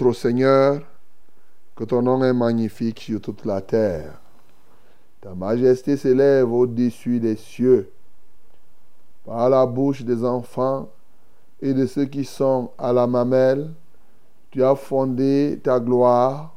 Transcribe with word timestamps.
Notre 0.00 0.12
Seigneur, 0.12 0.82
que 1.74 1.82
ton 1.82 2.02
nom 2.02 2.22
est 2.22 2.32
magnifique 2.32 3.00
sur 3.00 3.20
toute 3.20 3.44
la 3.44 3.60
terre. 3.60 4.20
Ta 5.20 5.34
majesté 5.34 5.96
s'élève 5.96 6.52
au-dessus 6.52 7.18
des 7.18 7.34
cieux. 7.34 7.90
Par 9.24 9.50
la 9.50 9.66
bouche 9.66 10.02
des 10.04 10.24
enfants 10.24 10.88
et 11.60 11.74
de 11.74 11.84
ceux 11.86 12.04
qui 12.04 12.24
sont 12.24 12.70
à 12.78 12.92
la 12.92 13.08
mamelle, 13.08 13.72
tu 14.52 14.62
as 14.62 14.76
fondé 14.76 15.58
ta 15.64 15.80
gloire 15.80 16.54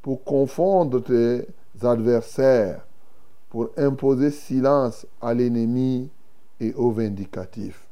pour 0.00 0.24
confondre 0.24 1.02
tes 1.02 1.46
adversaires, 1.82 2.86
pour 3.50 3.68
imposer 3.76 4.30
silence 4.30 5.06
à 5.20 5.34
l'ennemi 5.34 6.08
et 6.58 6.72
au 6.72 6.90
vindicatif. 6.90 7.86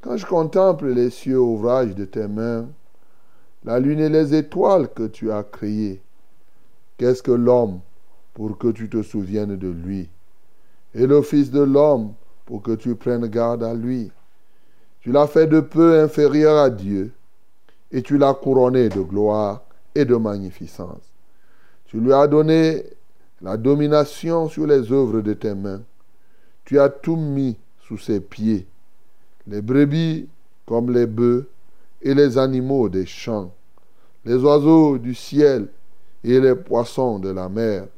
Quand 0.00 0.16
je 0.16 0.26
contemple 0.26 0.88
les 0.88 1.10
cieux 1.10 1.38
ouvrages 1.38 1.94
de 1.94 2.04
tes 2.04 2.26
mains, 2.26 2.66
la 3.64 3.80
lune 3.80 4.00
et 4.00 4.08
les 4.08 4.34
étoiles 4.34 4.88
que 4.92 5.06
tu 5.06 5.32
as 5.32 5.42
créées. 5.42 6.00
Qu'est-ce 6.98 7.22
que 7.22 7.32
l'homme 7.32 7.80
pour 8.34 8.58
que 8.58 8.68
tu 8.68 8.88
te 8.88 9.02
souviennes 9.02 9.56
de 9.56 9.68
lui? 9.68 10.08
Et 10.94 11.06
le 11.06 11.22
Fils 11.22 11.50
de 11.50 11.62
l'homme 11.62 12.12
pour 12.46 12.62
que 12.62 12.72
tu 12.72 12.94
prennes 12.94 13.26
garde 13.26 13.62
à 13.62 13.74
lui? 13.74 14.10
Tu 15.00 15.12
l'as 15.12 15.26
fait 15.26 15.46
de 15.46 15.60
peu 15.60 16.00
inférieur 16.00 16.58
à 16.58 16.70
Dieu 16.70 17.12
et 17.90 18.02
tu 18.02 18.18
l'as 18.18 18.34
couronné 18.34 18.88
de 18.88 19.00
gloire 19.00 19.62
et 19.94 20.04
de 20.04 20.16
magnificence. 20.16 21.12
Tu 21.86 22.00
lui 22.00 22.12
as 22.12 22.26
donné 22.26 22.84
la 23.40 23.56
domination 23.56 24.48
sur 24.48 24.66
les 24.66 24.90
œuvres 24.90 25.20
de 25.20 25.34
tes 25.34 25.54
mains. 25.54 25.82
Tu 26.64 26.80
as 26.80 26.88
tout 26.88 27.16
mis 27.16 27.56
sous 27.86 27.98
ses 27.98 28.20
pieds, 28.20 28.66
les 29.46 29.60
brebis 29.60 30.28
comme 30.64 30.90
les 30.90 31.06
bœufs, 31.06 31.46
et 32.04 32.14
les 32.14 32.36
animaux 32.36 32.88
des 32.88 33.06
champs, 33.06 33.52
les 34.24 34.36
oiseaux 34.36 34.98
du 34.98 35.14
ciel 35.14 35.68
et 36.22 36.38
les 36.38 36.54
poissons 36.54 37.18
de 37.18 37.30
la 37.30 37.48
mer, 37.48 37.88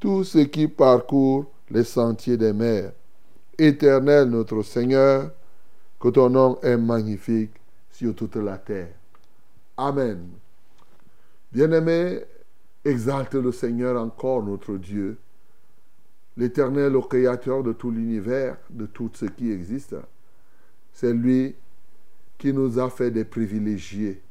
tout 0.00 0.24
ce 0.24 0.38
qui 0.38 0.66
parcourt 0.66 1.46
les 1.70 1.84
sentiers 1.84 2.36
des 2.36 2.52
mers. 2.52 2.92
Éternel 3.56 4.28
notre 4.28 4.62
Seigneur, 4.62 5.30
que 5.98 6.08
ton 6.08 6.28
nom 6.28 6.60
est 6.60 6.76
magnifique 6.76 7.52
sur 7.90 8.14
toute 8.14 8.36
la 8.36 8.58
terre. 8.58 8.92
Amen. 9.76 10.28
Bien-aimé, 11.52 12.20
exalte 12.84 13.34
le 13.34 13.52
Seigneur 13.52 14.00
encore 14.00 14.42
notre 14.42 14.76
Dieu, 14.76 15.16
l'Éternel, 16.36 16.92
le 16.92 17.00
Créateur 17.00 17.62
de 17.62 17.72
tout 17.72 17.90
l'univers, 17.90 18.58
de 18.68 18.86
tout 18.86 19.10
ce 19.14 19.24
qui 19.24 19.50
existe. 19.50 19.96
C'est 20.92 21.12
lui 21.12 21.54
qui 22.38 22.52
nous 22.52 22.78
a 22.78 22.90
fait 22.90 23.10
des 23.10 23.24
privilégiés. 23.24 24.22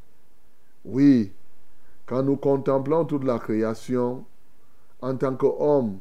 Oui, 0.83 1.31
quand 2.05 2.23
nous 2.23 2.37
contemplons 2.37 3.05
toute 3.05 3.23
la 3.23 3.39
création, 3.39 4.25
en 5.01 5.15
tant 5.15 5.35
qu'hommes, 5.35 5.99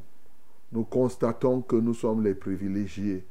nous 0.72 0.84
constatons 0.84 1.62
que 1.62 1.76
nous 1.76 1.94
sommes 1.94 2.22
les 2.22 2.34
privilégiés, 2.34 3.24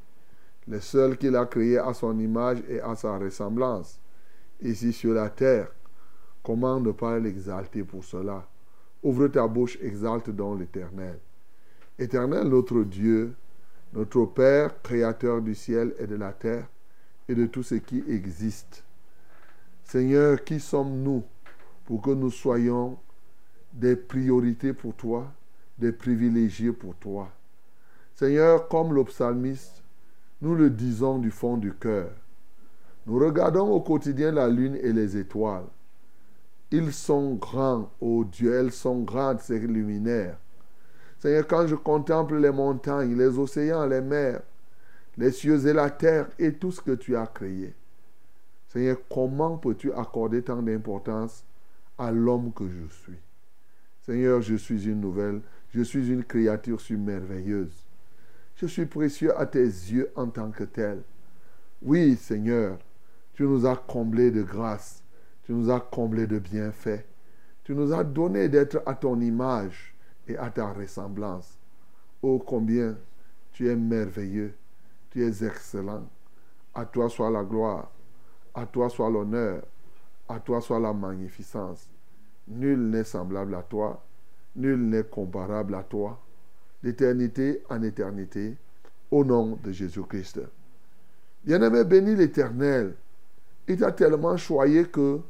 les 0.66 0.80
seuls 0.80 1.16
qu'il 1.16 1.36
a 1.36 1.46
créés 1.46 1.78
à 1.78 1.92
son 1.94 2.18
image 2.18 2.62
et 2.68 2.80
à 2.80 2.96
sa 2.96 3.18
ressemblance. 3.18 4.00
Ici 4.62 4.92
sur 4.92 5.14
la 5.14 5.28
terre, 5.30 5.68
comment 6.42 6.80
ne 6.80 6.90
pas 6.90 7.18
l'exalter 7.18 7.82
pour 7.84 8.02
cela? 8.04 8.46
Ouvre 9.02 9.28
ta 9.28 9.46
bouche, 9.46 9.78
exalte 9.82 10.30
donc 10.30 10.60
l'Éternel. 10.60 11.18
Éternel 11.98 12.48
notre 12.48 12.82
Dieu, 12.82 13.34
notre 13.92 14.24
Père, 14.24 14.82
Créateur 14.82 15.42
du 15.42 15.54
ciel 15.54 15.94
et 15.98 16.06
de 16.06 16.16
la 16.16 16.32
terre, 16.32 16.66
et 17.28 17.34
de 17.34 17.46
tout 17.46 17.62
ce 17.62 17.76
qui 17.76 18.04
existe. 18.08 18.84
Seigneur, 19.84 20.42
qui 20.44 20.60
sommes-nous 20.60 21.22
pour 21.84 22.02
que 22.02 22.10
nous 22.10 22.30
soyons 22.30 22.98
des 23.72 23.96
priorités 23.96 24.72
pour 24.72 24.94
toi, 24.94 25.32
des 25.78 25.92
privilégiés 25.92 26.72
pour 26.72 26.94
toi? 26.96 27.28
Seigneur, 28.14 28.68
comme 28.68 28.94
le 28.94 29.04
psalmiste, 29.04 29.82
nous 30.40 30.54
le 30.54 30.70
disons 30.70 31.18
du 31.18 31.30
fond 31.30 31.56
du 31.56 31.72
cœur. 31.72 32.10
Nous 33.06 33.18
regardons 33.18 33.70
au 33.70 33.80
quotidien 33.80 34.32
la 34.32 34.48
lune 34.48 34.76
et 34.76 34.92
les 34.92 35.16
étoiles. 35.16 35.66
Ils 36.70 36.92
sont 36.92 37.34
grands, 37.34 37.90
ô 38.00 38.20
oh 38.20 38.24
Dieu, 38.24 38.54
elles 38.54 38.72
sont 38.72 39.02
grandes, 39.02 39.40
ces 39.40 39.58
luminaires. 39.58 40.38
Seigneur, 41.18 41.46
quand 41.46 41.66
je 41.66 41.74
contemple 41.74 42.36
les 42.36 42.50
montagnes, 42.50 43.16
les 43.16 43.38
océans, 43.38 43.86
les 43.86 44.00
mers, 44.00 44.42
les 45.16 45.30
cieux 45.30 45.66
et 45.66 45.72
la 45.72 45.90
terre 45.90 46.28
et 46.38 46.54
tout 46.54 46.72
ce 46.72 46.80
que 46.80 46.92
tu 46.92 47.16
as 47.16 47.26
créé. 47.26 47.74
Seigneur, 48.68 48.98
comment 49.08 49.56
peux-tu 49.56 49.92
accorder 49.92 50.42
tant 50.42 50.60
d'importance 50.60 51.44
à 51.96 52.10
l'homme 52.10 52.52
que 52.52 52.68
je 52.68 52.92
suis? 52.92 53.18
Seigneur, 54.04 54.42
je 54.42 54.56
suis 54.56 54.88
une 54.88 55.00
nouvelle, 55.00 55.40
je 55.70 55.82
suis 55.82 56.10
une 56.10 56.24
créature 56.24 56.80
merveilleuse. 56.90 57.84
Je 58.56 58.66
suis 58.66 58.86
précieux 58.86 59.38
à 59.38 59.46
tes 59.46 59.64
yeux 59.64 60.10
en 60.14 60.28
tant 60.28 60.50
que 60.50 60.64
tel. 60.64 61.02
Oui, 61.82 62.16
Seigneur, 62.16 62.78
tu 63.32 63.44
nous 63.44 63.66
as 63.66 63.76
comblés 63.76 64.30
de 64.30 64.42
grâce, 64.42 65.02
tu 65.44 65.52
nous 65.52 65.70
as 65.70 65.80
comblés 65.80 66.26
de 66.26 66.38
bienfaits, 66.38 67.04
tu 67.64 67.74
nous 67.74 67.92
as 67.92 68.04
donné 68.04 68.48
d'être 68.48 68.82
à 68.86 68.94
ton 68.94 69.20
image 69.20 69.94
et 70.28 70.36
à 70.36 70.50
ta 70.50 70.72
ressemblance. 70.72 71.58
Oh 72.22 72.38
combien 72.38 72.96
tu 73.52 73.68
es 73.68 73.76
merveilleux 73.76 74.54
tu 75.14 75.22
es 75.22 75.44
excellent. 75.44 76.02
À 76.74 76.84
toi 76.84 77.08
soit 77.08 77.30
la 77.30 77.44
gloire, 77.44 77.88
à 78.52 78.66
toi 78.66 78.88
soit 78.88 79.08
l'honneur, 79.08 79.62
à 80.28 80.40
toi 80.40 80.60
soit 80.60 80.80
la 80.80 80.92
magnificence. 80.92 81.88
Nul 82.48 82.90
n'est 82.90 83.04
semblable 83.04 83.54
à 83.54 83.62
toi, 83.62 84.02
nul 84.56 84.88
n'est 84.88 85.04
comparable 85.04 85.76
à 85.76 85.84
toi, 85.84 86.18
d'éternité 86.82 87.62
en 87.70 87.80
éternité, 87.82 88.56
au 89.08 89.24
nom 89.24 89.56
de 89.62 89.70
Jésus-Christ. 89.70 90.40
Bien-aimé, 91.44 91.84
bénis 91.84 92.16
l'Éternel. 92.16 92.94
Il 93.68 93.78
t'a 93.78 93.92
tellement 93.92 94.36
choyé 94.36 94.84
que 94.86 95.20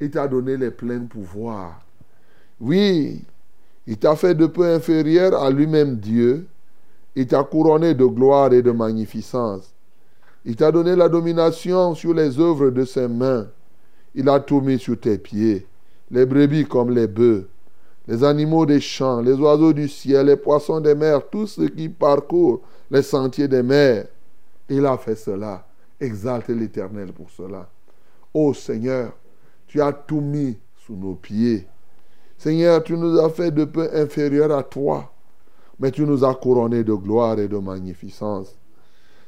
il 0.00 0.10
t'a 0.12 0.28
donné 0.28 0.56
les 0.56 0.70
pleins 0.70 1.06
pouvoirs. 1.06 1.84
Oui, 2.60 3.24
il 3.84 3.98
t'a 3.98 4.14
fait 4.14 4.34
de 4.36 4.46
peu 4.46 4.64
inférieur 4.64 5.34
à 5.42 5.50
lui-même 5.50 5.96
Dieu. 5.96 6.46
Il 7.16 7.26
t'a 7.26 7.44
couronné 7.44 7.94
de 7.94 8.04
gloire 8.04 8.52
et 8.52 8.62
de 8.62 8.70
magnificence. 8.70 9.74
Il 10.44 10.56
t'a 10.56 10.72
donné 10.72 10.96
la 10.96 11.08
domination 11.08 11.94
sur 11.94 12.12
les 12.12 12.38
œuvres 12.38 12.70
de 12.70 12.84
ses 12.84 13.08
mains. 13.08 13.48
Il 14.14 14.28
a 14.28 14.40
tout 14.40 14.60
mis 14.60 14.78
sur 14.78 14.98
tes 14.98 15.18
pieds. 15.18 15.66
Les 16.10 16.26
brebis 16.26 16.66
comme 16.66 16.90
les 16.90 17.06
bœufs, 17.06 17.48
les 18.06 18.22
animaux 18.22 18.66
des 18.66 18.80
champs, 18.80 19.20
les 19.20 19.34
oiseaux 19.34 19.72
du 19.72 19.88
ciel, 19.88 20.26
les 20.26 20.36
poissons 20.36 20.80
des 20.80 20.94
mers, 20.94 21.28
tout 21.28 21.46
ce 21.46 21.62
qui 21.62 21.88
parcourt 21.88 22.60
les 22.90 23.02
sentiers 23.02 23.48
des 23.48 23.62
mers. 23.62 24.06
Il 24.68 24.84
a 24.84 24.96
fait 24.98 25.16
cela. 25.16 25.66
Exalte 26.00 26.48
l'Éternel 26.48 27.12
pour 27.12 27.30
cela. 27.30 27.68
Ô 28.34 28.52
Seigneur, 28.52 29.12
tu 29.66 29.80
as 29.80 29.92
tout 29.92 30.20
mis 30.20 30.58
sous 30.76 30.96
nos 30.96 31.14
pieds. 31.14 31.66
Seigneur, 32.36 32.82
tu 32.82 32.94
nous 32.94 33.18
as 33.18 33.30
fait 33.30 33.50
de 33.50 33.64
peu 33.64 33.88
inférieurs 33.94 34.52
à 34.52 34.62
toi, 34.62 35.13
mais 35.78 35.90
tu 35.90 36.02
nous 36.02 36.24
as 36.24 36.34
couronnés 36.34 36.84
de 36.84 36.92
gloire 36.92 37.38
et 37.38 37.48
de 37.48 37.58
magnificence. 37.58 38.54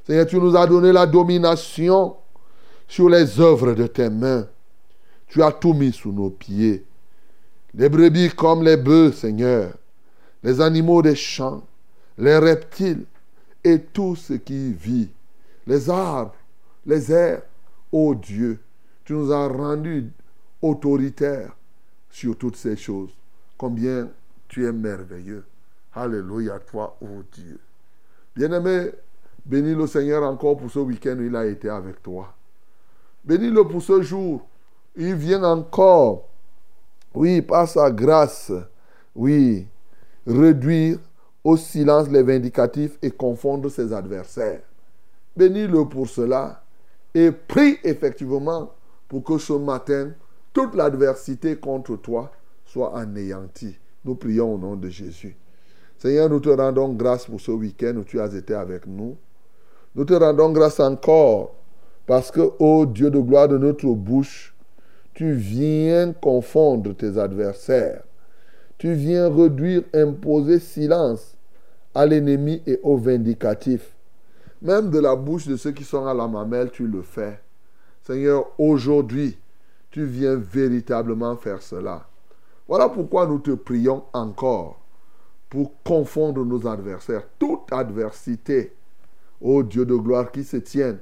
Seigneur, 0.07 0.27
tu 0.27 0.39
nous 0.39 0.57
as 0.57 0.67
donné 0.67 0.93
la 0.93 1.07
domination 1.07 2.17
sur 2.87 3.09
les 3.09 3.41
œuvres 3.41 3.73
de 3.73 3.87
tes 3.87 4.09
mains. 4.09 4.47
Tu 5.29 5.43
as 5.43 5.53
tout 5.53 5.75
mis 5.75 5.93
sous 5.93 6.13
nos 6.13 6.31
pieds. 6.31 6.85
Les 7.75 7.89
brebis 7.89 8.31
comme 8.31 8.63
les 8.63 8.77
bœufs, 8.77 9.13
Seigneur, 9.13 9.75
les 10.43 10.61
animaux 10.61 11.03
des 11.03 11.17
champs, 11.17 11.63
les 12.17 12.39
reptiles 12.39 13.05
et 13.65 13.81
tout 13.81 14.15
ce 14.15 14.35
qui 14.35 14.73
vit, 14.73 15.11
les 15.67 15.91
arbres, 15.91 16.35
les 16.87 17.13
airs. 17.13 17.43
Ô 17.91 18.15
Dieu, 18.15 18.61
tu 19.05 19.13
nous 19.13 19.33
as 19.33 19.49
rendus 19.49 20.11
autoritaires 20.63 21.57
sur 22.11 22.37
toutes 22.37 22.57
ces 22.57 22.77
choses. 22.77 23.11
Combien 23.59 24.09
tu 24.49 24.67
es 24.67 24.73
merveilleux. 24.73 25.45
Alléluia, 25.97 26.59
toi, 26.59 26.95
ô 27.01 27.23
Dieu. 27.33 27.59
Bien-aimé, 28.37 28.91
bénis 29.47 29.75
le 29.75 29.87
Seigneur 29.87 30.23
encore 30.25 30.59
pour 30.59 30.71
ce 30.71 30.79
week-end 30.79 31.17
où 31.19 31.23
il 31.23 31.35
a 31.35 31.47
été 31.47 31.71
avec 31.71 32.03
toi. 32.03 32.35
Bénis-le 33.25 33.67
pour 33.67 33.81
ce 33.83 34.03
jour. 34.03 34.47
Il 34.95 35.15
vient 35.15 35.43
encore, 35.43 36.29
oui, 37.15 37.41
par 37.41 37.67
sa 37.67 37.91
grâce, 37.91 38.53
oui, 39.15 39.67
réduire 40.27 40.99
au 41.43 41.57
silence 41.57 42.09
les 42.09 42.23
vindicatifs 42.23 42.99
et 43.01 43.11
confondre 43.11 43.71
ses 43.71 43.91
adversaires. 43.95 44.61
Bénis-le 45.35 45.89
pour 45.89 46.09
cela 46.09 46.63
et 47.15 47.31
prie 47.31 47.79
effectivement 47.83 48.71
pour 49.09 49.25
que 49.25 49.39
ce 49.39 49.55
matin, 49.55 50.11
toute 50.53 50.75
l'adversité 50.75 51.57
contre 51.57 51.97
toi 51.97 52.31
soit 52.67 52.99
anéantie. 52.99 53.79
Nous 54.05 54.15
prions 54.15 54.55
au 54.55 54.59
nom 54.59 54.77
de 54.77 54.91
Jésus. 54.91 55.37
Seigneur, 56.07 56.31
nous 56.31 56.39
te 56.39 56.51
rendons 56.51 56.91
grâce 56.93 57.27
pour 57.27 57.41
ce 57.41 57.51
week-end 57.51 57.97
où 57.97 58.05
tu 58.05 58.21
as 58.21 58.33
été 58.33 58.55
avec 58.55 58.87
nous. 58.87 59.17
Nous 59.97 60.05
te 60.05 60.15
rendons 60.15 60.53
grâce 60.53 60.79
encore 60.79 61.57
parce 62.07 62.31
que, 62.31 62.49
ô 62.61 62.87
Dieu 62.87 63.11
de 63.11 63.19
gloire 63.19 63.49
de 63.49 63.59
notre 63.59 63.89
bouche, 63.89 64.55
tu 65.15 65.33
viens 65.33 66.13
confondre 66.13 66.95
tes 66.95 67.19
adversaires. 67.19 68.05
Tu 68.79 68.93
viens 68.93 69.29
réduire, 69.29 69.83
imposer 69.93 70.61
silence 70.61 71.37
à 71.93 72.07
l'ennemi 72.07 72.63
et 72.69 72.79
au 72.85 72.97
vindicatif. 72.97 73.93
Même 74.63 74.91
de 74.91 75.01
la 75.01 75.17
bouche 75.17 75.49
de 75.49 75.57
ceux 75.57 75.73
qui 75.73 75.83
sont 75.83 76.07
à 76.07 76.15
la 76.15 76.29
mamelle, 76.29 76.71
tu 76.71 76.87
le 76.87 77.03
fais. 77.03 77.41
Seigneur, 78.05 78.47
aujourd'hui, 78.59 79.37
tu 79.91 80.05
viens 80.05 80.37
véritablement 80.37 81.35
faire 81.35 81.63
cela. 81.63 82.07
Voilà 82.69 82.89
pourquoi 82.91 83.27
nous 83.27 83.41
te 83.41 83.51
prions 83.51 84.05
encore 84.13 84.86
pour 85.57 85.73
confondre 85.83 86.45
nos 86.45 86.67
adversaires. 86.67 87.23
Toute 87.39 87.73
adversité, 87.73 88.77
ô 89.41 89.63
Dieu 89.63 89.87
de 89.87 89.95
gloire, 89.95 90.31
qui 90.31 90.45
se 90.45 90.59
tienne 90.59 90.99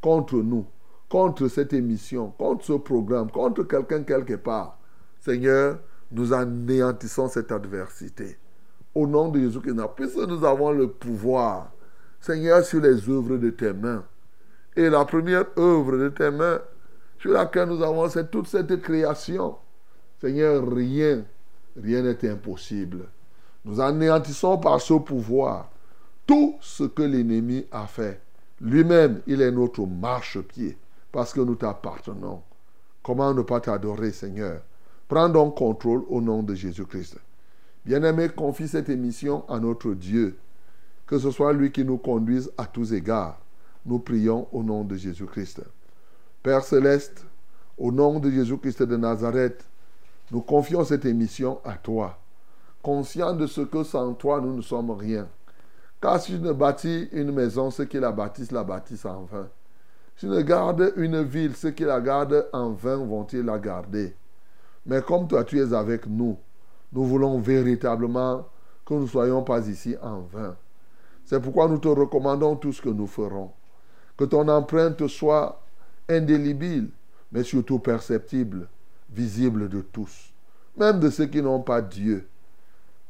contre 0.00 0.38
nous, 0.38 0.66
contre 1.08 1.46
cette 1.46 1.72
émission, 1.72 2.32
contre 2.36 2.64
ce 2.64 2.72
programme, 2.72 3.30
contre 3.30 3.62
quelqu'un 3.62 4.02
quelque 4.02 4.34
part. 4.34 4.76
Seigneur, 5.20 5.78
nous 6.10 6.32
anéantissons 6.32 7.28
cette 7.28 7.52
adversité. 7.52 8.38
Au 8.92 9.06
nom 9.06 9.28
de 9.28 9.38
Jésus-Christ, 9.38 9.76
puisque 9.94 10.16
nous 10.16 10.44
avons 10.44 10.72
le 10.72 10.88
pouvoir, 10.88 11.70
Seigneur, 12.20 12.64
sur 12.64 12.80
les 12.80 13.08
œuvres 13.08 13.36
de 13.36 13.50
tes 13.50 13.72
mains. 13.72 14.04
Et 14.74 14.90
la 14.90 15.04
première 15.04 15.44
œuvre 15.56 15.96
de 15.96 16.08
tes 16.08 16.32
mains, 16.32 16.60
sur 17.20 17.30
laquelle 17.30 17.68
nous 17.68 17.84
avons, 17.84 18.08
c'est 18.08 18.28
toute 18.32 18.48
cette 18.48 18.82
création. 18.82 19.58
Seigneur, 20.20 20.68
rien, 20.68 21.24
rien 21.80 22.02
n'est 22.02 22.28
impossible. 22.28 23.06
Nous 23.64 23.80
anéantissons 23.80 24.58
par 24.58 24.80
ce 24.80 24.94
pouvoir 24.94 25.70
tout 26.26 26.56
ce 26.60 26.84
que 26.84 27.02
l'ennemi 27.02 27.66
a 27.70 27.86
fait. 27.86 28.20
Lui-même, 28.60 29.22
il 29.26 29.40
est 29.40 29.50
notre 29.50 29.86
marchepied 29.86 30.76
parce 31.10 31.32
que 31.32 31.40
nous 31.40 31.56
t'appartenons. 31.56 32.42
Comment 33.02 33.34
ne 33.34 33.42
pas 33.42 33.60
t'adorer, 33.60 34.12
Seigneur? 34.12 34.62
Prends 35.08 35.28
donc 35.28 35.56
contrôle 35.56 36.04
au 36.08 36.20
nom 36.20 36.42
de 36.42 36.54
Jésus-Christ. 36.54 37.18
Bien-aimé, 37.84 38.28
confie 38.28 38.68
cette 38.68 38.88
émission 38.88 39.44
à 39.48 39.58
notre 39.58 39.92
Dieu. 39.94 40.38
Que 41.06 41.18
ce 41.18 41.30
soit 41.30 41.52
lui 41.52 41.72
qui 41.72 41.84
nous 41.84 41.98
conduise 41.98 42.50
à 42.56 42.66
tous 42.66 42.92
égards. 42.92 43.38
Nous 43.84 43.98
prions 43.98 44.46
au 44.52 44.62
nom 44.62 44.84
de 44.84 44.96
Jésus-Christ. 44.96 45.62
Père 46.42 46.64
céleste, 46.64 47.26
au 47.76 47.90
nom 47.90 48.20
de 48.20 48.30
Jésus-Christ 48.30 48.84
de 48.84 48.96
Nazareth, 48.96 49.64
nous 50.30 50.40
confions 50.40 50.84
cette 50.84 51.04
émission 51.04 51.58
à 51.64 51.74
toi, 51.74 52.18
conscients 52.82 53.34
de 53.34 53.46
ce 53.46 53.60
que 53.60 53.84
sans 53.84 54.14
toi 54.14 54.40
nous 54.40 54.54
ne 54.54 54.62
sommes 54.62 54.90
rien. 54.90 55.28
Car 56.00 56.20
si 56.20 56.32
je 56.32 56.38
ne 56.38 56.52
bâtis 56.52 57.08
une 57.12 57.30
maison, 57.30 57.70
ceux 57.70 57.84
qui 57.84 57.98
la 58.00 58.10
bâtissent 58.10 58.50
la 58.50 58.64
bâtissent 58.64 59.06
en 59.06 59.22
vain. 59.22 59.48
Si 60.16 60.26
je 60.26 60.32
ne 60.32 60.42
garde 60.42 60.92
une 60.96 61.22
ville, 61.22 61.54
ceux 61.54 61.70
qui 61.70 61.84
la 61.84 62.00
gardent 62.00 62.46
en 62.52 62.70
vain 62.70 62.96
vont-ils 62.96 63.44
la 63.44 63.58
garder? 63.58 64.14
Mais 64.84 65.00
comme 65.00 65.28
toi 65.28 65.44
tu 65.44 65.60
es 65.60 65.72
avec 65.72 66.06
nous, 66.06 66.36
nous 66.92 67.04
voulons 67.04 67.38
véritablement 67.38 68.46
que 68.84 68.94
nous 68.94 69.02
ne 69.02 69.06
soyons 69.06 69.42
pas 69.42 69.66
ici 69.68 69.96
en 70.02 70.20
vain. 70.20 70.56
C'est 71.24 71.40
pourquoi 71.40 71.68
nous 71.68 71.78
te 71.78 71.88
recommandons 71.88 72.56
tout 72.56 72.72
ce 72.72 72.82
que 72.82 72.88
nous 72.88 73.06
ferons. 73.06 73.52
Que 74.16 74.24
ton 74.24 74.48
empreinte 74.48 75.06
soit 75.06 75.62
indélébile, 76.08 76.90
mais 77.30 77.44
surtout 77.44 77.78
perceptible, 77.78 78.68
visible 79.10 79.68
de 79.68 79.80
tous, 79.80 80.32
même 80.76 81.00
de 81.00 81.10
ceux 81.10 81.26
qui 81.26 81.40
n'ont 81.40 81.62
pas 81.62 81.80
Dieu. 81.80 82.28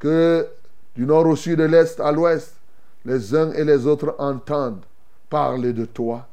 Que 0.03 0.49
du 0.97 1.07
nord 1.07 1.27
au 1.29 1.37
sud, 1.37 1.61
de 1.61 1.63
l'est 1.63 2.01
à 2.01 2.11
l'ouest, 2.11 2.57
les 3.05 3.37
uns 3.37 3.53
et 3.53 3.63
les 3.63 3.87
autres 3.87 4.17
entendent 4.19 4.85
parler 5.31 5.73
de 5.73 5.85
toi 5.85 6.27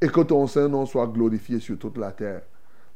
et 0.00 0.06
que 0.06 0.20
ton 0.20 0.46
Saint-Nom 0.46 0.86
soit 0.86 1.08
glorifié 1.08 1.58
sur 1.58 1.76
toute 1.76 1.98
la 1.98 2.12
terre. 2.12 2.42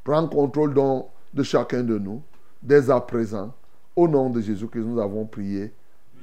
Prends 0.04 0.28
contrôle 0.28 0.72
donc 0.72 1.06
de 1.34 1.42
chacun 1.42 1.82
de 1.82 1.98
nous, 1.98 2.22
dès 2.62 2.90
à 2.90 3.00
présent. 3.00 3.52
Au 3.96 4.06
nom 4.06 4.30
de 4.30 4.40
Jésus 4.40 4.68
que 4.68 4.78
nous 4.78 5.00
avons 5.00 5.26
prié. 5.26 5.74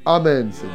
Amen, 0.05 0.53
Seigneur. 0.53 0.73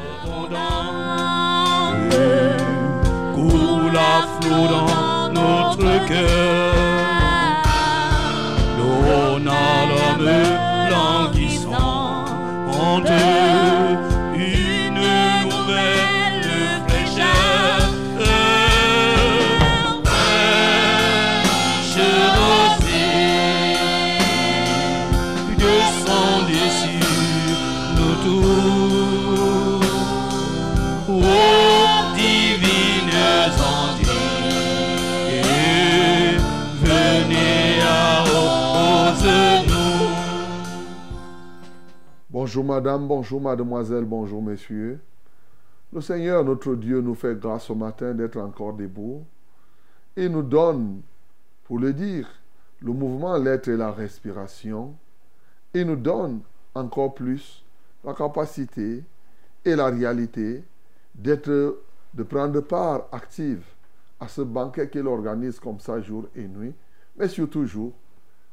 Flot 4.43 4.69
dans 4.69 5.33
notre 5.33 6.07
cœur. 6.07 6.73
En 12.83 14.12
Bonjour 42.43 42.65
madame, 42.65 43.07
bonjour 43.07 43.41
mademoiselle, 43.41 44.05
bonjour 44.05 44.43
messieurs. 44.43 44.99
Le 45.93 46.01
Seigneur, 46.01 46.45
notre 46.45 46.75
Dieu, 46.75 47.01
nous 47.01 47.15
fait 47.15 47.39
grâce 47.39 47.67
ce 47.67 47.73
matin 47.73 48.15
d'être 48.15 48.37
encore 48.37 48.73
debout 48.73 49.23
il 50.17 50.29
nous 50.29 50.43
donne, 50.43 51.03
pour 51.63 51.79
le 51.79 51.93
dire, 51.93 52.29
le 52.81 52.93
mouvement, 52.93 53.37
l'être 53.37 53.69
et 53.69 53.77
la 53.77 53.93
respiration. 53.93 54.97
Il 55.73 55.87
nous 55.87 55.95
donne 55.95 56.41
encore 56.75 57.15
plus 57.15 57.65
la 58.03 58.13
capacité 58.13 59.05
et 59.65 59.77
la 59.77 59.87
réalité 59.87 60.65
d'être, 61.15 61.79
de 62.13 62.23
prendre 62.25 62.59
part 62.59 63.03
active 63.13 63.63
à 64.19 64.27
ce 64.27 64.43
banquet 64.43 64.91
qu'il 64.91 65.07
organise 65.07 65.61
comme 65.61 65.79
ça 65.79 66.01
jour 66.01 66.25
et 66.35 66.49
nuit, 66.49 66.75
mais 67.17 67.29
surtout. 67.29 67.93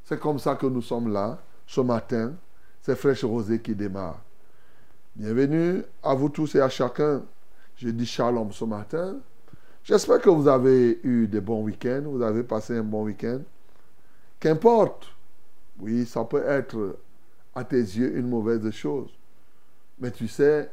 C'est 0.04 0.20
comme 0.20 0.38
ça 0.38 0.54
que 0.54 0.68
nous 0.68 0.84
sommes 0.84 1.12
là, 1.12 1.40
ce 1.66 1.82
matin, 1.82 2.36
c'est 2.82 2.96
Fraîche 2.96 3.24
Rosée 3.24 3.60
qui 3.60 3.76
démarre. 3.76 4.22
Bienvenue 5.16 5.84
à 6.02 6.14
vous 6.14 6.30
tous 6.30 6.56
et 6.56 6.62
à 6.62 6.70
chacun. 6.70 7.24
Je 7.76 7.90
dis 7.90 8.06
shalom 8.06 8.52
ce 8.52 8.66
matin. 8.66 9.18
J'espère 9.84 10.22
que 10.22 10.30
vous 10.30 10.48
avez 10.48 11.00
eu 11.04 11.28
des 11.28 11.42
bons 11.42 11.64
week-ends, 11.64 12.04
vous 12.06 12.22
avez 12.22 12.44
passé 12.44 12.78
un 12.78 12.84
bon 12.84 13.04
week-end. 13.04 13.40
Qu'importe, 14.40 15.08
oui, 15.80 16.06
ça 16.06 16.24
peut 16.24 16.44
être 16.46 16.98
à 17.56 17.64
tes 17.64 17.78
yeux 17.78 18.18
une 18.18 18.30
mauvaise 18.30 18.70
chose. 18.72 19.10
Mais 20.00 20.12
tu 20.12 20.28
sais, 20.28 20.70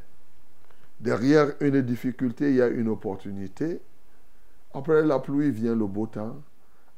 derrière 0.99 1.53
une 1.59 1.81
difficulté, 1.81 2.49
il 2.49 2.55
y 2.57 2.61
a 2.61 2.67
une 2.67 2.87
opportunité. 2.87 3.81
Après 4.73 5.03
la 5.03 5.19
pluie 5.19 5.51
vient 5.51 5.75
le 5.75 5.87
beau 5.87 6.07
temps. 6.07 6.37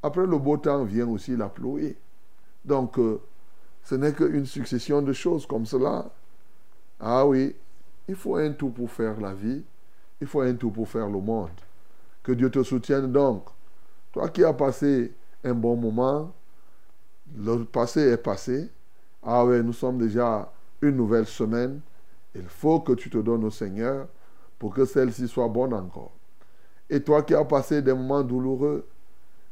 Après 0.04 0.26
le 0.26 0.38
beau 0.38 0.58
temps 0.58 0.84
vient 0.84 1.08
aussi 1.08 1.36
la 1.36 1.50
pluie. 1.50 1.96
Donc, 2.66 3.00
euh, 3.00 3.22
ce 3.84 3.96
n'est 3.96 4.14
qu'une 4.14 4.46
succession 4.46 5.02
de 5.02 5.14
choses 5.14 5.46
comme 5.46 5.66
cela. 5.66 6.10
Ah 7.00 7.26
oui, 7.26 7.56
il 8.08 8.16
faut 8.16 8.36
un 8.36 8.52
tout 8.52 8.70
pour 8.70 8.92
faire 8.92 9.20
la 9.20 9.34
vie. 9.34 9.64
Il 10.22 10.28
faut 10.28 10.42
un 10.42 10.54
tout 10.54 10.72
pour 10.72 10.88
faire 10.88 11.08
le 11.08 11.20
monde. 11.20 11.50
Que 12.24 12.32
Dieu 12.34 12.50
te 12.50 12.62
soutienne 12.64 13.12
donc. 13.12 13.46
Toi 14.12 14.30
qui 14.30 14.44
as 14.44 14.54
passé 14.54 15.14
un 15.44 15.54
bon 15.54 15.76
moment, 15.76 16.34
le 17.38 17.64
passé 17.64 18.02
est 18.02 18.18
passé. 18.18 18.70
Ah 19.24 19.46
oui, 19.46 19.64
nous 19.64 19.74
sommes 19.74 19.98
déjà 19.98 20.52
une 20.82 20.96
nouvelle 20.96 21.26
semaine. 21.26 21.80
Il 22.36 22.48
faut 22.48 22.80
que 22.80 22.94
tu 22.94 23.10
te 23.10 23.18
donnes 23.18 23.44
au 23.44 23.50
Seigneur 23.50 24.08
pour 24.58 24.74
que 24.74 24.86
celle-ci 24.86 25.28
soit 25.28 25.48
bonne 25.48 25.74
encore. 25.74 26.12
Et 26.90 27.02
toi 27.02 27.24
qui 27.24 27.36
as 27.36 27.46
passé 27.46 27.82
des 27.82 27.94
moments 27.94 28.24
douloureux, 28.24 28.88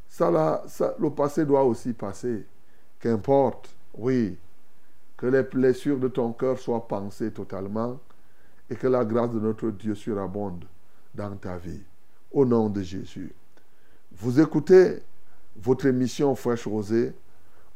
ça, 0.09 0.31
là, 0.31 0.63
ça, 0.67 0.95
le 0.99 1.09
passé 1.09 1.45
doit 1.45 1.63
aussi 1.63 1.93
passer. 1.93 2.45
Qu'importe, 2.99 3.75
oui, 3.97 4.37
que 5.17 5.25
les 5.25 5.43
blessures 5.43 5.99
de 5.99 6.07
ton 6.07 6.31
cœur 6.31 6.59
soient 6.59 6.87
pensées 6.87 7.31
totalement 7.31 7.99
et 8.69 8.75
que 8.75 8.87
la 8.87 9.03
grâce 9.03 9.31
de 9.31 9.39
notre 9.39 9.69
Dieu 9.71 9.95
surabonde 9.95 10.65
dans 11.15 11.35
ta 11.35 11.57
vie. 11.57 11.81
Au 12.31 12.45
nom 12.45 12.69
de 12.69 12.81
Jésus. 12.81 13.33
Vous 14.11 14.39
écoutez 14.39 14.99
votre 15.55 15.85
émission 15.87 16.35
Fraîche 16.35 16.67
Rosée 16.67 17.13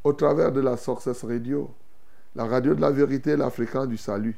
au 0.04 0.12
travers 0.12 0.52
de 0.52 0.60
la 0.60 0.76
Success 0.76 1.24
Radio, 1.24 1.70
la 2.36 2.44
radio 2.44 2.74
de 2.74 2.80
la 2.80 2.90
vérité, 2.90 3.36
la 3.36 3.50
fréquence 3.50 3.88
du 3.88 3.96
salut. 3.96 4.36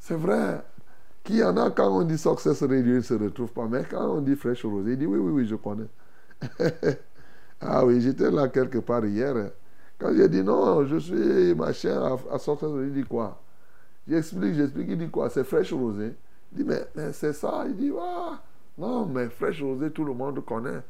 C'est 0.00 0.16
vrai 0.16 0.62
qu'il 1.22 1.36
y 1.36 1.44
en 1.44 1.56
a 1.56 1.70
quand 1.70 2.00
on 2.00 2.02
dit 2.02 2.18
Success 2.18 2.62
Radio, 2.62 2.78
ils 2.78 2.96
ne 2.96 3.00
se 3.00 3.14
retrouvent 3.14 3.52
pas. 3.52 3.66
Mais 3.66 3.84
quand 3.88 4.06
on 4.16 4.20
dit 4.20 4.34
Fraîche 4.34 4.64
Rosée, 4.64 4.92
il 4.92 4.98
dit 4.98 5.06
oui, 5.06 5.18
oui, 5.18 5.30
oui, 5.42 5.46
je 5.46 5.56
connais. 5.56 5.88
ah 7.60 7.84
oui, 7.84 8.00
j'étais 8.00 8.30
là 8.30 8.48
quelque 8.48 8.78
part 8.78 9.04
hier. 9.04 9.50
Quand 9.98 10.14
j'ai 10.14 10.28
dit 10.28 10.42
non, 10.42 10.84
je 10.86 10.96
suis 10.96 11.54
machin 11.54 12.02
à, 12.02 12.34
à 12.34 12.36
Radio, 12.36 12.82
il 12.82 12.92
dit 12.92 13.04
quoi? 13.04 13.40
J'explique, 14.08 14.54
j'explique, 14.54 14.88
il 14.90 14.98
dit 14.98 15.10
quoi? 15.10 15.30
C'est 15.30 15.44
Fraîche 15.44 15.72
Rosée. 15.72 16.14
Il 16.52 16.58
dit 16.58 16.64
mais, 16.64 17.12
c'est 17.12 17.32
ça? 17.32 17.64
Il 17.66 17.76
dit 17.76 17.92
ah, 17.98 18.40
non, 18.76 19.06
mais 19.06 19.28
Fraîche 19.28 19.62
Rosée, 19.62 19.90
tout 19.90 20.04
le 20.04 20.14
monde 20.14 20.44
connaît. 20.44 20.82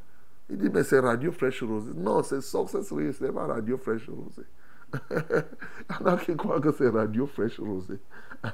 Il 0.50 0.58
dit, 0.58 0.70
mais 0.72 0.82
c'est 0.82 1.00
Radio 1.00 1.32
Fraîche 1.32 1.62
Rosée. 1.62 1.92
Non, 1.96 2.22
c'est 2.22 2.40
Success 2.40 2.90
Radio, 2.92 3.12
c'est 3.12 3.32
pas 3.32 3.46
Radio 3.46 3.78
Fraîche 3.78 4.08
Rosée. 4.08 4.46
Il 5.10 5.96
y 6.00 6.02
en 6.02 6.06
a 6.06 6.16
qui 6.16 6.36
croient 6.36 6.60
que 6.60 6.72
c'est 6.72 6.88
Radio 6.88 7.26
Fraîche 7.26 7.58
Rosée. 7.58 7.98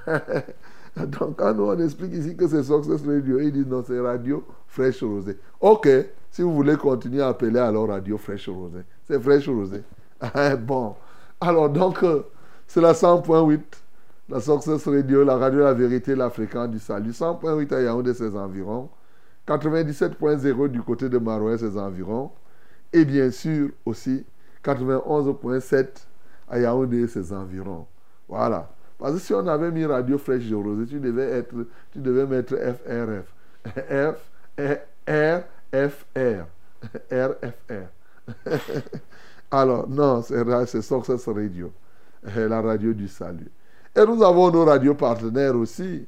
Donc, 0.96 1.36
quand 1.36 1.54
nous 1.54 1.64
on 1.64 1.78
explique 1.78 2.12
ici 2.12 2.36
que 2.36 2.46
c'est 2.48 2.62
Success 2.62 3.04
Radio, 3.04 3.40
ils 3.40 3.52
disent 3.52 3.66
non, 3.66 3.82
c'est 3.84 4.00
Radio 4.00 4.44
Fraîche 4.68 5.02
Rosée. 5.02 5.38
Ok, 5.60 5.88
si 6.30 6.42
vous 6.42 6.54
voulez 6.54 6.76
continuer 6.76 7.22
à 7.22 7.28
appeler 7.28 7.58
alors 7.58 7.88
Radio 7.88 8.16
Fraîche 8.18 8.48
Rosée. 8.48 8.84
C'est 9.04 9.20
Fraîche 9.20 9.48
Rosée. 9.48 9.82
Bon. 10.58 10.96
Alors, 11.40 11.70
donc, 11.70 12.02
euh, 12.02 12.22
c'est 12.66 12.80
la 12.80 12.92
100.8, 12.92 13.60
la 14.28 14.40
Success 14.40 14.86
Radio, 14.86 15.24
la 15.24 15.36
radio 15.36 15.60
La 15.60 15.74
Vérité, 15.74 16.14
la 16.14 16.30
fréquence 16.30 16.68
du 16.70 16.78
salut. 16.78 17.10
100.8 17.10 17.74
à 17.74 17.80
Yaoundé, 17.80 18.14
ses 18.14 18.36
environs. 18.36 18.90
97.0 19.48 20.68
du 20.68 20.82
côté 20.82 21.08
de 21.08 21.18
Marois, 21.18 21.58
ses 21.58 21.76
environs. 21.76 22.30
Et 22.92 23.04
bien 23.04 23.30
sûr 23.30 23.70
aussi 23.84 24.24
91.7 24.64 25.86
à 26.48 26.58
Yaoundé, 26.58 27.06
ses 27.08 27.32
environs. 27.32 27.86
Voilà. 28.28 28.70
Parce 28.98 29.14
que 29.14 29.18
si 29.18 29.32
on 29.32 29.46
avait 29.46 29.70
mis 29.70 29.86
Radio 29.86 30.18
Fraîche 30.18 30.46
de 30.46 30.54
Rosée, 30.54 30.86
tu 30.86 31.00
devais, 31.00 31.30
être, 31.30 31.54
tu 31.92 31.98
devais 31.98 32.26
mettre 32.26 32.54
FRF. 32.54 33.34
F, 33.66 34.28
R, 35.08 35.42
R. 35.72 36.46
RFR. 37.10 37.86
Alors, 39.50 39.88
non, 39.88 40.22
c'est 40.22 40.82
Success 40.82 41.26
Radio, 41.26 41.72
la 42.22 42.60
radio 42.60 42.92
du 42.92 43.08
salut. 43.08 43.50
Et 43.96 44.04
nous 44.06 44.22
avons 44.22 44.50
nos 44.50 44.64
radios 44.64 44.94
partenaires 44.94 45.56
aussi. 45.56 46.06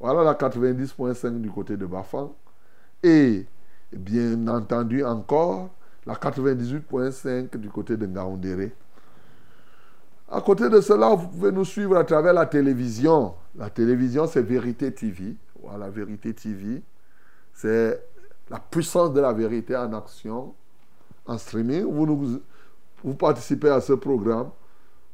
Voilà 0.00 0.22
la 0.22 0.34
90.5 0.34 1.40
du 1.40 1.50
côté 1.50 1.76
de 1.76 1.84
Bafang. 1.84 2.34
Et 3.02 3.44
bien 3.92 4.46
entendu 4.48 5.04
encore 5.04 5.70
la 6.06 6.14
98.5 6.14 7.56
du 7.58 7.68
côté 7.68 7.96
de 7.96 8.06
Ngaoundéré. 8.06 8.72
À 10.30 10.40
côté 10.40 10.68
de 10.68 10.80
cela, 10.80 11.14
vous 11.14 11.28
pouvez 11.28 11.52
nous 11.52 11.64
suivre 11.64 11.96
à 11.96 12.04
travers 12.04 12.32
la 12.32 12.46
télévision. 12.46 13.34
La 13.54 13.68
télévision, 13.68 14.26
c'est 14.26 14.42
Vérité 14.42 14.92
TV. 14.92 15.36
Voilà, 15.62 15.90
Vérité 15.90 16.32
TV. 16.32 16.82
C'est 17.52 18.02
la 18.48 18.58
puissance 18.58 19.12
de 19.12 19.20
la 19.20 19.32
vérité 19.32 19.76
en 19.76 19.92
action, 19.92 20.54
en 21.26 21.36
streaming. 21.36 21.84
Vous, 21.84 22.06
nous, 22.06 22.40
vous 23.02 23.14
participez 23.14 23.68
à 23.68 23.80
ce 23.80 23.92
programme. 23.92 24.50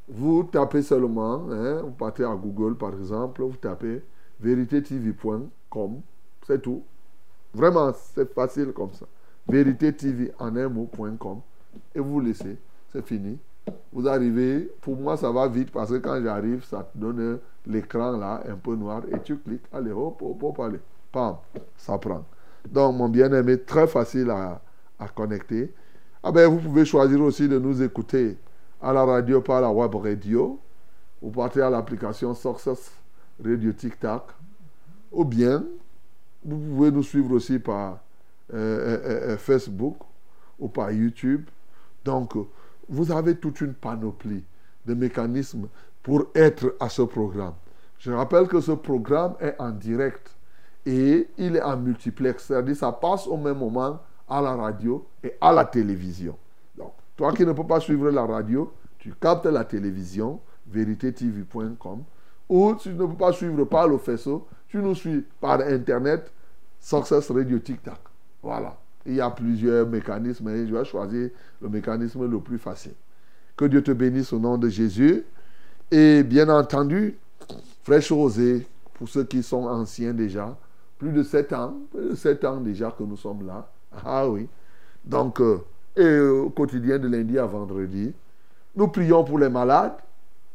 Vous 0.08 0.44
tapez 0.44 0.82
seulement, 0.82 1.46
hein, 1.50 1.80
vous 1.82 1.92
partez 1.92 2.24
à 2.24 2.34
Google 2.34 2.76
par 2.76 2.92
exemple, 2.92 3.42
vous 3.42 3.56
tapez 3.56 4.02
véritétv.com, 4.38 6.00
c'est 6.46 6.60
tout. 6.60 6.82
Vraiment, 7.54 7.92
c'est 8.14 8.30
facile 8.34 8.72
comme 8.72 8.92
ça. 8.92 9.06
Vérité 9.48 9.92
TV 9.94 10.32
en 10.38 10.54
un 10.56 10.68
mot.com 10.68 11.40
et 11.94 12.00
vous 12.00 12.20
laissez, 12.20 12.58
c'est 12.92 13.06
fini. 13.06 13.38
Vous 13.92 14.06
arrivez, 14.06 14.70
pour 14.82 14.96
moi 14.96 15.16
ça 15.16 15.30
va 15.30 15.48
vite 15.48 15.70
parce 15.70 15.90
que 15.90 15.96
quand 15.96 16.20
j'arrive, 16.22 16.64
ça 16.64 16.82
te 16.82 16.98
donne 16.98 17.38
l'écran 17.66 18.12
là 18.12 18.42
un 18.46 18.56
peu 18.56 18.74
noir 18.76 19.02
et 19.10 19.20
tu 19.22 19.38
cliques, 19.38 19.64
allez 19.72 19.92
hop, 19.92 20.20
hop, 20.20 20.42
hop, 20.42 20.60
allez, 20.60 20.80
pam, 21.10 21.36
ça 21.78 21.96
prend. 21.96 22.24
Donc 22.70 22.96
mon 22.96 23.08
bien-aimé, 23.08 23.62
très 23.62 23.86
facile 23.86 24.30
à 24.30 24.60
connecter. 25.14 25.72
Ah 26.26 26.33
ben, 26.33 26.49
vous 26.49 26.57
pouvez 26.57 26.87
choisir 26.87 27.21
aussi 27.21 27.47
de 27.47 27.59
nous 27.59 27.83
écouter 27.83 28.38
à 28.81 28.95
la 28.95 29.04
radio 29.04 29.43
par 29.43 29.61
la 29.61 29.71
web 29.71 29.95
radio. 29.95 30.59
Vous 31.21 31.31
partez 31.31 31.61
à 31.61 31.69
l'application 31.69 32.33
Success 32.33 32.93
Radio 33.45 33.71
TikTok. 33.75 34.31
Ou 35.12 35.23
bien, 35.26 35.62
vous 36.43 36.57
pouvez 36.57 36.90
nous 36.90 37.02
suivre 37.02 37.35
aussi 37.35 37.59
par 37.59 37.99
euh, 38.54 38.57
euh, 38.57 39.33
euh, 39.33 39.37
Facebook 39.37 39.99
ou 40.59 40.69
par 40.69 40.90
YouTube. 40.93 41.45
Donc, 42.07 42.33
vous 42.88 43.12
avez 43.12 43.37
toute 43.37 43.61
une 43.61 43.75
panoplie 43.75 44.45
de 44.87 44.95
mécanismes 44.95 45.69
pour 46.02 46.28
être 46.35 46.75
à 46.81 46.88
ce 46.88 47.02
programme. 47.02 47.54
Je 47.99 48.11
rappelle 48.11 48.49
que 48.49 48.62
ce 48.62 48.73
programme 48.73 49.35
est 49.40 49.57
en 49.59 49.73
direct 49.73 50.35
et 50.87 51.28
il 51.37 51.57
est 51.57 51.62
en 51.62 51.76
multiplex, 51.76 52.47
c'est-à-dire 52.47 52.76
ça 52.76 52.93
passe 52.93 53.26
au 53.26 53.37
même 53.37 53.59
moment 53.59 54.00
à 54.28 54.40
la 54.40 54.54
radio 54.54 55.07
et 55.23 55.35
à 55.40 55.52
la 55.52 55.64
télévision. 55.64 56.37
Donc, 56.76 56.93
toi 57.16 57.33
qui 57.33 57.45
ne 57.45 57.52
peux 57.52 57.66
pas 57.66 57.81
suivre 57.81 58.11
la 58.11 58.25
radio, 58.25 58.73
tu 58.99 59.12
captes 59.21 59.47
la 59.47 59.64
télévision, 59.64 60.40
véritétv.com, 60.66 62.02
ou 62.49 62.75
tu 62.75 62.90
ne 62.90 63.07
peux 63.07 63.14
pas 63.14 63.33
suivre 63.33 63.64
par 63.64 63.88
le 63.88 63.99
faisceau, 63.99 64.47
tu 64.69 64.78
nous 64.78 64.95
suis 64.95 65.25
par 65.40 65.61
Internet, 65.61 66.33
Success 66.81 67.31
Radio 67.31 67.59
TikTok. 67.59 67.99
Voilà. 68.43 68.76
Il 69.07 69.14
y 69.14 69.21
a 69.21 69.31
plusieurs 69.31 69.87
mécanismes 69.87 70.49
et 70.49 70.66
je 70.66 70.75
vais 70.75 70.85
choisir 70.85 71.31
le 71.61 71.69
mécanisme 71.69 72.26
le 72.26 72.40
plus 72.40 72.59
facile. 72.59 72.95
Que 73.57 73.66
Dieu 73.66 73.83
te 73.83 73.93
bénisse 73.93 74.33
au 74.33 74.38
nom 74.38 74.57
de 74.57 74.69
Jésus. 74.69 75.25
Et 75.90 76.23
bien 76.23 76.49
entendu, 76.49 77.16
fraîche 77.83 78.11
rosée, 78.11 78.66
pour 78.95 79.09
ceux 79.09 79.25
qui 79.25 79.43
sont 79.43 79.66
anciens 79.66 80.14
déjà, 80.14 80.57
plus 80.99 81.12
de 81.12 81.23
7 81.23 81.52
ans, 81.52 81.75
plus 81.90 82.11
de 82.11 82.14
7 82.14 82.45
ans 82.45 82.61
déjà 82.61 82.90
que 82.90 83.02
nous 83.02 83.16
sommes 83.16 83.47
là. 83.47 83.71
Ah 84.04 84.28
oui. 84.28 84.48
Donc, 85.04 85.40
euh, 85.40 85.58
et 85.96 86.18
au 86.18 86.50
quotidien 86.50 86.98
de 86.98 87.08
lundi 87.08 87.38
à 87.38 87.46
vendredi, 87.46 88.12
nous 88.74 88.88
prions 88.88 89.22
pour 89.22 89.38
les 89.38 89.48
malades, 89.48 89.96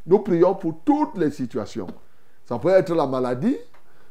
nous 0.06 0.20
prions 0.20 0.56
pour 0.56 0.80
toutes 0.84 1.18
les 1.18 1.32
situations. 1.32 1.88
Ça 2.46 2.58
peut 2.58 2.70
être 2.70 2.94
la 2.94 3.06
maladie, 3.06 3.58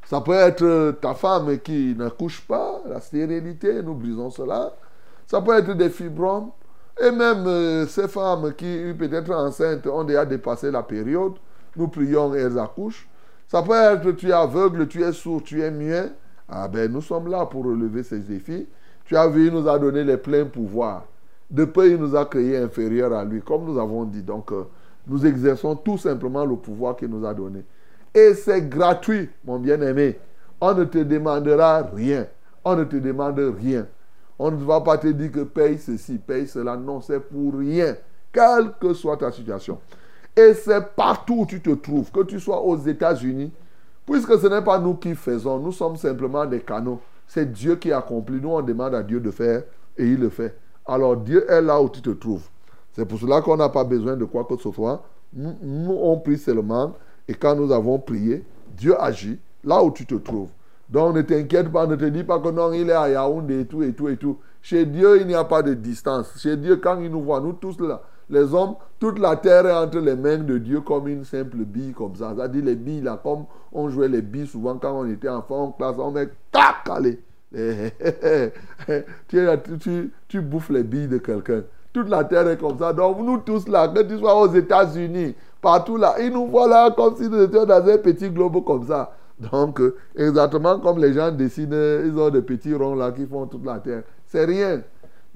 ça 0.05 0.21
peut 0.21 0.33
être 0.33 0.93
ta 1.01 1.15
femme 1.15 1.59
qui 1.59 1.95
n'accouche 1.97 2.41
pas, 2.43 2.81
la 2.87 3.01
stérilité, 3.01 3.83
nous 3.83 3.95
brisons 3.95 4.31
cela. 4.31 4.73
Ça 5.27 5.43
peut 5.43 5.59
être 5.59 5.75
des 5.75 5.91
fibromes. 5.91 6.51
Et 7.01 7.11
même 7.11 7.47
euh, 7.47 7.87
ces 7.87 8.09
femmes 8.09 8.55
qui 8.55 8.93
peut-être 8.99 9.31
enceintes 9.31 9.87
ont 9.87 10.05
déjà 10.05 10.25
dépassé 10.25 10.71
la 10.71 10.83
période, 10.83 11.35
nous 11.77 11.89
prions 11.89 12.35
et 12.35 12.39
elles 12.39 12.59
accouchent. 12.59 13.09
Ça 13.47 13.63
peut 13.63 13.75
être 13.75 14.13
tu 14.13 14.31
es 14.31 14.33
aveugle, 14.33 14.89
tu 14.89 15.03
es 15.03 15.13
sourd, 15.13 15.43
tu 15.43 15.63
es 15.63 15.71
muet. 15.71 16.11
Ah 16.49 16.67
ben 16.67 16.91
nous 16.91 17.03
sommes 17.03 17.29
là 17.29 17.45
pour 17.47 17.65
relever 17.67 18.03
ces 18.03 18.19
défis. 18.21 18.67
Tu 19.09 19.17
as 19.17 19.27
vu, 19.27 19.47
il 19.47 19.53
nous 19.55 19.67
a 19.67 19.79
donné 19.79 20.05
les 20.05 20.19
pleins 20.19 20.45
pouvoirs. 20.45 21.05
De 21.51 21.65
peu, 21.65 21.91
il 21.91 21.97
nous 21.97 22.15
a 22.15 22.27
créé 22.27 22.59
inférieur 22.59 23.11
à 23.15 23.25
lui, 23.25 23.41
comme 23.41 23.65
nous 23.65 23.79
avons 23.79 24.05
dit. 24.05 24.21
Donc, 24.21 24.53
euh, 24.53 24.65
nous 25.07 25.25
exerçons 25.25 25.75
tout 25.77 25.97
simplement 25.97 26.45
le 26.45 26.57
pouvoir 26.57 26.95
qu'il 26.95 27.09
nous 27.09 27.27
a 27.27 27.33
donné. 27.33 27.65
Et 28.15 28.35
c'est 28.35 28.69
gratuit, 28.69 29.31
mon 29.47 29.59
bien-aimé. 29.59 30.19
On 30.61 30.75
ne 30.75 30.85
te 30.85 30.99
demandera 30.99 31.89
rien. 31.95 32.27
On 32.63 32.77
ne 32.77 32.85
te 32.85 32.97
demande 32.97 33.39
rien. 33.59 33.87
On 34.39 34.51
ne 34.51 34.63
va 34.63 34.83
pas 34.83 34.99
te 34.99 35.09
dire 35.09 35.33
que 35.33 35.41
paye 35.41 35.79
ceci, 35.79 36.19
paye 36.19 36.47
cela. 36.47 36.77
Non, 36.77 37.01
c'est 37.01 37.21
pour 37.21 37.55
rien. 37.55 37.97
Quelle 38.31 38.73
que 38.79 38.93
soit 38.93 39.17
ta 39.17 39.33
situation. 39.33 39.79
Et 40.37 40.53
c'est 40.53 40.95
partout 40.95 41.39
où 41.41 41.47
tu 41.47 41.63
te 41.63 41.71
trouves, 41.71 42.13
que 42.13 42.25
tu 42.25 42.39
sois 42.39 42.61
aux 42.61 42.77
États-Unis, 42.77 43.53
puisque 44.05 44.39
ce 44.39 44.49
n'est 44.49 44.63
pas 44.63 44.79
nous 44.79 44.97
qui 44.97 45.15
faisons, 45.15 45.59
nous 45.59 45.73
sommes 45.73 45.97
simplement 45.97 46.45
des 46.45 46.61
canaux. 46.61 47.01
C'est 47.29 47.53
Dieu 47.53 47.77
qui 47.77 47.93
accomplit. 47.93 48.41
Nous, 48.41 48.49
on 48.49 48.63
demande 48.63 48.95
à 48.95 49.03
Dieu 49.03 49.21
de 49.21 49.31
faire 49.31 49.63
et 49.97 50.05
il 50.05 50.19
le 50.19 50.31
fait. 50.31 50.59
Alors 50.87 51.17
Dieu 51.17 51.49
est 51.49 51.61
là 51.61 51.81
où 51.81 51.89
tu 51.89 52.01
te 52.01 52.11
trouves. 52.11 52.49
C'est 52.93 53.05
pour 53.05 53.19
cela 53.21 53.43
qu'on 53.43 53.57
n'a 53.57 53.69
pas 53.69 53.85
besoin 53.85 54.17
de 54.17 54.25
quoi 54.25 54.45
que 54.45 54.57
ce 54.57 54.73
soit. 54.73 55.05
Nous, 55.33 55.99
on 56.01 56.19
prie 56.19 56.39
seulement 56.39 56.95
et 57.29 57.35
quand 57.35 57.55
nous 57.55 57.71
avons 57.71 57.99
prié, 57.99 58.45
Dieu 58.75 59.01
agit 59.01 59.39
là 59.63 59.83
où 59.85 59.91
tu 59.91 60.07
te 60.07 60.15
trouves. 60.15 60.49
Donc 60.89 61.15
ne 61.15 61.21
t'inquiète 61.21 61.71
pas, 61.71 61.87
ne 61.87 61.97
te 61.97 62.07
dis 62.07 62.25
pas 62.25 62.39
que 62.39 62.49
non, 62.49 62.73
il 62.73 62.89
est 62.89 62.95
à 62.95 63.11
Yaoundé 63.11 63.61
et 63.61 63.67
tout 63.67 63.83
et 63.83 63.93
tout 63.93 64.09
et 64.09 64.17
tout. 64.17 64.39
Chez 64.63 64.87
Dieu, 64.87 65.21
il 65.21 65.27
n'y 65.27 65.35
a 65.35 65.45
pas 65.45 65.63
de 65.63 65.75
distance. 65.75 66.33
Chez 66.39 66.57
Dieu, 66.57 66.77
quand 66.77 66.99
il 67.01 67.11
nous 67.11 67.23
voit, 67.23 67.41
nous 67.41 67.53
tous 67.53 67.79
là, 67.81 68.03
les 68.31 68.55
hommes, 68.55 68.75
toute 68.99 69.19
la 69.19 69.37
terre 69.37 69.67
est 69.67 69.73
entre 69.73 69.99
les 69.99 70.17
mains 70.17 70.39
de 70.39 70.59
Dieu 70.59 70.81
comme 70.81 71.09
une 71.09 71.25
simple 71.25 71.59
bille 71.59 71.93
comme 71.93 72.15
ça. 72.17 72.35
Dit 72.49 72.63
les 72.63 72.75
billes 72.75 73.03
là, 73.03 73.19
comme 73.23 73.45
on 73.73 73.89
jouait 73.89 74.09
les 74.09 74.23
billes 74.23 74.47
souvent 74.47 74.77
quand 74.77 74.93
on 74.93 75.07
était 75.11 75.29
enfant 75.29 75.65
en 75.65 75.73
classe, 75.73 75.97
on 75.99 76.11
met 76.11 76.29
tac, 76.53 76.89
allez. 76.91 77.21
tu, 79.29 79.47
tu, 79.81 80.13
tu 80.29 80.41
bouffes 80.41 80.71
les 80.71 80.83
billes 80.83 81.09
de 81.09 81.19
quelqu'un. 81.19 81.63
Toute 81.93 82.11
la 82.11 82.25
terre 82.25 82.49
est 82.49 82.59
comme 82.59 82.79
ça. 82.79 82.93
Donc 82.93 83.21
nous 83.21 83.39
tous 83.39 83.67
là, 83.69 83.89
que 83.89 84.03
tu 84.03 84.19
sois 84.19 84.39
aux 84.39 84.53
États-Unis, 84.53 85.35
partout 85.63 85.97
là, 85.97 86.17
ils 86.21 86.31
nous 86.31 86.47
voient 86.47 86.69
là 86.69 86.91
comme 86.91 87.17
si 87.17 87.29
nous 87.29 87.43
étions 87.43 87.65
dans 87.65 87.89
un 87.89 87.99
petit 87.99 88.29
globe 88.29 88.63
comme 88.65 88.87
ça. 88.87 89.13
Donc, 89.39 89.81
euh, 89.81 89.97
exactement 90.17 90.81
comme 90.81 90.99
les 90.99 91.13
gens 91.13 91.31
dessinent, 91.31 92.03
ils 92.05 92.19
ont 92.19 92.31
des 92.31 92.43
petits 92.43 92.75
ronds 92.75 92.97
là 92.97 93.13
qui 93.13 93.25
font 93.27 93.47
toute 93.47 93.65
la 93.65 93.79
terre. 93.79 94.03
C'est 94.27 94.45
rien. 94.45 94.83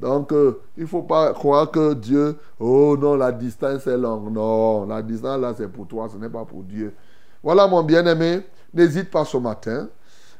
Donc, 0.02 0.32
euh, 0.32 0.60
il 0.76 0.82
ne 0.82 0.88
faut 0.88 1.04
pas 1.04 1.32
croire 1.32 1.70
que 1.70 1.94
Dieu, 1.94 2.36
oh 2.58 2.96
non, 3.00 3.14
la 3.14 3.30
distance 3.30 3.86
est 3.86 3.96
longue. 3.96 4.32
Non, 4.32 4.84
la 4.84 5.00
distance 5.00 5.40
là, 5.40 5.54
c'est 5.56 5.68
pour 5.68 5.86
toi, 5.86 6.08
ce 6.12 6.18
n'est 6.18 6.28
pas 6.28 6.44
pour 6.44 6.64
Dieu. 6.64 6.92
Voilà, 7.40 7.68
mon 7.68 7.84
bien-aimé, 7.84 8.40
n'hésite 8.74 9.12
pas 9.12 9.24
ce 9.24 9.36
matin. 9.36 9.88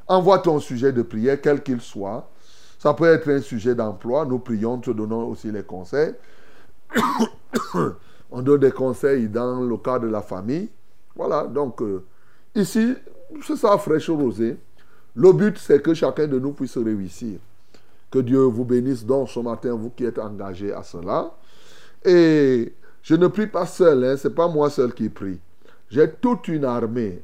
Envoie 0.09 0.40
ton 0.40 0.59
sujet 0.59 0.92
de 0.92 1.02
prière, 1.02 1.40
quel 1.40 1.62
qu'il 1.62 1.81
soit. 1.81 2.28
Ça 2.81 2.92
peut 2.92 3.07
être 3.07 3.31
un 3.31 3.40
sujet 3.40 3.76
d'emploi. 3.76 4.25
Nous 4.25 4.40
prions, 4.40 4.78
te 4.78 4.90
donnons 4.90 5.28
aussi 5.28 5.52
les 5.52 5.62
conseils. 5.62 6.12
On 8.33 8.42
donne 8.42 8.59
des 8.59 8.73
conseils 8.73 9.28
dans 9.28 9.61
le 9.61 9.76
cas 9.76 10.00
de 10.00 10.09
la 10.09 10.23
famille. 10.23 10.71
Voilà, 11.14 11.45
donc 11.45 11.81
euh, 11.83 12.04
ici, 12.57 12.97
c'est 13.47 13.57
ça, 13.57 13.78
fraîche 13.78 14.11
rosée. 14.11 14.59
Le 15.14 15.33
but, 15.33 15.57
c'est 15.57 15.81
que 15.81 15.95
chacun 15.95 16.26
de 16.26 16.40
nous 16.40 16.52
puisse 16.52 16.76
réussir. 16.76 17.38
Que 18.12 18.19
Dieu 18.19 18.40
vous 18.40 18.66
bénisse 18.66 19.07
donc 19.07 19.31
ce 19.31 19.40
matin, 19.40 19.75
vous 19.75 19.88
qui 19.88 20.04
êtes 20.04 20.19
engagés 20.19 20.71
à 20.71 20.83
cela. 20.83 21.33
Et 22.04 22.75
je 23.02 23.14
ne 23.14 23.26
prie 23.26 23.47
pas 23.47 23.64
seul, 23.64 24.05
hein, 24.05 24.16
ce 24.18 24.29
n'est 24.29 24.35
pas 24.35 24.48
moi 24.48 24.68
seul 24.68 24.92
qui 24.92 25.09
prie. 25.09 25.40
J'ai 25.88 26.11
toute 26.11 26.48
une 26.48 26.66
armée. 26.66 27.22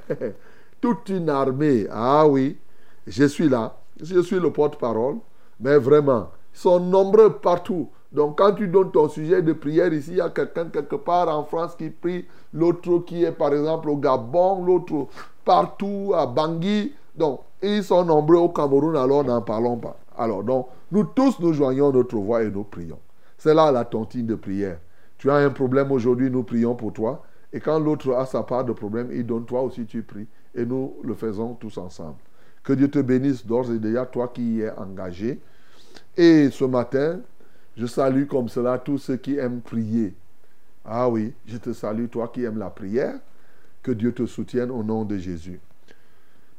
toute 0.80 1.08
une 1.08 1.30
armée. 1.30 1.86
Ah 1.90 2.26
oui, 2.26 2.58
je 3.06 3.24
suis 3.24 3.48
là. 3.48 3.78
Je 3.98 4.20
suis 4.20 4.38
le 4.38 4.52
porte-parole. 4.52 5.16
Mais 5.58 5.78
vraiment, 5.78 6.30
ils 6.54 6.60
sont 6.60 6.80
nombreux 6.80 7.38
partout. 7.38 7.88
Donc 8.12 8.38
quand 8.38 8.52
tu 8.52 8.68
donnes 8.68 8.90
ton 8.90 9.08
sujet 9.08 9.40
de 9.40 9.54
prière 9.54 9.92
ici, 9.92 10.10
il 10.12 10.16
y 10.16 10.20
a 10.20 10.28
quelqu'un 10.28 10.66
quelque 10.66 10.96
part 10.96 11.28
en 11.28 11.44
France 11.44 11.76
qui 11.76 11.90
prie, 11.90 12.26
l'autre 12.52 12.98
qui 13.06 13.24
est 13.24 13.32
par 13.32 13.54
exemple 13.54 13.88
au 13.88 13.96
Gabon, 13.96 14.64
l'autre 14.64 15.06
partout 15.44 16.12
à 16.14 16.26
Bangui. 16.26 16.92
Donc 17.16 17.40
ils 17.62 17.84
sont 17.84 18.04
nombreux 18.04 18.38
au 18.38 18.48
Cameroun, 18.48 18.96
alors 18.96 19.24
n'en 19.24 19.42
parlons 19.42 19.76
pas. 19.76 19.96
Alors 20.20 20.44
donc 20.44 20.68
nous 20.92 21.04
tous 21.04 21.40
nous 21.40 21.54
joignons 21.54 21.92
notre 21.92 22.16
voix 22.18 22.42
et 22.42 22.50
nous 22.50 22.64
prions. 22.64 22.98
C'est 23.38 23.54
là 23.54 23.72
la 23.72 23.86
tontine 23.86 24.26
de 24.26 24.34
prière. 24.34 24.78
Tu 25.16 25.30
as 25.30 25.36
un 25.36 25.48
problème 25.48 25.90
aujourd'hui, 25.92 26.30
nous 26.30 26.42
prions 26.42 26.74
pour 26.74 26.92
toi. 26.92 27.22
Et 27.54 27.60
quand 27.60 27.78
l'autre 27.78 28.12
a 28.12 28.26
sa 28.26 28.42
part 28.42 28.64
de 28.66 28.72
problème, 28.72 29.08
il 29.12 29.24
donne, 29.24 29.46
toi 29.46 29.62
aussi 29.62 29.86
tu 29.86 30.02
pries. 30.02 30.26
Et 30.54 30.66
nous 30.66 30.94
le 31.02 31.14
faisons 31.14 31.54
tous 31.54 31.78
ensemble. 31.78 32.18
Que 32.62 32.74
Dieu 32.74 32.88
te 32.88 32.98
bénisse 32.98 33.46
d'ores 33.46 33.72
et 33.72 33.78
déjà, 33.78 34.04
toi 34.04 34.28
qui 34.28 34.56
y 34.56 34.60
es 34.60 34.70
engagé. 34.72 35.40
Et 36.18 36.50
ce 36.50 36.64
matin, 36.64 37.20
je 37.76 37.86
salue 37.86 38.26
comme 38.26 38.48
cela 38.50 38.78
tous 38.78 38.98
ceux 38.98 39.16
qui 39.16 39.38
aiment 39.38 39.62
prier. 39.62 40.14
Ah 40.84 41.08
oui, 41.08 41.32
je 41.46 41.56
te 41.56 41.72
salue, 41.72 42.06
toi 42.06 42.28
qui 42.28 42.44
aimes 42.44 42.58
la 42.58 42.70
prière. 42.70 43.14
Que 43.82 43.92
Dieu 43.92 44.12
te 44.12 44.26
soutienne 44.26 44.70
au 44.70 44.82
nom 44.82 45.04
de 45.04 45.16
Jésus. 45.16 45.60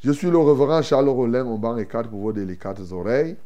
Je 0.03 0.11
suis 0.11 0.31
le 0.31 0.37
reverend 0.37 0.81
Charles 0.81 1.09
Rollin 1.09 1.45
au 1.45 1.59
banc 1.59 1.77
et 1.77 1.85
quatre 1.85 2.09
pour 2.09 2.21
vos 2.21 2.33
délicates 2.33 2.91
oreilles. 2.91 3.37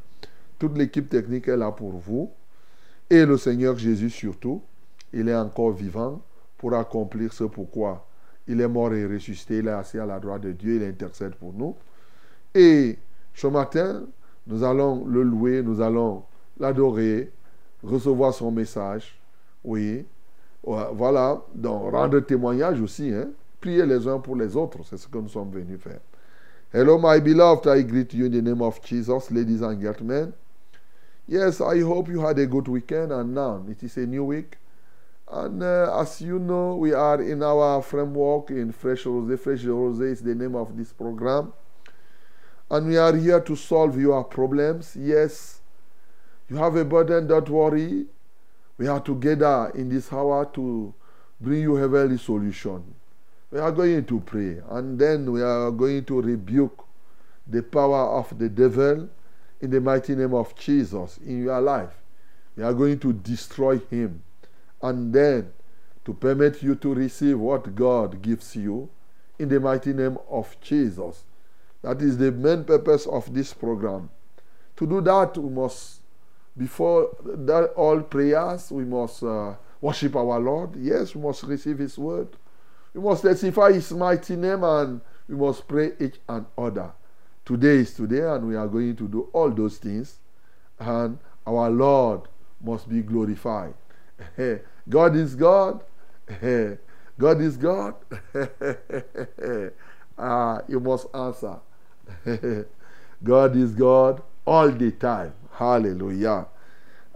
Toute 0.60 0.78
l'équipe 0.78 1.10
technique 1.10 1.48
est 1.48 1.58
là 1.58 1.72
pour 1.72 1.92
vous. 1.92 2.32
Et 3.10 3.26
le 3.26 3.38
Seigneur 3.38 3.78
Jésus 3.78 4.10
surtout, 4.10 4.62
il 5.14 5.30
est 5.30 5.36
encore 5.36 5.72
vivant 5.72 6.22
pour 6.58 6.74
accomplir 6.74 7.32
ce 7.34 7.44
pourquoi 7.44 8.08
il 8.48 8.62
est 8.62 8.68
mort 8.68 8.94
et 8.94 9.06
ressuscité, 9.06 9.58
il 9.58 9.68
est 9.68 9.72
assis 9.72 9.98
à 9.98 10.06
la 10.06 10.20
droite 10.20 10.42
de 10.42 10.52
Dieu, 10.52 10.76
il 10.76 10.84
intercède 10.84 11.36
pour 11.36 11.54
nous. 11.54 11.76
Et 12.54 12.98
ce 13.34 13.48
matin, 13.48 14.04
nous 14.48 14.64
allons 14.64 15.06
le 15.06 15.24
louer, 15.24 15.62
nous 15.64 15.82
allons 15.82 16.24
l'adorer, 16.60 17.32
recevoir 17.84 18.34
son 18.34 18.52
message. 18.52 19.20
Oui. 19.64 20.06
Voilà. 20.64 21.42
Donc, 21.54 21.92
rendre 21.92 22.20
témoignage 22.20 22.82
aussi. 22.82 23.12
Hein. 23.12 23.30
Prier 23.60 23.86
les 23.86 24.08
uns 24.08 24.20
pour 24.20 24.36
les 24.36 24.56
autres. 24.56 24.80
C'est 24.84 24.98
ce 24.98 25.08
que 25.08 25.18
nous 25.18 25.30
sommes 25.30 25.52
venus 25.52 25.80
faire. 25.80 26.00
Hello, 26.72 27.00
my 27.02 27.20
beloved. 27.20 27.68
I 27.68 27.84
greet 27.84 28.14
you 28.14 28.26
in 28.26 28.32
the 28.32 28.42
name 28.42 28.62
of 28.62 28.80
Jesus, 28.84 29.32
ladies 29.32 29.62
and 29.62 29.80
gentlemen. 29.82 30.34
Yes, 31.28 31.60
I 31.60 31.80
hope 31.80 32.08
you 32.10 32.22
had 32.22 32.38
a 32.38 32.46
good 32.46 32.68
weekend. 32.68 33.12
And 33.12 33.34
now 33.34 33.66
it 33.70 33.82
is 33.84 33.98
a 33.98 34.06
new 34.06 34.24
week. 34.24 34.58
And 35.32 35.64
uh, 35.64 36.00
as 36.00 36.22
you 36.22 36.38
know, 36.38 36.76
we 36.76 36.94
are 36.94 37.22
in 37.22 37.42
our 37.42 37.82
framework 37.82 38.52
in 38.52 38.72
Fresh 38.72 39.08
Rose. 39.08 39.40
Fresh 39.40 39.64
Rose 39.64 40.00
is 40.00 40.22
the 40.22 40.36
name 40.36 40.56
of 40.56 40.78
this 40.78 40.94
program. 40.94 41.52
And 42.70 42.88
we 42.88 42.98
are 42.98 43.16
here 43.16 43.42
to 43.42 43.56
solve 43.56 44.00
your 44.00 44.24
problems. 44.24 44.96
Yes, 45.00 45.62
you 46.48 46.58
have 46.58 46.76
a 46.76 46.86
burden, 46.86 47.28
don't 47.28 47.50
worry. 47.50 48.06
We 48.78 48.88
are 48.88 49.00
together 49.00 49.72
in 49.74 49.90
this 49.90 50.12
hour 50.14 50.46
to 50.54 50.94
bring 51.42 51.62
you 51.62 51.76
heavenly 51.76 52.18
solution. 52.18 52.94
We 53.52 53.60
are 53.60 53.72
going 53.72 54.06
to 54.06 54.20
pray 54.20 54.62
and 54.70 55.00
then 55.00 55.32
we 55.32 55.42
are 55.42 55.72
going 55.72 56.06
to 56.06 56.22
rebuke 56.22 56.86
the 57.48 57.64
power 57.64 58.20
of 58.20 58.38
the 58.38 58.50
devil 58.50 59.08
in 59.66 59.72
the 59.72 59.82
mighty 59.82 60.14
name 60.14 60.36
of 60.36 60.56
Jesus 60.56 61.18
in 61.26 61.44
your 61.44 61.60
life. 61.60 61.90
We 62.56 62.62
are 62.62 62.74
going 62.74 63.00
to 63.00 63.12
destroy 63.12 63.80
him 63.80 64.22
and 64.80 65.12
then 65.12 65.52
to 66.06 66.14
permit 66.14 66.62
you 66.62 66.76
to 66.76 66.94
receive 66.94 67.40
what 67.40 67.74
God 67.74 68.22
gives 68.22 68.56
you 68.56 68.90
in 69.40 69.50
the 69.50 69.60
mighty 69.60 69.92
name 69.92 70.20
of 70.30 70.56
Jesus. 70.62 71.24
That 71.82 72.00
is 72.00 72.20
the 72.20 72.32
main 72.32 72.64
purpose 72.64 73.08
of 73.08 73.34
this 73.34 73.54
program. 73.54 74.12
To 74.78 74.86
do 74.86 75.02
that, 75.02 75.36
we 75.36 75.50
must, 75.50 76.02
before 76.56 77.10
that, 77.24 77.74
all 77.76 78.02
prayers, 78.02 78.72
we 78.72 78.86
must 78.86 79.24
uh, 79.24 79.56
worship 79.82 80.16
our 80.16 80.40
Lord. 80.40 80.76
Yes, 80.76 81.16
we 81.16 81.22
must 81.22 81.42
receive 81.42 81.80
His 81.80 81.98
word. 81.98 82.28
We 82.94 83.02
must 83.02 83.24
testify 83.24 83.72
His 83.72 83.92
mighty 83.92 84.36
name 84.36 84.64
and 84.64 85.02
we 85.28 85.36
must 85.36 85.68
pray 85.68 85.94
each 86.00 86.20
and 86.30 86.46
other. 86.56 86.92
Today 87.46 87.78
is 87.78 87.94
today, 87.94 88.22
and 88.22 88.48
we 88.48 88.56
are 88.56 88.68
going 88.68 88.96
to 88.96 89.08
do 89.08 89.30
all 89.32 89.52
those 89.52 89.78
things, 89.78 90.18
and 90.80 91.20
our 91.46 91.70
Lord 91.70 92.22
must 92.60 92.90
be 92.90 93.02
glorified. 93.02 93.76
God 94.90 95.16
is 95.16 95.36
God. 95.36 95.84
God 97.20 97.42
is 97.42 97.56
God. 97.56 97.94
ah, 100.18 100.62
you 100.68 100.80
must 100.80 101.06
answer. 101.14 101.60
God 103.24 103.56
is 103.56 103.74
God 103.74 104.24
all 104.46 104.72
the 104.72 104.92
time. 104.92 105.34
Hallelujah. 105.52 106.48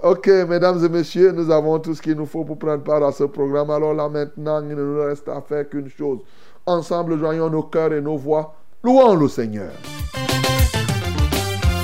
Ok, 0.01 0.27
mesdames 0.47 0.85
et 0.85 0.89
messieurs, 0.89 1.31
nous 1.31 1.49
avons 1.49 1.79
tout 1.79 1.95
ce 1.95 2.01
qu'il 2.01 2.15
nous 2.15 2.27
faut 2.27 2.45
pour 2.45 2.57
prendre 2.57 2.83
part 2.83 3.03
à 3.03 3.11
ce 3.11 3.23
programme. 3.23 3.71
Alors 3.71 3.95
là 3.95 4.07
maintenant, 4.07 4.61
il 4.61 4.69
ne 4.69 4.75
nous 4.75 5.01
reste 5.01 5.27
à 5.27 5.41
faire 5.41 5.67
qu'une 5.67 5.89
chose. 5.89 6.19
Ensemble, 6.67 7.17
joignons 7.17 7.49
nos 7.49 7.63
cœurs 7.63 7.93
et 7.93 7.99
nos 7.99 8.15
voix. 8.15 8.58
Louons 8.81 9.15
le 9.15 9.27
Seigneur. 9.27 9.71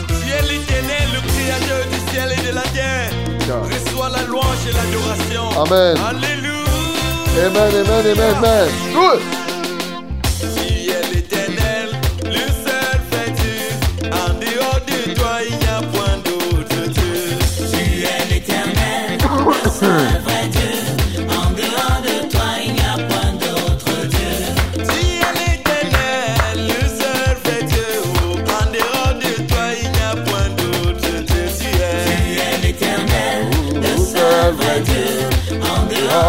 Tu 0.07 0.31
es 0.31 0.41
l'Éternel, 0.43 1.09
le 1.13 1.19
Créateur 1.27 1.85
du 1.91 1.99
ciel 2.09 2.31
et 2.31 2.47
de 2.47 2.55
la 2.55 2.61
terre. 2.61 3.11
Reçois 3.63 4.09
la 4.09 4.23
louange 4.23 4.65
et 4.69 4.71
l'adoration. 4.71 5.61
Amen. 5.61 5.97
Alléluia. 5.97 6.55
Amen, 7.37 7.85
amen, 7.85 8.05
amen, 8.17 8.35
amen. 8.37 8.69
Good. 8.93 9.21
Tu 10.39 10.89
es 10.89 11.13
l'Éternel, 11.13 11.89
le 12.23 12.47
seul 12.63 12.97
fait 13.11 13.31
Dieu. 13.31 14.09
En 14.13 14.29
dehors 14.39 14.79
de 14.87 15.13
toi, 15.15 15.33
il 15.45 15.57
n'y 15.57 15.65
a 15.65 15.81
point 15.91 16.17
d'autre 16.23 16.81
Dieu. 16.93 17.37
Tu 17.73 18.03
es 18.05 18.33
l'Éternel, 18.33 19.19
le 19.19 19.69
seul 19.69 20.34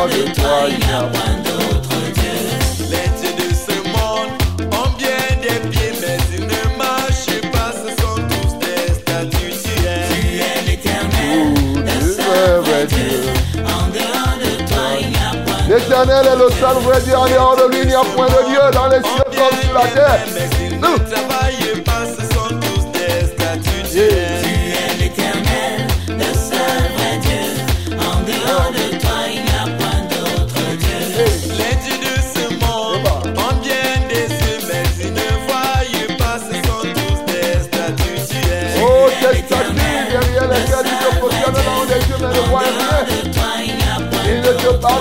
de 0.09 0.33
toi, 0.35 0.69
il 0.69 0.79
n'y 0.79 0.93
a 0.93 1.03
point 1.03 1.37
d'autre 1.45 1.97
Dieu. 2.15 2.39
Les 2.91 3.09
dieux 3.19 3.35
de 3.37 3.55
ce 3.55 3.77
monde 3.89 4.31
ont 4.73 4.91
bien 4.97 5.25
des 5.41 5.69
pieds, 5.69 5.93
mais 6.01 6.19
ils 6.35 6.47
ne 6.47 6.79
marchent 6.79 7.41
pas, 7.53 7.73
ce 7.73 7.91
sont 8.03 8.17
tous 8.31 8.53
des 8.59 8.95
statues. 8.95 9.55
Tu 9.63 9.73
es, 9.87 10.07
tu 10.11 10.21
es 10.39 10.71
l'éternel, 10.71 11.85
le 11.85 12.13
seul 12.13 12.61
vrai 12.63 12.87
Dieu. 12.87 13.21
En 13.65 13.89
dehors 13.89 14.37
de 14.43 14.51
toi, 14.69 14.87
il 15.01 15.09
n'y 15.09 15.17
a 15.17 15.31
point 15.45 15.63
L'éternel 15.69 16.27
est 16.27 16.37
le 16.37 16.51
seul 16.51 16.77
vrai 16.83 17.01
Dieu, 17.03 17.17
en 17.17 17.27
dehors 17.27 17.57
de 17.57 17.73
lui, 17.73 17.83
il 17.83 17.89
n'y 17.89 17.95
a 17.95 18.05
point 18.15 18.27
de 18.27 18.49
Dieu 18.49 18.61
dans 18.73 18.89
les 18.89 19.03
cieux 19.03 19.25
comme 19.25 19.61
sur 19.63 19.75
la 19.75 19.87
terre. 19.89 21.36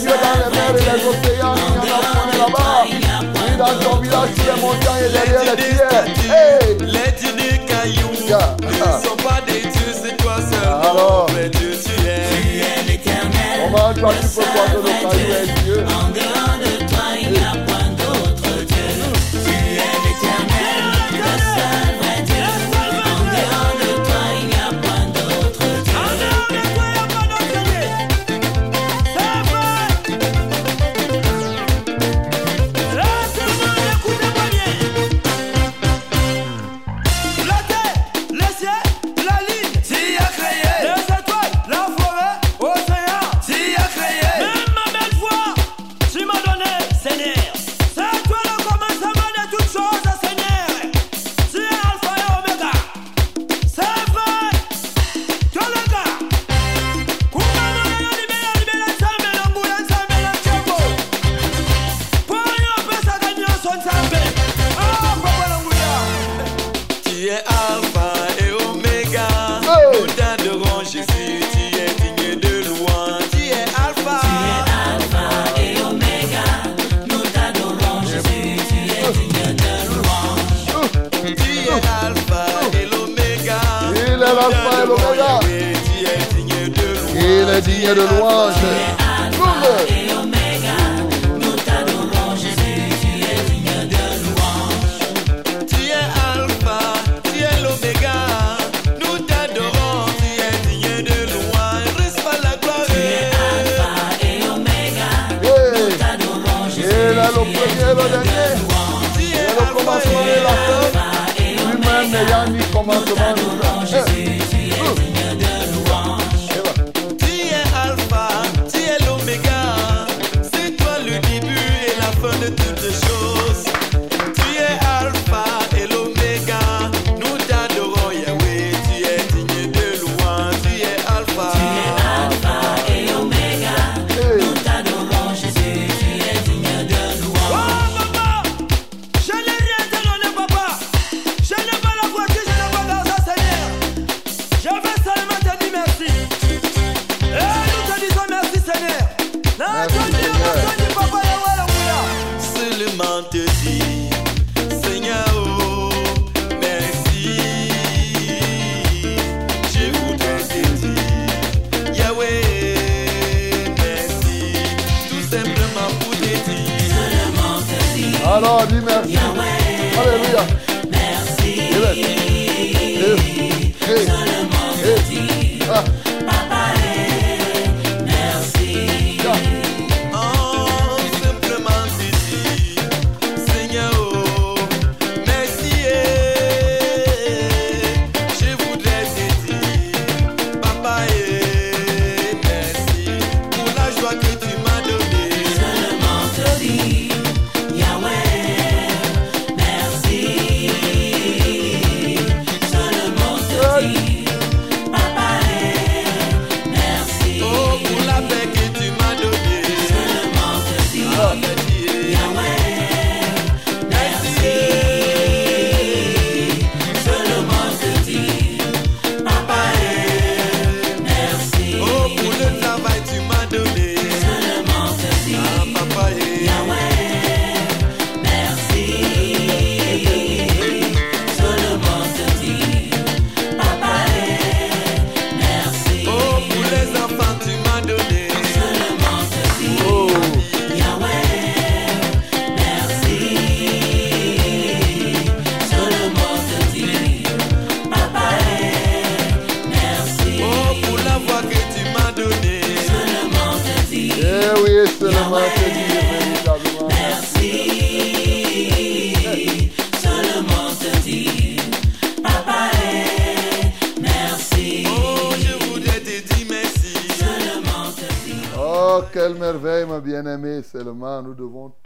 Dieu 0.00 0.10
dans 0.10 0.36
les 0.38 0.50
mers 0.56 0.74
et 0.74 0.84
les 0.84 1.02
océans, 1.06 1.54
il 1.56 1.88
y 1.88 1.92
en 1.92 1.98
a 1.98 2.00
pour 2.14 2.38
là-bas. 2.38 2.82
Oui, 2.84 2.98
dans 3.58 3.74
ton 3.80 3.96
village, 4.00 4.32
sur 4.34 4.54
les 4.54 4.60
montagnes 4.60 5.04
et 5.04 5.12
derrière 5.12 5.44
les 5.44 5.56
pierres. 5.62 6.06
Les 6.80 7.10
dieux 7.12 7.32
des 7.32 7.58
cailloux 7.66 8.12
ne 8.12 8.26
sont 9.06 9.16
pas 9.16 9.40
des 9.46 9.60
dieux, 9.62 9.92
c'est 10.02 10.16
toi 10.18 10.36
seul. 10.36 10.58
Ah, 10.64 10.90
alors, 10.90 11.26
Dieu, 11.28 11.72
tu 11.84 11.94
es. 12.06 12.20
Tu 12.30 12.40
es 12.60 12.62
l'éternel. 12.86 13.58
Comment 13.64 13.92
toi 13.94 14.12
tu 14.20 14.26
peux 14.28 14.42
croire 14.42 14.68
que 14.72 14.76
le 14.76 14.82
caillou 14.84 15.30
est 15.32 15.48
Dieu? 15.64 15.67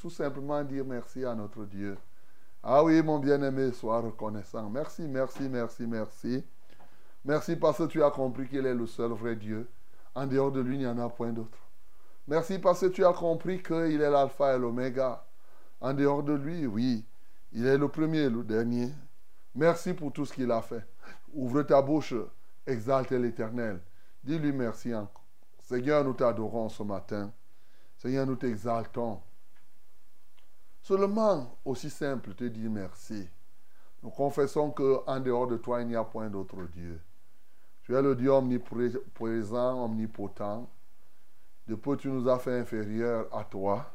Tout 0.03 0.11
simplement 0.11 0.65
dire 0.65 0.85
merci 0.85 1.25
à 1.25 1.33
notre 1.33 1.65
Dieu. 1.65 1.97
Ah 2.61 2.83
oui, 2.83 3.01
mon 3.05 3.21
bien-aimé, 3.21 3.71
sois 3.71 4.01
reconnaissant. 4.01 4.69
Merci, 4.69 5.03
merci, 5.03 5.49
merci, 5.49 5.87
merci. 5.87 6.45
Merci 7.25 7.55
parce 7.55 7.79
que 7.79 7.85
tu 7.85 8.03
as 8.03 8.11
compris 8.11 8.49
qu'il 8.49 8.67
est 8.67 8.75
le 8.75 8.87
seul 8.89 9.13
vrai 9.13 9.37
Dieu. 9.37 9.71
En 10.17 10.27
dehors 10.27 10.51
de 10.51 10.61
lui, 10.61 10.75
il 10.75 10.81
n'y 10.81 10.87
en 10.89 10.99
a 10.99 11.09
point 11.09 11.31
d'autre. 11.31 11.57
Merci 12.27 12.59
parce 12.59 12.81
que 12.81 12.87
tu 12.87 13.05
as 13.05 13.13
compris 13.13 13.63
qu'il 13.63 14.01
est 14.01 14.11
l'alpha 14.11 14.57
et 14.57 14.59
l'oméga. 14.59 15.25
En 15.81 15.95
dehors 15.95 16.25
de 16.25 16.33
lui, 16.33 16.67
oui, 16.67 17.05
il 17.53 17.65
est 17.65 17.79
le 17.79 17.87
premier 17.87 18.23
et 18.23 18.31
le 18.31 18.43
dernier. 18.43 18.91
Merci 19.55 19.95
pour 19.95 20.13
tout 20.13 20.27
ce 20.27 20.33
qu'il 20.33 20.51
a 20.51 20.63
fait. 20.63 20.85
Ouvre 21.33 21.63
ta 21.63 21.81
bouche, 21.81 22.15
exalte 22.67 23.13
l'Éternel. 23.13 23.81
Dis-lui 24.25 24.51
merci 24.51 24.93
encore. 24.93 25.25
Seigneur, 25.61 26.05
nous 26.05 26.15
t'adorons 26.15 26.69
ce 26.69 26.83
matin. 26.83 27.31
Seigneur, 27.99 28.27
nous 28.27 28.35
t'exaltons. 28.35 29.21
Seulement, 30.83 31.59
aussi 31.65 31.89
simple, 31.89 32.35
te 32.35 32.43
dire 32.43 32.69
merci. 32.69 33.29
Nous 34.03 34.11
confessons 34.11 34.73
qu'en 34.73 35.21
dehors 35.21 35.47
de 35.47 35.57
toi, 35.57 35.81
il 35.81 35.87
n'y 35.87 35.95
a 35.95 36.03
point 36.03 36.29
d'autre 36.29 36.57
Dieu. 36.75 37.01
Tu 37.83 37.95
es 37.95 38.03
le 38.03 38.17
Dieu 38.17 38.33
omniprésent, 38.33 39.85
omnipotent. 39.85 40.69
De 41.69 41.77
peu, 41.77 41.97
tu 41.97 42.09
nous 42.09 42.29
as 42.29 42.41
fait 42.41 42.59
inférieurs 42.59 43.29
à 43.33 43.45
toi. 43.45 43.93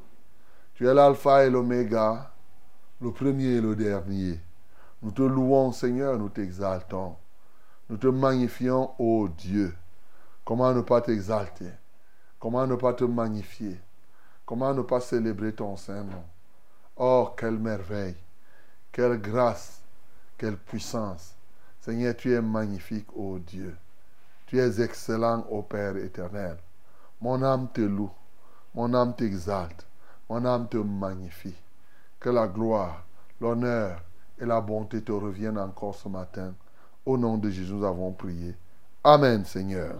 Tu 0.75 0.87
es 0.87 0.93
l'alpha 0.93 1.45
et 1.45 1.49
l'oméga, 1.49 2.31
le 3.01 3.11
premier 3.11 3.55
et 3.55 3.61
le 3.61 3.75
dernier. 3.75 4.39
Nous 5.01 5.11
te 5.11 5.23
louons, 5.23 5.73
Seigneur, 5.73 6.17
nous 6.17 6.29
t'exaltons. 6.29 7.17
Nous 7.89 7.97
te 7.97 8.07
magnifions, 8.07 8.91
ô 8.97 9.27
Dieu. 9.27 9.75
Comment 10.45 10.73
ne 10.73 10.81
pas 10.81 11.01
t'exalter? 11.01 11.71
Comment 12.39 12.65
ne 12.65 12.75
pas 12.75 12.93
te 12.93 13.03
magnifier? 13.03 13.77
Comment 14.45 14.73
ne 14.73 14.83
pas 14.83 15.01
célébrer 15.01 15.53
ton 15.53 15.75
saint 15.75 16.05
nom 16.05 16.23
Oh, 16.99 17.29
quelle 17.37 17.59
merveille 17.59 18.15
Quelle 18.91 19.21
grâce 19.21 19.81
Quelle 20.35 20.57
puissance 20.57 21.35
Seigneur, 21.79 22.15
tu 22.15 22.33
es 22.33 22.41
magnifique, 22.41 23.07
ô 23.15 23.37
Dieu. 23.37 23.77
Tu 24.47 24.59
es 24.59 24.81
excellent, 24.81 25.45
ô 25.49 25.61
Père 25.61 25.95
éternel. 25.97 26.57
Mon 27.21 27.43
âme 27.43 27.67
te 27.71 27.81
loue. 27.81 28.09
Mon 28.73 28.93
âme 28.95 29.15
t'exalte. 29.15 29.85
Mon 30.27 30.43
âme 30.43 30.67
te 30.67 30.77
magnifie. 30.77 31.55
Que 32.19 32.29
la 32.29 32.47
gloire, 32.47 33.05
l'honneur 33.39 34.01
et 34.39 34.45
la 34.45 34.59
bonté 34.59 35.03
te 35.03 35.11
reviennent 35.11 35.59
encore 35.59 35.95
ce 35.95 36.09
matin. 36.09 36.53
Au 37.05 37.15
nom 37.15 37.37
de 37.37 37.49
Jésus, 37.49 37.73
nous 37.73 37.85
avons 37.85 38.11
prié. 38.11 38.55
Amen, 39.03 39.45
Seigneur. 39.45 39.95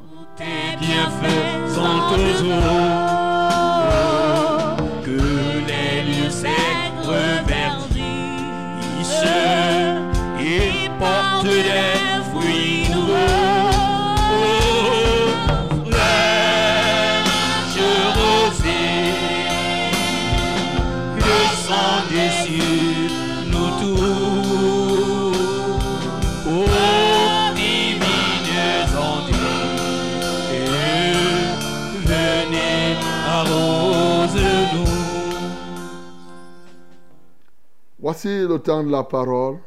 Voici 38.00 38.48
le 38.48 38.58
temps 38.60 38.84
de 38.84 38.90
la 38.90 39.04
parole. 39.04 39.58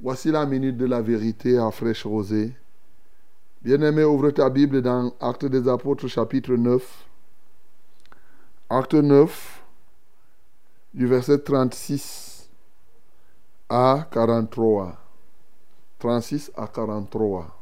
Voici 0.00 0.30
la 0.30 0.46
minute 0.46 0.76
de 0.76 0.86
la 0.86 1.02
vérité 1.02 1.58
à 1.58 1.70
fraîche 1.70 2.06
rosée. 2.06 2.54
Bien-aimé, 3.62 4.04
ouvre 4.04 4.30
ta 4.30 4.48
Bible 4.48 4.80
dans 4.80 5.12
Actes 5.20 5.46
des 5.46 5.68
Apôtres 5.68 6.06
chapitre 6.08 6.54
9. 6.54 7.06
Acte 8.70 8.94
9, 8.94 9.62
du 10.94 11.06
verset 11.06 11.38
36 11.38 12.48
à 13.68 14.06
43. 14.10 14.96
36 15.98 16.52
à 16.56 16.66
43. 16.68 17.54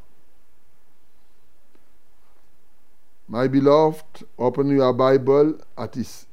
My 3.29 3.47
beloved, 3.49 4.25
open 4.37 4.69
your 4.69 4.93
Bible 4.93 5.57
at 5.75 5.87
this 5.89 6.27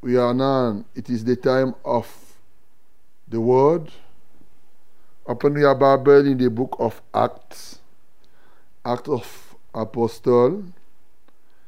we 0.00 0.16
are 0.16 0.34
now, 0.34 0.84
it 0.94 1.10
is 1.10 1.24
the 1.24 1.36
time 1.36 1.74
of 1.84 2.06
the 3.26 3.40
word. 3.40 3.90
Open 5.28 5.56
your 5.56 5.74
Bible 5.74 6.26
in 6.26 6.38
the 6.38 6.48
book 6.48 6.74
of 6.78 7.02
Acts, 7.12 7.80
Act 8.82 9.08
of 9.08 9.54
Apostle, 9.74 10.64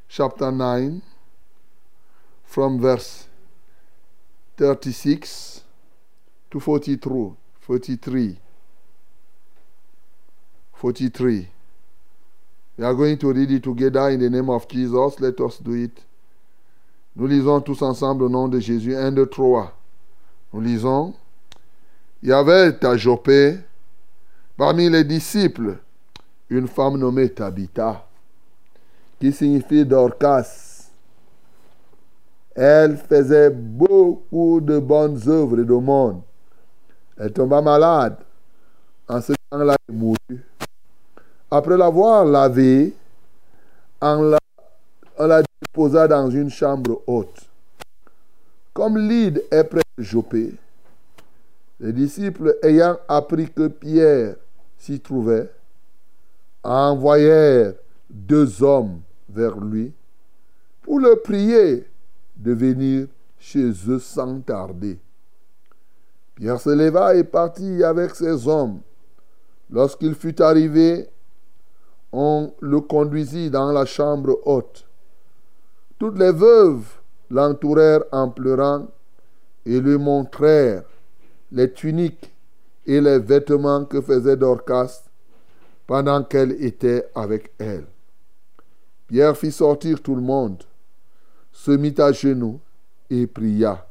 chapter 0.09 0.51
9, 0.51 1.03
from 2.43 2.81
verse 2.81 3.29
36 4.57 5.63
to 6.51 6.59
43. 6.59 7.33
43. 7.61 8.39
43. 10.73 11.49
We 12.79 12.85
are 12.85 12.95
going 12.95 13.19
to 13.19 13.31
read 13.31 13.51
it 13.51 13.63
together 13.63 14.09
in 14.09 14.21
the 14.21 14.31
name 14.31 14.49
of 14.49 14.67
Jesus. 14.69 15.21
Let 15.21 15.39
us 15.39 15.59
do 15.59 15.75
it. 15.75 16.03
Nous 17.15 17.27
lisons 17.27 17.61
tous 17.61 17.83
ensemble 17.83 18.25
au 18.25 18.31
nom 18.31 18.49
de 18.49 18.59
Jésus. 18.59 18.97
1, 18.97 19.13
2, 19.13 19.27
3. 19.27 19.71
Nous 20.55 20.61
lisons. 20.63 21.15
Il 22.23 22.29
y 22.29 22.33
avait 22.33 22.85
à 22.85 22.97
Jopé, 22.97 23.59
parmi 24.57 24.91
les 24.91 25.05
disciples, 25.05 25.79
une 26.51 26.69
femme 26.69 26.99
nommée 26.99 27.31
Tabitha, 27.31 28.05
qui 29.19 29.33
signifie 29.33 29.87
Dorcas. 29.87 30.91
Elle 32.55 32.99
faisait 32.99 33.49
beaucoup 33.49 34.61
de 34.61 34.79
bonnes 34.79 35.21
œuvres 35.29 35.61
et 35.61 35.65
d'aumônes. 35.65 36.21
Elle 37.17 37.33
tomba 37.33 37.63
malade. 37.63 38.17
En 39.09 39.21
ce 39.21 39.33
temps-là, 39.51 39.77
elle 39.89 39.95
mourut. 39.95 40.45
Après 41.51 41.77
l'avoir 41.77 42.25
lavée, 42.25 42.95
on 44.03 44.23
la, 44.23 44.39
on 45.19 45.43
déposa 45.63 46.07
dans 46.07 46.31
une 46.31 46.51
chambre 46.51 47.03
haute. 47.07 47.49
Comme 48.73 48.99
l'île 48.99 49.43
est 49.51 49.65
près 49.65 49.83
de 49.97 50.03
Jopé, 50.03 50.55
les 51.81 51.93
disciples 51.95 52.59
ayant 52.63 52.99
appris 53.09 53.51
que 53.51 53.69
Pierre 53.69 54.37
s'y 54.77 55.01
trouvait, 55.01 55.51
envoyèrent 56.63 57.75
deux 58.11 58.63
hommes 58.63 59.01
vers 59.29 59.59
lui 59.59 59.93
pour 60.83 61.01
le 61.01 61.17
prier 61.17 61.87
de 62.37 62.53
venir 62.53 63.07
chez 63.39 63.71
eux 63.89 63.99
sans 63.99 64.41
tarder. 64.41 64.99
Pierre 66.35 66.61
se 66.61 66.71
leva 66.71 67.15
et 67.15 67.25
partit 67.25 67.83
avec 67.83 68.15
ses 68.15 68.47
hommes. 68.47 68.81
Lorsqu'il 69.71 70.15
fut 70.15 70.41
arrivé, 70.43 71.09
on 72.13 72.53
le 72.61 72.81
conduisit 72.81 73.51
dans 73.51 73.73
la 73.73 73.87
chambre 73.87 74.39
haute. 74.45 74.87
Toutes 75.99 76.19
les 76.19 76.33
veuves 76.33 76.87
l'entourèrent 77.31 78.05
en 78.11 78.29
pleurant 78.31 78.89
et 79.65 79.81
lui 79.81 79.97
montrèrent 79.97 80.83
les 81.53 81.73
tuniques 81.73 82.33
et 82.87 83.01
les 83.01 83.19
vêtements 83.19 83.85
que 83.85 84.01
faisait 84.01 84.37
Dorcas 84.37 85.03
pendant 85.87 86.23
qu'elle 86.23 86.53
était 86.65 87.07
avec 87.15 87.53
elle. 87.59 87.87
Pierre 89.07 89.37
fit 89.37 89.51
sortir 89.51 90.01
tout 90.01 90.15
le 90.15 90.23
monde, 90.23 90.63
se 91.53 91.73
mit 91.73 91.95
à 91.99 92.13
genoux 92.13 92.61
et 93.11 93.27
pria. 93.27 93.87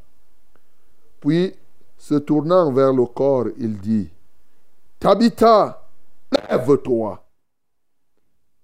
Puis, 1.19 1.53
se 1.97 2.15
tournant 2.15 2.71
vers 2.71 2.93
le 2.93 3.05
corps, 3.05 3.47
il 3.57 3.77
dit, 3.77 4.09
Tabitha, 4.99 5.85
lève-toi. 6.31 7.25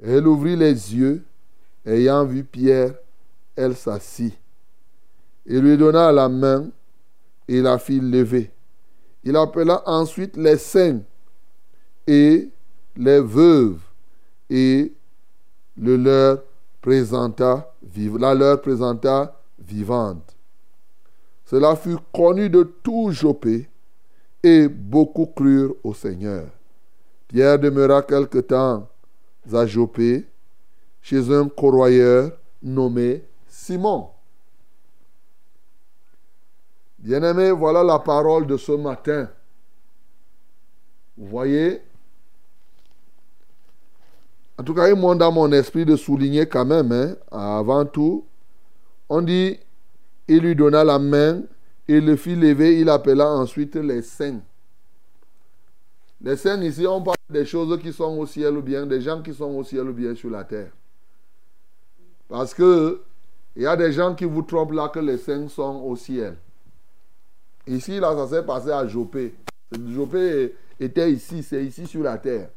Elle 0.02 0.28
ouvrit 0.28 0.56
les 0.56 0.96
yeux, 0.96 1.24
ayant 1.86 2.26
vu 2.26 2.44
Pierre, 2.46 2.94
elle 3.56 3.76
s'assit. 3.76 4.38
Il 5.46 5.60
lui 5.60 5.78
donna 5.78 6.12
la 6.12 6.30
main 6.30 6.70
et 7.48 7.62
la 7.62 7.78
fit 7.78 8.00
lever. 8.00 8.55
Il 9.26 9.36
appela 9.36 9.82
ensuite 9.88 10.38
les 10.38 10.58
saints 10.58 11.02
et 12.06 12.50
les 12.96 13.20
veuves 13.20 13.82
et 14.50 14.94
le 15.76 15.98
leur 15.98 16.44
présenta, 16.80 17.74
la 18.20 18.36
leur 18.36 18.62
présenta 18.62 19.42
vivante. 19.58 20.36
Cela 21.46 21.76
fut 21.76 21.98
connu 22.14 22.50
de 22.50 22.64
tout 22.84 23.12
Jopé 23.12 23.68
et 24.44 24.68
beaucoup 24.68 25.26
crurent 25.26 25.74
au 25.84 25.96
Seigneur. 25.96 26.46
Pierre 27.28 27.58
demeura 27.58 28.04
quelque 28.04 28.38
temps 28.38 28.88
à 29.52 29.66
Jopé 29.66 30.28
chez 31.02 31.32
un 31.34 31.50
corroyeur 31.50 32.32
nommé 32.62 33.24
Simon. 33.48 34.10
Bien-aimés, 37.06 37.52
voilà 37.52 37.84
la 37.84 38.00
parole 38.00 38.48
de 38.48 38.58
ce 38.58 38.72
matin. 38.72 39.30
Vous 41.16 41.28
voyez? 41.28 41.84
En 44.58 44.64
tout 44.64 44.74
cas, 44.74 44.90
il 44.90 44.96
monte 44.96 45.20
dans 45.20 45.32
mon 45.32 45.52
esprit 45.52 45.86
de 45.86 45.96
souligner 45.98 46.48
quand 46.48 46.66
même, 46.66 46.92
hein, 46.92 47.16
avant 47.30 47.86
tout, 47.86 48.26
on 49.08 49.22
dit, 49.22 49.60
il 50.28 50.40
lui 50.40 50.56
donna 50.56 50.84
la 50.84 50.98
main 50.98 51.44
et 51.88 52.02
le 52.02 52.16
fit 52.16 52.36
lever, 52.36 52.80
il 52.80 52.90
appela 52.90 53.30
ensuite 53.30 53.76
les 53.76 54.02
saints. 54.02 54.42
Les 56.22 56.36
saints 56.38 56.64
ici, 56.64 56.88
on 56.88 57.04
parle 57.04 57.18
des 57.30 57.46
choses 57.46 57.80
qui 57.84 57.94
sont 57.94 58.18
au 58.18 58.26
ciel 58.26 58.58
ou 58.58 58.64
bien 58.64 58.88
des 58.88 59.02
gens 59.02 59.22
qui 59.22 59.36
sont 59.36 59.54
au 59.56 59.64
ciel 59.64 59.88
ou 59.90 59.94
bien 59.94 60.16
sur 60.16 60.32
la 60.32 60.44
terre. 60.44 60.72
Parce 62.28 62.56
que 62.56 63.04
il 63.56 63.62
y 63.62 63.68
a 63.68 63.78
des 63.78 63.92
gens 63.92 64.16
qui 64.16 64.26
vous 64.26 64.42
trompent 64.42 64.72
là 64.72 64.90
que 64.90 64.98
les 64.98 65.20
saints 65.20 65.48
sont 65.50 65.84
au 65.86 65.96
ciel. 65.96 66.38
Ici, 67.68 68.00
là, 68.00 68.16
ça 68.16 68.28
s'est 68.28 68.44
passé 68.44 68.72
à 68.72 68.86
Jopé. 68.88 69.36
Jopé 69.88 70.56
était 70.80 71.12
ici, 71.12 71.42
c'est 71.44 71.64
ici 71.64 71.88
sur 71.88 72.04
la 72.04 72.18
terre. 72.18 72.50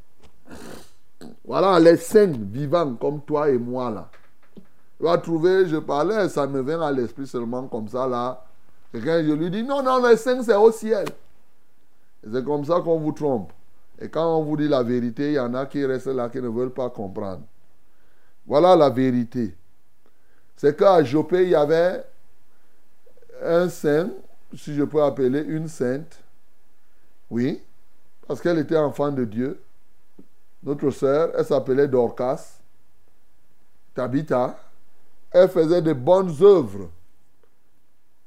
Voilà 1.45 1.79
les 1.81 1.97
saints 1.97 2.33
vivants 2.37 2.95
comme 2.95 3.21
toi 3.23 3.49
et 3.49 3.59
moi 3.59 3.91
là. 3.91 4.11
Tu 4.55 5.05
vas 5.05 5.19
trouver, 5.19 5.67
je 5.67 5.77
parlais, 5.77 6.29
ça 6.29 6.47
me 6.47 6.63
vient 6.63 6.81
à 6.81 6.93
l'esprit 6.93 7.27
seulement 7.27 7.67
comme 7.67 7.89
ça 7.89 8.07
là. 8.07 8.45
Quelqu'un, 8.93 9.23
je 9.23 9.33
lui 9.33 9.51
dis, 9.51 9.63
non, 9.63 9.83
non, 9.83 10.07
les 10.07 10.17
saints 10.17 10.43
c'est 10.43 10.55
au 10.55 10.71
ciel. 10.73 11.07
C'est 12.31 12.45
comme 12.45 12.65
ça 12.65 12.81
qu'on 12.81 12.99
vous 12.99 13.13
trompe. 13.13 13.53
Et 14.01 14.09
quand 14.09 14.39
on 14.39 14.43
vous 14.43 14.57
dit 14.57 14.69
la 14.69 14.83
vérité, 14.83 15.29
il 15.29 15.35
y 15.35 15.39
en 15.39 15.55
a 15.55 15.67
qui 15.67 15.85
restent 15.85 16.07
là, 16.07 16.29
qui 16.29 16.41
ne 16.41 16.49
veulent 16.49 16.73
pas 16.73 16.91
comprendre. 16.91 17.43
Voilà 18.47 18.77
la 18.77 18.91
vérité. 18.91 19.55
C'est 20.57 20.77
qu'à 20.77 21.03
Jopé, 21.03 21.45
il 21.45 21.51
y 21.51 21.55
avait 21.55 22.05
un 23.43 23.69
saint, 23.69 24.11
si 24.57 24.75
je 24.75 24.83
peux 24.85 25.03
appeler 25.03 25.43
une 25.43 25.69
sainte. 25.69 26.23
Oui, 27.31 27.63
parce 28.27 28.41
qu'elle 28.41 28.59
était 28.59 28.77
enfant 28.77 29.11
de 29.11 29.25
Dieu. 29.25 29.61
Notre 30.63 30.91
sœur, 30.91 31.31
elle 31.37 31.45
s'appelait 31.45 31.89
Dorcas, 31.89 32.59
Tabitha. 33.95 34.59
Elle 35.31 35.49
faisait 35.49 35.83
de 35.83 35.93
bonnes 35.93 36.35
œuvres. 36.41 36.91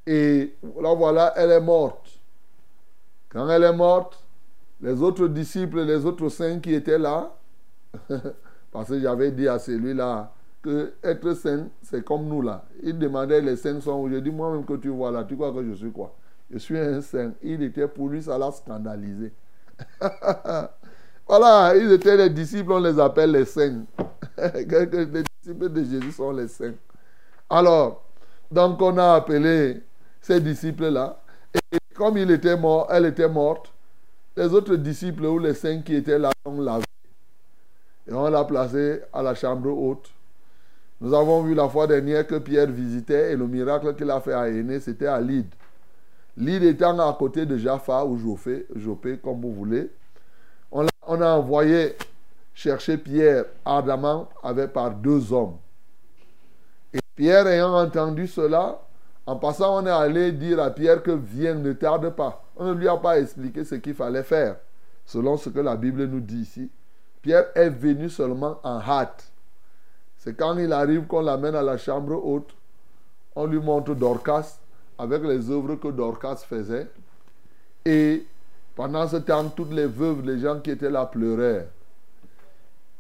Et 0.06 0.56
là, 0.80 0.94
voilà, 0.94 1.34
elle 1.36 1.52
est 1.52 1.62
morte. 1.62 2.20
Quand 3.30 3.50
elle 3.50 3.64
est 3.64 3.74
morte, 3.74 4.24
les 4.82 5.02
autres 5.02 5.28
disciples, 5.28 5.82
les 5.82 6.06
autres 6.06 6.30
saints 6.30 6.60
qui 6.60 6.74
étaient 6.74 6.98
là, 6.98 7.36
parce 8.72 8.90
que 8.90 9.00
j'avais 9.00 9.32
dit 9.32 9.48
à 9.48 9.60
celui-là 9.60 10.32
que 10.62 10.94
être 11.04 11.34
saint, 11.34 11.68
c'est 11.82 12.04
comme 12.04 12.26
nous 12.28 12.42
là. 12.42 12.66
Il 12.84 12.98
demandait 12.98 13.42
les 13.42 13.56
saints 13.56 13.82
sont 13.82 14.00
où? 14.02 14.10
Je 14.10 14.18
dis 14.18 14.32
moi-même 14.32 14.66
que 14.66 14.74
tu 14.74 14.90
vois 14.90 15.12
là, 15.12 15.24
tu 15.24 15.36
crois 15.36 15.52
que 15.52 15.64
je 15.64 15.74
suis 15.74 15.92
quoi? 15.92 16.16
Je 16.50 16.58
suis 16.58 16.78
un 16.78 17.02
saint. 17.02 17.34
Il 17.42 17.64
était 17.64 17.88
pour 17.88 18.10
lui, 18.10 18.22
ça 18.22 18.38
l'a 18.38 18.52
scandalisé. 18.52 19.32
voilà, 21.28 21.76
ils 21.76 21.92
étaient 21.92 22.18
les 22.18 22.30
disciples, 22.30 22.74
on 22.74 22.80
les 22.80 23.00
appelle 23.00 23.32
les 23.32 23.46
saints. 23.46 23.84
les 24.38 25.24
disciples 25.42 25.70
de 25.70 25.84
Jésus 25.84 26.12
sont 26.12 26.32
les 26.32 26.48
saints. 26.48 26.74
Alors, 27.50 28.04
donc 28.52 28.82
on 28.82 28.98
a 28.98 29.16
appelé 29.16 29.82
ces 30.22 30.40
disciples-là. 30.40 31.22
Et 31.54 31.78
comme 31.96 32.18
il 32.18 32.30
était 32.32 32.58
mort, 32.58 32.88
elle 32.90 33.06
était 33.06 33.28
morte, 33.28 33.72
les 34.38 34.54
autres 34.54 34.76
disciples 34.76 35.26
ou 35.26 35.40
les 35.40 35.54
saints 35.54 35.82
qui 35.82 35.96
étaient 35.96 36.20
là 36.20 36.32
ont 36.46 36.62
lavé. 36.62 36.86
Et 38.08 38.14
on 38.14 38.30
l'a 38.30 38.44
placé 38.44 39.02
à 39.14 39.22
la 39.22 39.36
chambre 39.36 39.70
haute. 39.70 40.10
Nous 41.02 41.16
avons 41.16 41.42
vu 41.42 41.56
la 41.56 41.68
fois 41.68 41.88
dernière 41.88 42.28
que 42.28 42.36
Pierre 42.36 42.68
visitait 42.68 43.34
et 43.34 43.36
le 43.36 43.48
miracle 43.48 43.96
qu'il 43.96 44.10
a 44.12 44.22
fait 44.22 44.34
à 44.34 44.48
Aîné, 44.48 44.80
c'était 44.80 45.08
à 45.08 45.20
Lyd. 45.20 45.48
Lyd 46.38 46.62
étant 46.62 46.98
à 47.00 47.12
côté 47.18 47.48
de 47.48 47.58
Jaffa 47.58 48.06
ou 48.06 48.20
Jopé, 48.20 48.68
Jopé 48.76 49.18
comme 49.18 49.42
vous 49.42 49.52
voulez. 49.52 49.90
On 50.72 50.86
a, 50.86 50.90
on 51.08 51.20
a 51.20 51.32
envoyé 51.32 51.96
chercher 52.54 53.00
Pierre 53.00 53.46
ardemment 53.66 54.30
avec 54.44 54.74
par 54.74 54.92
deux 54.92 55.34
hommes. 55.34 55.58
Et 56.94 57.00
Pierre 57.16 57.48
ayant 57.48 57.74
entendu 57.74 58.28
cela, 58.28 58.80
en 59.26 59.38
passant, 59.38 59.82
on 59.82 59.88
est 59.88 59.90
allé 59.90 60.32
dire 60.32 60.60
à 60.60 60.70
Pierre 60.70 61.02
que 61.02 61.12
viens, 61.12 61.56
ne 61.56 61.74
tarde 61.74 62.12
pas. 62.12 62.44
On 62.56 62.66
ne 62.66 62.74
lui 62.74 62.88
a 62.88 62.98
pas 62.98 63.20
expliqué 63.20 63.64
ce 63.64 63.74
qu'il 63.74 63.96
fallait 63.96 64.24
faire, 64.24 64.58
selon 65.08 65.36
ce 65.36 65.50
que 65.50 65.60
la 65.60 65.76
Bible 65.76 66.06
nous 66.06 66.20
dit 66.20 66.42
ici. 66.42 66.70
Pierre 67.24 67.46
est 67.56 67.70
venu 67.70 68.08
seulement 68.08 68.60
en 68.62 68.80
hâte. 68.80 69.31
C'est 70.24 70.36
quand 70.36 70.56
il 70.60 70.72
arrive 70.72 71.08
qu'on 71.08 71.22
l'amène 71.22 71.56
à 71.56 71.64
la 71.64 71.78
chambre 71.80 72.14
haute, 72.24 72.54
on 73.36 73.48
lui 73.48 73.58
montre 73.58 73.96
Dorcas 73.96 74.60
avec 74.96 75.24
les 75.24 75.50
œuvres 75.50 75.78
que 75.78 75.88
Dorcas 75.88 76.36
faisait. 76.48 76.88
Et 77.84 78.28
pendant 78.76 79.08
ce 79.08 79.18
temps, 79.18 79.50
toutes 79.50 79.72
les 79.72 79.88
veuves, 79.88 80.22
les 80.22 80.38
gens 80.38 80.60
qui 80.60 80.70
étaient 80.70 80.92
là 80.92 81.08
pleurèrent. 81.08 81.66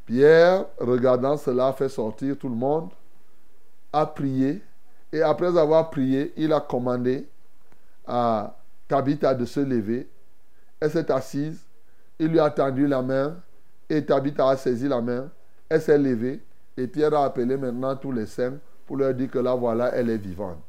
Pierre, 0.07 0.65
regardant 0.79 1.37
cela, 1.37 1.71
fait 1.73 1.89
sortir 1.89 2.35
tout 2.39 2.49
le 2.49 2.55
monde, 2.55 2.89
a 3.93 4.07
prié, 4.07 4.59
et 5.13 5.21
après 5.21 5.55
avoir 5.55 5.91
prié, 5.91 6.33
il 6.37 6.51
a 6.51 6.59
commandé 6.59 7.27
à 8.07 8.57
Tabitha 8.87 9.35
de 9.35 9.45
se 9.45 9.59
lever. 9.59 10.09
Elle 10.79 10.89
s'est 10.89 11.11
assise, 11.11 11.59
il 12.17 12.29
lui 12.29 12.39
a 12.39 12.49
tendu 12.49 12.87
la 12.87 13.03
main, 13.03 13.35
et 13.87 14.03
Tabitha 14.03 14.49
a 14.49 14.57
saisi 14.57 14.87
la 14.87 15.01
main, 15.01 15.29
elle 15.69 15.81
s'est 15.83 15.99
levée, 15.99 16.41
et 16.77 16.87
Pierre 16.87 17.13
a 17.13 17.25
appelé 17.25 17.57
maintenant 17.57 17.95
tous 17.95 18.11
les 18.11 18.25
saints 18.25 18.57
pour 18.85 18.97
leur 18.97 19.13
dire 19.13 19.29
que 19.29 19.39
là, 19.39 19.55
voilà, 19.55 19.93
elle 19.95 20.09
est 20.09 20.17
vivante. 20.17 20.63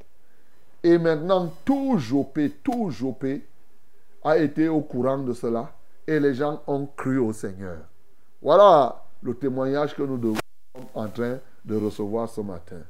Et 0.83 0.99
maintenant, 0.99 1.53
tout 1.65 1.97
Jopé, 1.99 2.51
tout 2.63 2.91
Jopé 2.91 3.45
a 4.25 4.39
été 4.39 4.69
au 4.69 4.81
courant 4.81 5.19
de 5.19 5.33
cela, 5.33 5.73
et 6.07 6.19
les 6.19 6.35
gens 6.35 6.63
ont 6.67 6.87
cru 6.97 7.19
au 7.19 7.33
Seigneur. 7.33 7.79
Voilà 8.41 9.03
le 9.23 9.35
témoignage 9.35 9.95
que 9.95 10.03
nous 10.03 10.19
devons 10.19 10.39
en 10.95 11.09
train 11.09 11.39
de 11.65 11.77
recevoir 11.77 12.29
ce 12.29 12.41
matin. 12.41 12.81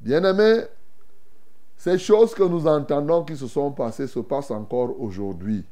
Bien-aimés, 0.00 0.62
ces 1.76 1.98
choses 1.98 2.34
que 2.34 2.42
nous 2.42 2.66
entendons 2.66 3.24
qui 3.24 3.36
se 3.36 3.46
sont 3.46 3.70
passées 3.70 4.08
se 4.08 4.18
passent 4.18 4.50
encore 4.50 5.00
aujourd'hui. 5.00 5.64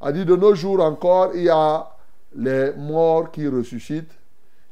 A 0.00 0.12
dit 0.12 0.24
de 0.24 0.36
nos 0.36 0.54
jours 0.54 0.80
encore, 0.80 1.34
il 1.34 1.44
y 1.44 1.48
a 1.48 1.88
les 2.34 2.72
morts 2.74 3.30
qui 3.30 3.46
ressuscitent. 3.48 4.12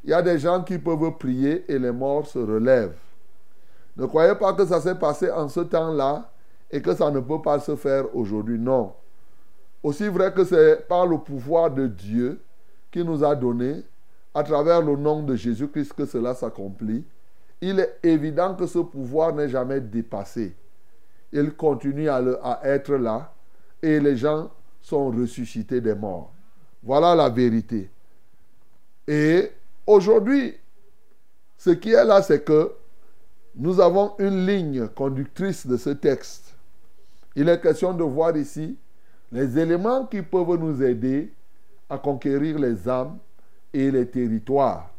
Il 0.04 0.10
y 0.10 0.14
a 0.14 0.22
des 0.22 0.38
gens 0.38 0.62
qui 0.62 0.78
peuvent 0.78 1.16
prier 1.18 1.70
et 1.70 1.78
les 1.78 1.92
morts 1.92 2.26
se 2.26 2.38
relèvent. 2.38 2.96
Ne 3.96 4.06
croyez 4.06 4.34
pas 4.34 4.52
que 4.54 4.64
ça 4.64 4.80
s'est 4.80 4.94
passé 4.94 5.30
en 5.30 5.48
ce 5.48 5.60
temps-là 5.60 6.30
et 6.70 6.80
que 6.80 6.94
ça 6.94 7.10
ne 7.10 7.20
peut 7.20 7.42
pas 7.42 7.58
se 7.58 7.76
faire 7.76 8.14
aujourd'hui. 8.16 8.58
Non. 8.58 8.94
Aussi 9.82 10.08
vrai 10.08 10.32
que 10.32 10.44
c'est 10.44 10.86
par 10.88 11.06
le 11.06 11.18
pouvoir 11.18 11.70
de 11.70 11.86
Dieu 11.86 12.40
qui 12.90 13.04
nous 13.04 13.24
a 13.24 13.34
donné, 13.34 13.82
à 14.34 14.42
travers 14.42 14.80
le 14.80 14.96
nom 14.96 15.22
de 15.22 15.34
Jésus-Christ, 15.34 15.92
que 15.92 16.06
cela 16.06 16.34
s'accomplit, 16.34 17.04
il 17.60 17.80
est 17.80 17.98
évident 18.02 18.54
que 18.54 18.66
ce 18.66 18.78
pouvoir 18.78 19.34
n'est 19.34 19.48
jamais 19.48 19.80
dépassé. 19.80 20.54
Il 21.32 21.52
continue 21.54 22.08
à, 22.08 22.60
être 22.64 22.94
là 22.94 23.32
et 23.82 24.00
les 24.00 24.16
gens 24.16 24.50
sont 24.80 25.10
ressuscités 25.10 25.80
des 25.80 25.94
morts. 25.94 26.32
Voilà 26.82 27.14
la 27.14 27.28
vérité. 27.28 27.90
Et 29.06 29.50
aujourd'hui, 29.90 30.54
ce 31.58 31.70
qui 31.70 31.92
est 31.92 32.04
là, 32.04 32.22
c'est 32.22 32.44
que 32.44 32.72
nous 33.56 33.80
avons 33.80 34.12
une 34.18 34.46
ligne 34.46 34.88
conductrice 34.88 35.66
de 35.66 35.76
ce 35.76 35.90
texte. 35.90 36.54
Il 37.34 37.48
est 37.48 37.60
question 37.60 37.92
de 37.92 38.02
voir 38.04 38.36
ici 38.36 38.78
les 39.32 39.58
éléments 39.58 40.06
qui 40.06 40.22
peuvent 40.22 40.56
nous 40.58 40.82
aider 40.82 41.32
à 41.88 41.98
conquérir 41.98 42.58
les 42.58 42.88
âmes 42.88 43.18
et 43.72 43.90
les 43.90 44.06
territoires. 44.06 44.90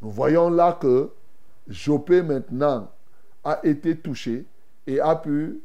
Nous 0.00 0.10
voyons 0.10 0.50
là 0.50 0.76
que 0.80 1.10
Jopé 1.68 2.22
maintenant 2.22 2.90
a 3.44 3.60
été 3.64 3.96
touché 3.96 4.44
et 4.86 5.00
a 5.00 5.14
pu 5.16 5.60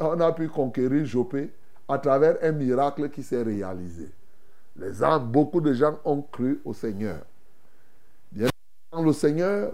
on 0.00 0.20
a 0.20 0.32
pu 0.32 0.48
conquérir 0.48 1.04
Jopé 1.06 1.50
à 1.88 1.98
travers 1.98 2.36
un 2.42 2.52
miracle 2.52 3.08
qui 3.10 3.22
s'est 3.22 3.42
réalisé. 3.42 4.08
Les 4.76 5.02
âmes, 5.02 5.30
beaucoup 5.30 5.60
de 5.60 5.72
gens 5.72 5.98
ont 6.04 6.22
cru 6.22 6.60
au 6.64 6.72
Seigneur. 6.74 7.22
Dans 8.92 9.02
le 9.02 9.14
Seigneur, 9.14 9.72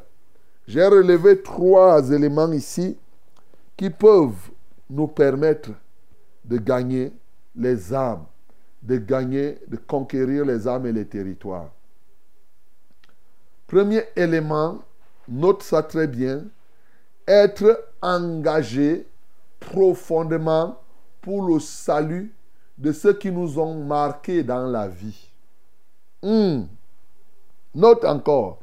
j'ai 0.68 0.86
relevé 0.86 1.42
trois 1.42 2.08
éléments 2.12 2.52
ici 2.52 2.96
qui 3.76 3.90
peuvent 3.90 4.50
nous 4.88 5.08
permettre 5.08 5.70
de 6.44 6.56
gagner 6.56 7.12
les 7.56 7.92
âmes, 7.92 8.24
de 8.80 8.96
gagner, 8.96 9.58
de 9.66 9.76
conquérir 9.76 10.44
les 10.44 10.68
âmes 10.68 10.86
et 10.86 10.92
les 10.92 11.04
territoires. 11.04 11.70
Premier 13.66 14.04
élément, 14.14 14.78
note 15.26 15.64
ça 15.64 15.82
très 15.82 16.06
bien, 16.06 16.44
être 17.26 17.88
engagé 18.00 19.04
profondément 19.58 20.80
pour 21.20 21.42
le 21.42 21.58
salut 21.58 22.32
de 22.78 22.92
ceux 22.92 23.14
qui 23.14 23.32
nous 23.32 23.58
ont 23.58 23.82
marqués 23.84 24.44
dans 24.44 24.66
la 24.68 24.86
vie. 24.86 25.28
Hmm. 26.22 26.66
Note 27.74 28.04
encore, 28.04 28.60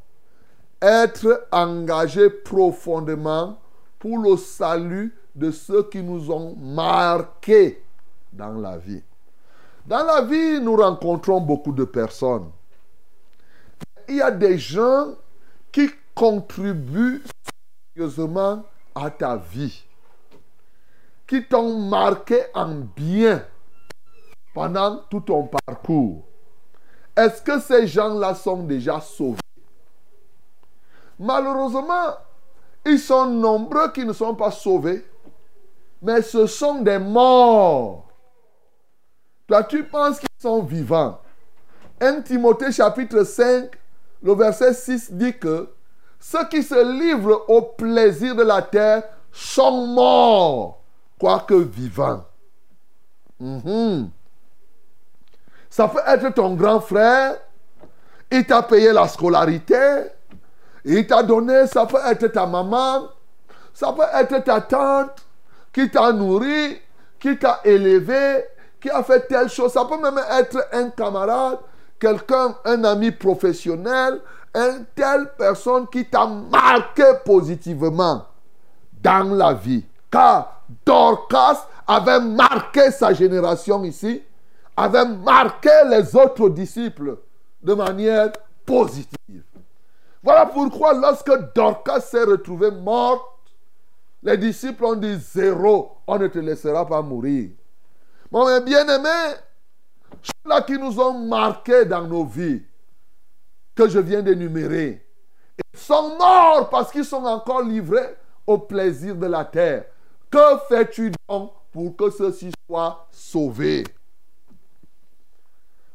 être 0.86 1.48
engagé 1.52 2.30
profondément 2.30 3.58
pour 3.98 4.20
le 4.20 4.38
salut 4.38 5.18
de 5.34 5.50
ceux 5.50 5.90
qui 5.90 6.04
nous 6.04 6.30
ont 6.30 6.56
marqués 6.56 7.84
dans 8.32 8.54
la 8.54 8.78
vie. 8.78 9.02
Dans 9.88 10.04
la 10.04 10.22
vie, 10.22 10.62
nous 10.62 10.76
rencontrons 10.76 11.42
beaucoup 11.42 11.72
de 11.72 11.86
personnes. 11.86 12.52
Il 14.08 14.18
y 14.18 14.22
a 14.22 14.30
des 14.30 14.60
gens 14.60 15.16
qui 15.72 15.90
contribuent 16.14 17.24
sérieusement 17.96 18.64
à 18.94 19.10
ta 19.10 19.38
vie, 19.38 19.84
qui 21.26 21.44
t'ont 21.48 21.80
marqué 21.80 22.44
en 22.54 22.76
bien 22.96 23.44
pendant 24.54 24.98
tout 25.10 25.22
ton 25.22 25.50
parcours. 25.66 26.24
Est-ce 27.18 27.42
que 27.42 27.60
ces 27.60 27.88
gens-là 27.88 28.36
sont 28.36 28.62
déjà 28.62 29.02
sauvés? 29.02 29.40
Malheureusement, 31.20 32.18
ils 32.86 33.00
sont 33.00 33.26
nombreux 33.26 33.92
qui 33.92 34.06
ne 34.06 34.14
sont 34.14 34.36
pas 34.36 34.52
sauvés, 34.52 35.06
mais 36.02 36.22
ce 36.22 36.46
sont 36.46 36.82
des 36.82 37.00
morts. 37.00 38.08
Toi, 39.48 39.64
tu 39.64 39.84
penses 39.84 40.20
qu'ils 40.20 40.30
sont 40.40 40.62
vivants. 40.64 41.20
1 42.02 42.22
Timothée 42.22 42.72
chapitre 42.72 43.24
5, 43.24 43.72
le 44.22 44.34
verset 44.34 44.74
6 44.74 45.14
dit 45.14 45.38
que 45.38 45.70
ceux 46.20 46.46
qui 46.48 46.64
se 46.64 47.00
livrent 47.00 47.46
au 47.48 47.62
plaisir 47.62 48.36
de 48.36 48.44
la 48.44 48.62
terre 48.62 49.04
sont 49.32 49.88
morts, 49.88 50.82
quoique 51.20 51.54
vivants. 51.54 52.24
Mhm. 53.40 54.10
Ça 55.70 55.88
peut 55.88 56.02
être 56.08 56.34
ton 56.34 56.56
grand 56.56 56.80
frère, 56.80 57.38
il 58.32 58.46
t'a 58.46 58.64
payé 58.64 58.92
la 58.92 59.08
scolarité, 59.08 60.06
il 60.86 61.08
t'a 61.08 61.24
donné, 61.24 61.66
ça 61.68 61.86
peut 61.86 62.00
être 62.06 62.28
ta 62.28 62.46
maman, 62.46 63.08
ça 63.74 63.92
peut 63.92 64.04
être 64.14 64.44
ta 64.44 64.62
tante 64.62 65.26
qui 65.74 65.90
t'a 65.90 66.14
nourri, 66.14 66.80
qui 67.20 67.38
t'a 67.38 67.60
élevé, 67.66 68.46
qui 68.80 68.90
a 68.90 69.02
fait 69.04 69.28
telle 69.28 69.50
chose. 69.50 69.74
Ça 69.74 69.84
peut 69.86 70.00
même 70.00 70.20
être 70.40 70.68
un 70.72 70.90
camarade, 70.92 71.58
quelqu'un, 72.00 72.56
un 72.64 72.84
ami 72.84 73.12
professionnel, 73.12 74.22
une 74.54 74.86
telle 74.96 75.32
personne 75.38 75.88
qui 75.88 76.06
t'a 76.06 76.28
marqué 76.28 77.04
positivement 77.26 78.26
dans 79.02 79.36
la 79.36 79.54
vie. 79.54 79.84
Car 80.12 80.62
Dorcas 80.86 81.68
avait 81.88 82.22
marqué 82.22 82.92
sa 82.92 83.12
génération 83.12 83.84
ici, 83.84 84.22
avait 84.78 85.06
marqué 85.06 85.70
les 85.90 86.16
autres 86.16 86.50
disciples 86.50 87.18
de 87.64 87.74
manière 87.74 88.32
positive. 88.66 89.45
Voilà 90.26 90.48
pourquoi 90.48 90.96
lorsque 90.96 91.54
Dorcas 91.54 92.00
s'est 92.00 92.24
retrouvée 92.24 92.72
morte, 92.72 93.24
les 94.24 94.36
disciples 94.36 94.84
ont 94.84 94.96
dit 94.96 95.20
zéro, 95.20 96.00
on 96.08 96.18
ne 96.18 96.28
te 96.28 96.40
laissera 96.40 96.84
pas 96.84 97.04
mourir. 97.04 97.52
Mon 98.32 98.60
bien-aimé, 98.62 99.36
ceux-là 100.24 100.64
qui 100.64 100.80
nous 100.80 101.00
ont 101.00 101.14
marqués 101.28 101.86
dans 101.86 102.08
nos 102.08 102.26
vies, 102.26 102.64
que 103.76 103.88
je 103.88 104.00
viens 104.00 104.24
d'énumérer, 104.24 105.06
sont 105.76 106.18
morts 106.18 106.72
parce 106.72 106.92
qu'ils 106.92 107.06
sont 107.06 107.24
encore 107.24 107.62
livrés 107.62 108.18
au 108.48 108.58
plaisir 108.58 109.16
de 109.16 109.28
la 109.28 109.46
terre. 109.46 109.86
Que 110.32 110.58
fais-tu 110.68 111.12
donc 111.30 111.54
pour 111.72 111.96
que 111.96 112.10
ceux-ci 112.10 112.52
soient 112.68 113.06
sauvés? 113.12 113.84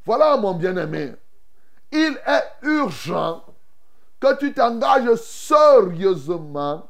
Voilà, 0.07 0.37
mon 0.37 0.55
bien-aimé. 0.55 1.15
Il 1.91 2.17
est 2.25 2.45
urgent 2.63 3.43
que 4.21 4.39
tu 4.39 4.53
t'engages 4.53 5.15
sérieusement, 5.17 6.87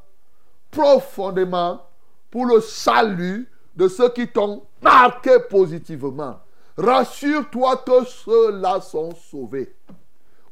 profondément, 0.69 1.81
pour 2.29 2.45
le 2.45 2.61
salut 2.61 3.49
de 3.75 3.87
ceux 3.87 4.09
qui 4.09 4.27
t'ont 4.27 4.63
marqué 4.81 5.39
positivement. 5.49 6.39
Rassure-toi 6.77 7.77
que 7.77 8.05
ceux-là 8.05 8.81
sont 8.81 9.13
sauvés. 9.15 9.75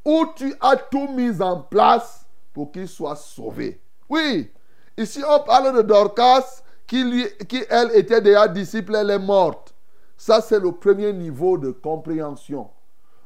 Ou 0.06 0.26
tu 0.36 0.54
as 0.62 0.78
tout 0.78 1.08
mis 1.10 1.42
en 1.42 1.62
place 1.62 2.26
pour 2.54 2.72
qu'ils 2.72 2.88
soient 2.88 3.16
sauvés. 3.16 3.82
Oui, 4.10 4.52
ici 4.98 5.22
on 5.28 5.40
parle 5.42 5.76
de 5.76 5.82
Dorcas 5.82 6.62
qui, 6.88 7.04
lui, 7.04 7.26
qui 7.48 7.64
elle 7.70 7.92
était 7.96 8.22
déjà 8.22 8.48
disciple, 8.48 8.96
elle 8.96 9.12
est 9.12 9.20
morte. 9.20 9.74
Ça 10.18 10.42
c'est 10.42 10.60
le 10.60 10.72
premier 10.72 11.14
niveau 11.14 11.58
de 11.58 11.72
compréhension. 11.72 12.70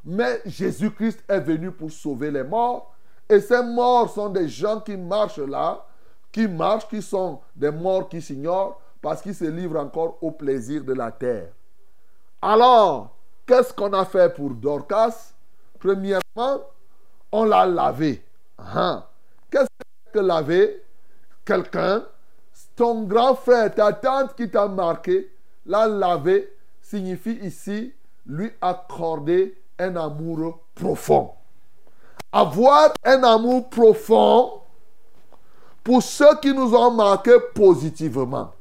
Mais 0.03 0.41
Jésus-Christ 0.45 1.23
est 1.27 1.39
venu 1.39 1.71
pour 1.71 1.91
sauver 1.91 2.29
les 2.29 2.43
morts. 2.43 2.92
Et 3.29 3.39
ces 3.39 3.63
morts 3.63 4.09
sont 4.09 4.29
des 4.29 4.47
gens 4.47 4.79
qui 4.79 4.97
marchent 4.97 5.37
là, 5.37 5.85
qui 6.31 6.47
marchent, 6.47 6.87
qui 6.87 7.01
sont 7.01 7.39
des 7.55 7.71
morts 7.71 8.09
qui 8.09 8.21
s'ignorent 8.21 8.79
parce 9.01 9.21
qu'ils 9.21 9.35
se 9.35 9.45
livrent 9.45 9.79
encore 9.79 10.17
au 10.21 10.31
plaisir 10.31 10.83
de 10.83 10.93
la 10.93 11.11
terre. 11.11 11.49
Alors, 12.41 13.15
qu'est-ce 13.45 13.73
qu'on 13.73 13.93
a 13.93 14.05
fait 14.05 14.33
pour 14.33 14.49
Dorcas? 14.51 15.33
Premièrement, 15.79 16.61
on 17.31 17.45
l'a 17.45 17.65
lavé. 17.65 18.23
Ah. 18.57 19.07
Qu'est-ce 19.51 20.11
que 20.11 20.19
laver? 20.19 20.83
Quelqu'un, 21.45 22.05
ton 22.75 23.03
grand 23.03 23.35
frère, 23.35 23.73
ta 23.73 23.91
tante 23.93 24.35
qui 24.35 24.49
t'a 24.49 24.67
marqué, 24.67 25.31
l'a 25.65 25.87
lavé 25.87 26.53
signifie 26.81 27.39
ici 27.41 27.93
lui 28.25 28.51
accorder 28.61 29.61
un 29.79 29.95
amour 29.95 30.59
profond. 30.75 31.31
Avoir 32.33 32.93
un 33.03 33.23
amour 33.23 33.69
profond 33.69 34.53
pour 35.83 36.01
ceux 36.01 36.35
qui 36.41 36.53
nous 36.53 36.73
ont 36.73 36.91
marqués 36.91 37.37
positivement. 37.53 38.51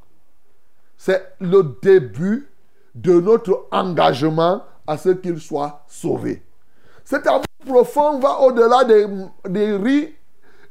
C'est 0.97 1.35
le 1.39 1.75
début 1.81 2.47
de 2.93 3.19
notre 3.19 3.65
engagement 3.71 4.61
à 4.85 4.97
ce 4.97 5.09
qu'ils 5.09 5.41
soient 5.41 5.81
sauvés. 5.87 6.43
Cet 7.03 7.25
amour 7.27 7.43
profond 7.65 8.19
va 8.19 8.39
au-delà 8.41 8.83
des, 8.83 9.75
riz 9.75 10.15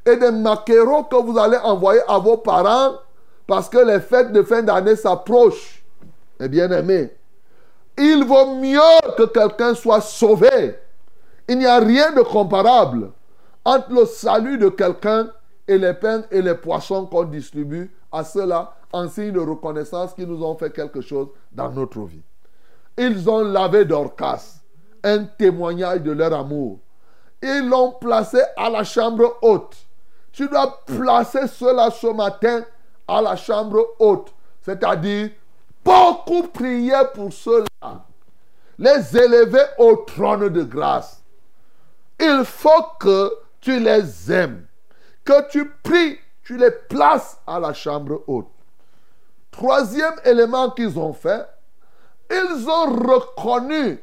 et 0.07 0.17
des 0.17 0.31
maquereaux 0.31 1.05
que 1.05 1.17
vous 1.17 1.37
allez 1.39 1.59
envoyer 1.59 2.01
à 2.07 2.19
vos 2.19 2.37
parents 2.37 2.95
parce 3.47 3.69
que 3.69 3.79
les 3.79 4.01
fêtes 4.01 4.33
de 4.33 4.43
fin 4.43 4.63
d'année 4.63 4.97
s'approchent. 4.97 5.83
Mes 6.39 6.49
bien-aimés, 6.49 7.15
il 7.99 8.25
vaut 8.25 8.55
mieux 8.55 8.79
que 9.17 9.25
quelqu'un 9.25 9.75
soit 9.75 10.01
sauvé. 10.01 10.77
Il 11.53 11.59
n'y 11.59 11.67
a 11.67 11.81
rien 11.81 12.13
de 12.13 12.23
comparable 12.23 13.11
entre 13.67 13.93
le 13.93 14.07
salut 14.07 14.57
de 14.57 14.71
quelqu'un 14.71 15.31
et 15.69 15.77
les 15.77 15.93
pains 15.93 16.23
et 16.31 16.41
les 16.41 16.55
poissons 16.55 17.05
qu'on 17.05 17.25
distribue 17.25 17.95
à 18.11 18.25
ceux-là 18.25 18.75
en 18.91 19.07
signe 19.07 19.33
de 19.33 19.41
reconnaissance 19.41 20.15
qu'ils 20.15 20.29
nous 20.29 20.43
ont 20.43 20.57
fait 20.57 20.73
quelque 20.73 21.03
chose 21.03 21.29
dans 21.53 21.71
notre 21.71 22.01
vie. 22.05 22.23
Ils 22.97 23.29
ont 23.29 23.45
lavé 23.45 23.85
Dorcas, 23.85 24.63
un 25.05 25.25
témoignage 25.25 26.01
de 26.01 26.13
leur 26.13 26.33
amour. 26.33 26.79
Ils 27.43 27.69
l'ont 27.69 27.91
placé 28.01 28.41
à 28.57 28.71
la 28.71 28.83
chambre 28.83 29.37
haute. 29.43 29.77
Tu 30.33 30.49
dois 30.49 30.83
placer 30.87 31.49
cela 31.49 31.91
ce 31.91 32.07
matin 32.07 32.63
à 33.07 33.21
la 33.21 33.37
chambre 33.37 33.89
haute. 33.99 34.33
C'est-à-dire, 34.63 35.29
beaucoup 35.85 36.45
prier 36.45 36.95
pour 37.13 37.31
ceux-là. 37.31 38.07
Les 38.79 39.19
élever 39.19 39.65
au 39.77 39.97
trône 39.97 40.49
de 40.49 40.63
grâce. 40.63 41.22
Il 42.25 42.45
faut 42.45 42.87
que 43.01 43.33
tu 43.61 43.81
les 43.81 44.33
aimes. 44.33 44.65
Que 45.25 45.49
tu 45.51 45.69
pries, 45.83 46.19
tu 46.45 46.57
les 46.57 46.71
places 46.71 47.39
à 47.49 47.59
la 47.59 47.73
chambre 47.73 48.23
haute. 48.29 48.47
Troisième 49.51 50.15
élément 50.25 50.71
qu'ils 50.71 50.97
ont 50.99 51.13
fait, 51.13 51.45
ils 52.31 52.69
ont 52.69 52.97
reconnu 52.97 54.01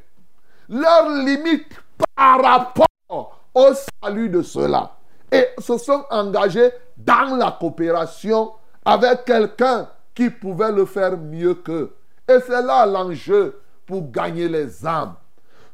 leurs 0.67 1.09
limites 1.09 1.73
par 2.13 2.41
rapport 2.41 3.39
au 3.53 3.69
salut 4.03 4.27
de 4.27 4.41
cela. 4.41 4.97
Et 5.31 5.47
se 5.57 5.77
sont 5.77 6.03
engagés 6.09 6.71
dans 6.97 7.37
la 7.37 7.55
coopération 7.57 8.51
avec 8.83 9.23
quelqu'un 9.23 9.87
qui 10.13 10.29
pouvait 10.29 10.73
le 10.73 10.85
faire 10.85 11.17
mieux 11.17 11.53
qu'eux. 11.53 11.95
Et 12.27 12.39
c'est 12.45 12.61
là 12.61 12.85
l'enjeu 12.85 13.61
pour 13.85 14.11
gagner 14.11 14.49
les 14.49 14.85
âmes. 14.85 15.15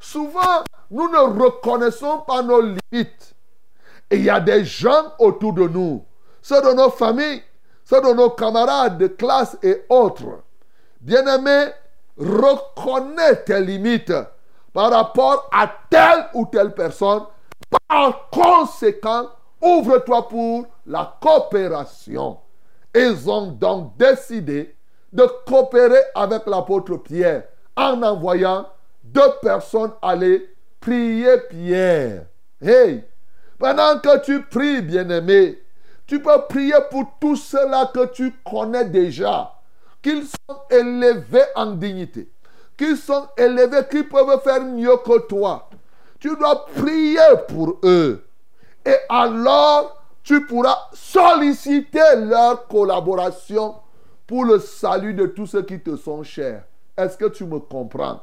Souvent, 0.05 0.63
nous 0.91 1.09
ne 1.09 1.43
reconnaissons 1.43 2.19
pas 2.27 2.43
nos 2.43 2.61
limites. 2.61 3.35
Et 4.11 4.17
il 4.17 4.25
y 4.25 4.29
a 4.29 4.39
des 4.39 4.63
gens 4.63 5.13
autour 5.17 5.53
de 5.53 5.67
nous, 5.67 6.05
ceux 6.43 6.61
de 6.61 6.73
nos 6.73 6.91
familles, 6.91 7.41
ceux 7.83 8.01
de 8.01 8.13
nos 8.13 8.29
camarades 8.29 8.99
de 8.99 9.07
classe 9.07 9.57
et 9.63 9.83
autres. 9.89 10.43
Bien-aimés, 11.01 11.71
reconnais 12.19 13.37
tes 13.45 13.59
limites 13.61 14.13
par 14.71 14.91
rapport 14.91 15.49
à 15.51 15.71
telle 15.89 16.27
ou 16.35 16.45
telle 16.45 16.75
personne. 16.75 17.23
Par 17.87 18.29
conséquent, 18.29 19.29
ouvre-toi 19.59 20.27
pour 20.29 20.67
la 20.85 21.17
coopération. 21.19 22.37
Ils 22.93 23.27
ont 23.27 23.47
donc 23.47 23.97
décidé 23.97 24.75
de 25.11 25.27
coopérer 25.47 26.01
avec 26.13 26.45
l'apôtre 26.45 26.97
Pierre 26.97 27.45
en 27.75 28.03
envoyant 28.03 28.67
deux 29.05 29.31
personnes 29.41 29.91
aller 30.01 30.49
prier 30.79 31.37
Pierre. 31.49 32.25
Hey, 32.61 33.03
pendant 33.57 33.99
que 33.99 34.23
tu 34.23 34.41
pries, 34.43 34.81
bien-aimé, 34.81 35.61
tu 36.05 36.21
peux 36.21 36.41
prier 36.49 36.75
pour 36.89 37.05
tous 37.19 37.35
ceux-là 37.35 37.91
que 37.93 38.05
tu 38.07 38.33
connais 38.43 38.85
déjà, 38.85 39.53
qu'ils 40.01 40.25
sont 40.25 40.57
élevés 40.69 41.45
en 41.55 41.71
dignité, 41.71 42.29
qu'ils 42.77 42.97
sont 42.97 43.27
élevés, 43.37 43.87
qu'ils 43.89 44.07
peuvent 44.07 44.41
faire 44.43 44.61
mieux 44.61 44.97
que 44.97 45.27
toi. 45.27 45.69
Tu 46.19 46.35
dois 46.35 46.65
prier 46.65 47.19
pour 47.47 47.79
eux. 47.83 48.25
Et 48.85 48.95
alors, 49.09 50.03
tu 50.23 50.45
pourras 50.45 50.89
solliciter 50.93 52.15
leur 52.17 52.67
collaboration 52.67 53.75
pour 54.27 54.45
le 54.45 54.59
salut 54.59 55.13
de 55.13 55.27
tous 55.27 55.45
ceux 55.45 55.61
qui 55.61 55.79
te 55.79 55.95
sont 55.95 56.23
chers. 56.23 56.63
Est-ce 56.97 57.17
que 57.17 57.25
tu 57.25 57.45
me 57.45 57.59
comprends? 57.59 58.21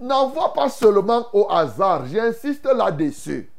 N'envoie 0.00 0.52
pas 0.52 0.68
seulement 0.68 1.26
au 1.32 1.46
hasard, 1.50 2.06
j'insiste 2.06 2.66
là-dessus. 2.66 3.50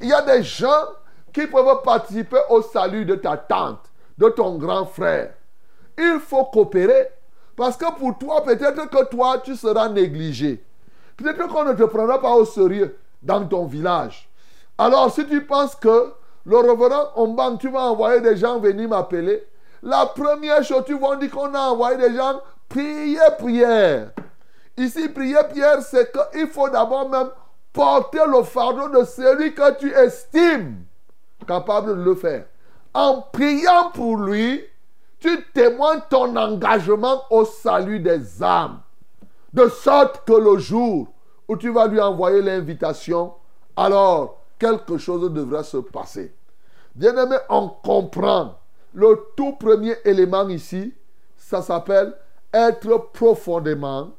Il 0.00 0.08
y 0.08 0.12
a 0.12 0.22
des 0.22 0.42
gens 0.42 0.84
qui 1.32 1.46
peuvent 1.46 1.82
participer 1.82 2.38
au 2.50 2.60
salut 2.62 3.04
de 3.04 3.14
ta 3.14 3.36
tante, 3.36 3.90
de 4.18 4.28
ton 4.28 4.56
grand 4.56 4.84
frère. 4.84 5.32
Il 5.96 6.18
faut 6.20 6.44
coopérer. 6.44 7.08
Parce 7.56 7.76
que 7.76 7.90
pour 7.98 8.18
toi, 8.18 8.42
peut-être 8.42 8.88
que 8.88 9.04
toi, 9.04 9.38
tu 9.42 9.56
seras 9.56 9.88
négligé. 9.88 10.64
Peut-être 11.16 11.48
qu'on 11.48 11.64
ne 11.64 11.74
te 11.74 11.84
prendra 11.84 12.20
pas 12.20 12.34
au 12.34 12.44
sérieux 12.44 12.96
dans 13.22 13.46
ton 13.46 13.66
village. 13.66 14.28
Alors, 14.78 15.12
si 15.12 15.26
tu 15.26 15.44
penses 15.44 15.74
que 15.74 16.12
le 16.44 16.56
revenant 16.56 17.10
Omban, 17.14 17.56
tu 17.56 17.70
vas 17.70 17.82
envoyer 17.82 18.20
des 18.20 18.36
gens 18.36 18.58
venir 18.58 18.88
m'appeler, 18.88 19.46
la 19.82 20.06
première 20.06 20.62
chose, 20.64 20.84
tu 20.86 20.98
vas 20.98 21.16
dire 21.16 21.30
qu'on 21.30 21.54
a 21.54 21.60
envoyé 21.60 21.96
des 21.96 22.16
gens 22.16 22.40
prier 22.68 23.18
Pierre. 23.38 24.12
Ici, 24.82 25.08
prier 25.10 25.38
Pierre, 25.52 25.80
c'est 25.80 26.10
qu'il 26.10 26.48
faut 26.48 26.68
d'abord 26.68 27.08
même 27.08 27.30
porter 27.72 28.26
le 28.26 28.42
fardeau 28.42 28.88
de 28.88 29.04
celui 29.04 29.54
que 29.54 29.78
tu 29.78 29.92
estimes 29.92 30.84
capable 31.46 31.96
de 31.96 32.02
le 32.02 32.16
faire. 32.16 32.46
En 32.92 33.22
priant 33.32 33.90
pour 33.94 34.16
lui, 34.16 34.60
tu 35.20 35.44
témoignes 35.54 36.02
ton 36.10 36.34
engagement 36.34 37.22
au 37.30 37.44
salut 37.44 38.00
des 38.00 38.42
âmes. 38.42 38.80
De 39.52 39.68
sorte 39.68 40.24
que 40.26 40.32
le 40.32 40.58
jour 40.58 41.06
où 41.46 41.56
tu 41.56 41.70
vas 41.70 41.86
lui 41.86 42.00
envoyer 42.00 42.42
l'invitation, 42.42 43.34
alors 43.76 44.42
quelque 44.58 44.98
chose 44.98 45.32
devra 45.32 45.62
se 45.62 45.76
passer. 45.76 46.34
Bien-aimé, 46.96 47.36
on 47.48 47.68
comprend. 47.68 48.58
Le 48.94 49.28
tout 49.36 49.52
premier 49.52 49.94
élément 50.04 50.48
ici, 50.48 50.92
ça 51.36 51.62
s'appelle 51.62 52.14
être 52.52 53.12
profondément 53.12 54.10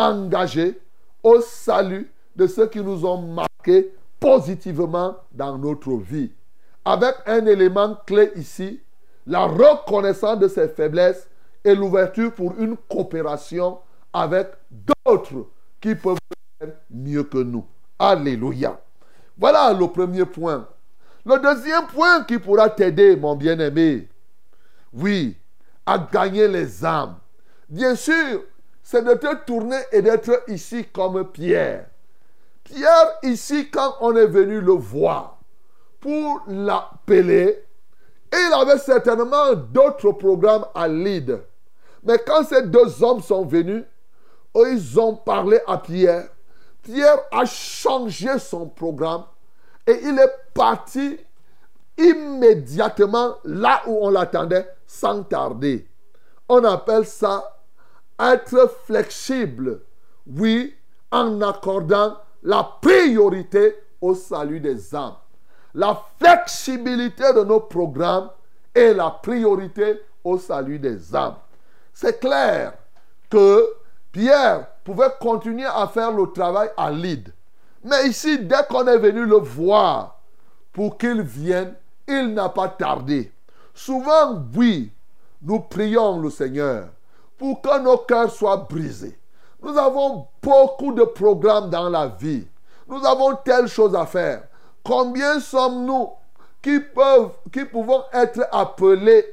engagé 0.00 0.80
au 1.22 1.40
salut 1.40 2.10
de 2.34 2.46
ceux 2.46 2.66
qui 2.66 2.80
nous 2.80 3.04
ont 3.04 3.20
marqués 3.20 3.92
positivement 4.18 5.16
dans 5.32 5.58
notre 5.58 5.94
vie. 5.96 6.32
Avec 6.84 7.14
un 7.26 7.44
élément 7.46 7.96
clé 8.06 8.32
ici, 8.36 8.80
la 9.26 9.44
reconnaissance 9.46 10.38
de 10.38 10.48
ses 10.48 10.68
faiblesses 10.68 11.28
et 11.62 11.74
l'ouverture 11.74 12.32
pour 12.32 12.54
une 12.58 12.76
coopération 12.88 13.78
avec 14.12 14.48
d'autres 14.70 15.46
qui 15.80 15.94
peuvent 15.94 16.18
faire 16.58 16.72
mieux 16.90 17.24
que 17.24 17.38
nous. 17.38 17.66
Alléluia. 17.98 18.80
Voilà 19.36 19.72
le 19.72 19.86
premier 19.86 20.24
point. 20.24 20.66
Le 21.26 21.38
deuxième 21.38 21.86
point 21.86 22.24
qui 22.24 22.38
pourra 22.38 22.70
t'aider, 22.70 23.14
mon 23.16 23.36
bien-aimé, 23.36 24.08
oui, 24.92 25.36
à 25.84 25.98
gagner 25.98 26.48
les 26.48 26.84
âmes. 26.84 27.16
Bien 27.68 27.94
sûr, 27.94 28.42
c'est 28.90 29.04
de 29.04 29.14
te 29.14 29.44
tourner 29.44 29.78
et 29.92 30.02
d'être 30.02 30.42
ici 30.48 30.84
comme 30.92 31.30
Pierre. 31.30 31.86
Pierre, 32.64 33.18
ici, 33.22 33.70
quand 33.70 33.94
on 34.00 34.16
est 34.16 34.26
venu 34.26 34.60
le 34.60 34.72
voir 34.72 35.38
pour 36.00 36.42
l'appeler, 36.48 37.64
il 38.32 38.52
avait 38.52 38.78
certainement 38.78 39.54
d'autres 39.54 40.10
programmes 40.10 40.66
à 40.74 40.88
lead. 40.88 41.40
Mais 42.02 42.18
quand 42.26 42.42
ces 42.42 42.62
deux 42.62 43.00
hommes 43.04 43.22
sont 43.22 43.44
venus, 43.44 43.84
ils 44.56 44.98
ont 44.98 45.14
parlé 45.14 45.60
à 45.68 45.78
Pierre. 45.78 46.28
Pierre 46.82 47.20
a 47.30 47.44
changé 47.44 48.40
son 48.40 48.66
programme 48.66 49.22
et 49.86 50.00
il 50.02 50.18
est 50.18 50.34
parti 50.52 51.16
immédiatement 51.96 53.36
là 53.44 53.82
où 53.86 53.98
on 54.02 54.10
l'attendait 54.10 54.68
sans 54.84 55.22
tarder. 55.22 55.86
On 56.48 56.64
appelle 56.64 57.06
ça 57.06 57.59
être 58.20 58.70
flexible. 58.84 59.80
Oui, 60.26 60.74
en 61.10 61.40
accordant 61.40 62.16
la 62.42 62.78
priorité 62.80 63.76
au 64.00 64.14
salut 64.14 64.60
des 64.60 64.94
âmes. 64.94 65.16
La 65.74 66.02
flexibilité 66.18 67.32
de 67.32 67.44
nos 67.44 67.60
programmes 67.60 68.30
est 68.74 68.94
la 68.94 69.10
priorité 69.10 70.00
au 70.24 70.38
salut 70.38 70.78
des 70.78 71.14
âmes. 71.14 71.36
C'est 71.92 72.18
clair 72.18 72.74
que 73.28 73.68
Pierre 74.12 74.66
pouvait 74.84 75.12
continuer 75.20 75.66
à 75.66 75.86
faire 75.86 76.12
le 76.12 76.26
travail 76.32 76.70
à 76.76 76.90
lead. 76.90 77.32
Mais 77.84 78.08
ici, 78.08 78.38
dès 78.38 78.64
qu'on 78.68 78.86
est 78.86 78.98
venu 78.98 79.24
le 79.24 79.36
voir 79.36 80.20
pour 80.72 80.98
qu'il 80.98 81.22
vienne, 81.22 81.74
il 82.06 82.34
n'a 82.34 82.48
pas 82.48 82.68
tardé. 82.68 83.32
Souvent, 83.74 84.42
oui, 84.54 84.92
nous 85.42 85.60
prions 85.60 86.20
le 86.20 86.30
Seigneur 86.30 86.88
pour 87.40 87.62
que 87.62 87.80
nos 87.80 87.96
cœurs 87.96 88.30
soient 88.30 88.58
brisés. 88.68 89.18
Nous 89.62 89.76
avons 89.78 90.26
beaucoup 90.42 90.92
de 90.92 91.04
programmes 91.04 91.70
dans 91.70 91.88
la 91.88 92.06
vie. 92.06 92.46
Nous 92.86 93.04
avons 93.06 93.34
telle 93.36 93.66
chose 93.66 93.94
à 93.94 94.04
faire. 94.04 94.42
Combien 94.84 95.40
sommes-nous 95.40 96.10
qui, 96.60 96.78
peuvent, 96.80 97.30
qui 97.50 97.64
pouvons 97.64 98.02
être 98.12 98.46
appelés 98.52 99.24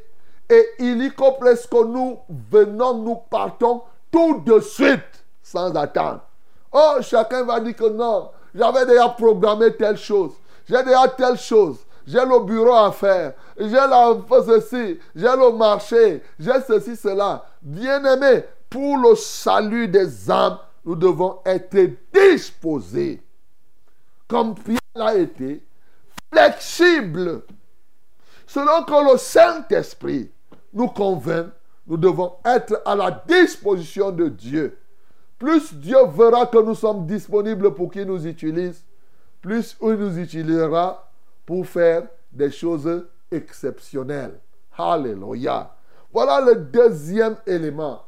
et 0.49 0.65
illico 0.79 1.33
presque 1.33 1.73
nous 1.73 2.19
venons, 2.49 2.93
nous 2.93 3.17
partons 3.29 3.81
tout 4.09 4.39
de 4.45 4.61
suite 4.61 5.25
sans 5.43 5.75
attendre. 5.75 6.21
Oh, 6.71 6.95
chacun 7.01 7.43
va 7.43 7.59
dire 7.59 7.75
que 7.75 7.89
non, 7.89 8.29
j'avais 8.55 8.85
déjà 8.85 9.09
programmé 9.09 9.75
telle 9.75 9.97
chose, 9.97 10.31
j'ai 10.69 10.81
déjà 10.83 11.09
telle 11.09 11.37
chose, 11.37 11.79
j'ai 12.05 12.23
le 12.23 12.39
bureau 12.45 12.73
à 12.73 12.91
faire, 12.93 13.33
j'ai 13.57 13.75
ceci, 14.45 14.99
j'ai 15.13 15.25
le 15.25 15.51
marché, 15.51 16.23
j'ai 16.39 16.61
ceci, 16.65 16.95
cela. 16.95 17.43
Bien-aimé, 17.68 18.45
pour 18.70 18.95
le 18.97 19.13
salut 19.15 19.89
des 19.89 20.32
âmes, 20.32 20.57
nous 20.86 20.95
devons 20.95 21.41
être 21.45 21.78
disposés, 22.13 23.22
comme 24.26 24.55
Pierre 24.55 24.80
l'a 24.95 25.15
été, 25.15 25.61
flexible. 26.32 27.41
Selon 28.45 28.86
que 28.86 29.11
le 29.11 29.18
Saint-Esprit 29.18 30.32
nous 30.72 30.88
convainc, 30.88 31.47
nous 31.88 31.97
devons 31.97 32.36
être 32.45 32.82
à 32.86 32.95
la 32.95 33.11
disposition 33.28 34.11
de 34.11 34.30
Dieu. 34.30 34.78
Plus 35.38 35.74
Dieu 35.74 35.97
verra 36.07 36.45
que 36.45 36.63
nous 36.63 36.76
sommes 36.76 37.05
disponibles 37.05 37.76
pour 37.76 37.91
qu'il 37.91 38.05
nous 38.05 38.26
utilise, 38.26 38.82
plus 39.41 39.76
il 39.82 39.95
nous 39.95 40.18
utilisera 40.18 41.11
pour 41.45 41.68
faire 41.68 42.03
des 42.32 42.49
choses 42.49 43.07
exceptionnelles. 43.30 44.39
Alléluia. 44.78 45.76
Voilà 46.11 46.41
le 46.41 46.55
deuxième 46.55 47.37
élément. 47.45 48.03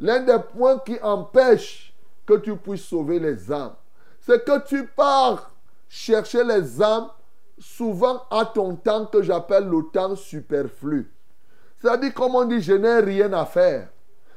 L'un 0.00 0.20
des 0.20 0.38
points 0.38 0.78
qui 0.78 0.98
empêche 1.02 1.94
que 2.26 2.34
tu 2.34 2.56
puisses 2.56 2.84
sauver 2.84 3.18
les 3.18 3.52
âmes, 3.52 3.74
c'est 4.20 4.44
que 4.44 4.64
tu 4.64 4.86
pars 4.86 5.50
chercher 5.88 6.44
les 6.44 6.82
âmes 6.82 7.08
souvent 7.58 8.22
à 8.30 8.44
ton 8.46 8.76
temps 8.76 9.06
que 9.06 9.22
j'appelle 9.22 9.68
le 9.68 9.82
temps 9.92 10.16
superflu. 10.16 11.12
C'est-à-dire, 11.78 12.14
comme 12.14 12.34
on 12.34 12.44
dit, 12.44 12.60
je 12.60 12.72
n'ai 12.72 13.00
rien 13.00 13.32
à 13.32 13.44
faire. 13.44 13.88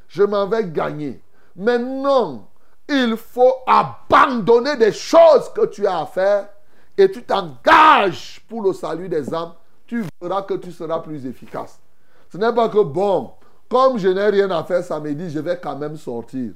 Je 0.07 0.23
m'en 0.23 0.47
vais 0.47 0.65
gagner. 0.69 1.21
Mais 1.55 1.79
non, 1.79 2.47
il 2.87 3.15
faut 3.17 3.53
abandonner 3.65 4.75
des 4.77 4.91
choses 4.91 5.51
que 5.53 5.65
tu 5.67 5.87
as 5.87 5.99
à 6.01 6.05
faire 6.05 6.49
et 6.97 7.09
tu 7.09 7.23
t'engages 7.23 8.41
pour 8.47 8.61
le 8.61 8.73
salut 8.73 9.09
des 9.09 9.33
âmes. 9.33 9.53
Tu 9.87 10.03
verras 10.21 10.41
que 10.43 10.55
tu 10.55 10.71
seras 10.71 10.99
plus 10.99 11.25
efficace. 11.25 11.79
Ce 12.35 12.37
n'est 12.37 12.51
pas 12.51 12.67
que, 12.67 12.83
bon, 12.83 13.31
comme 13.69 13.97
je 13.97 14.09
n'ai 14.09 14.27
rien 14.27 14.51
à 14.51 14.61
faire 14.65 14.83
samedi, 14.83 15.29
je 15.29 15.39
vais 15.39 15.57
quand 15.57 15.77
même 15.77 15.95
sortir. 15.95 16.51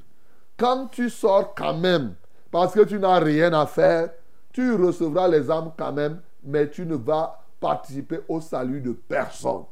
Quand 0.57 0.87
tu 0.87 1.09
sors 1.09 1.55
quand 1.55 1.73
même, 1.73 2.15
parce 2.51 2.73
que 2.73 2.81
tu 2.81 2.99
n'as 2.99 3.19
rien 3.19 3.53
à 3.53 3.65
faire, 3.65 4.09
tu 4.51 4.73
recevras 4.73 5.29
les 5.29 5.49
âmes 5.49 5.71
quand 5.77 5.93
même, 5.93 6.19
mais 6.43 6.69
tu 6.69 6.85
ne 6.85 6.97
vas 6.97 7.39
participer 7.61 8.19
au 8.27 8.41
salut 8.41 8.81
de 8.81 8.91
personne. 8.91 9.63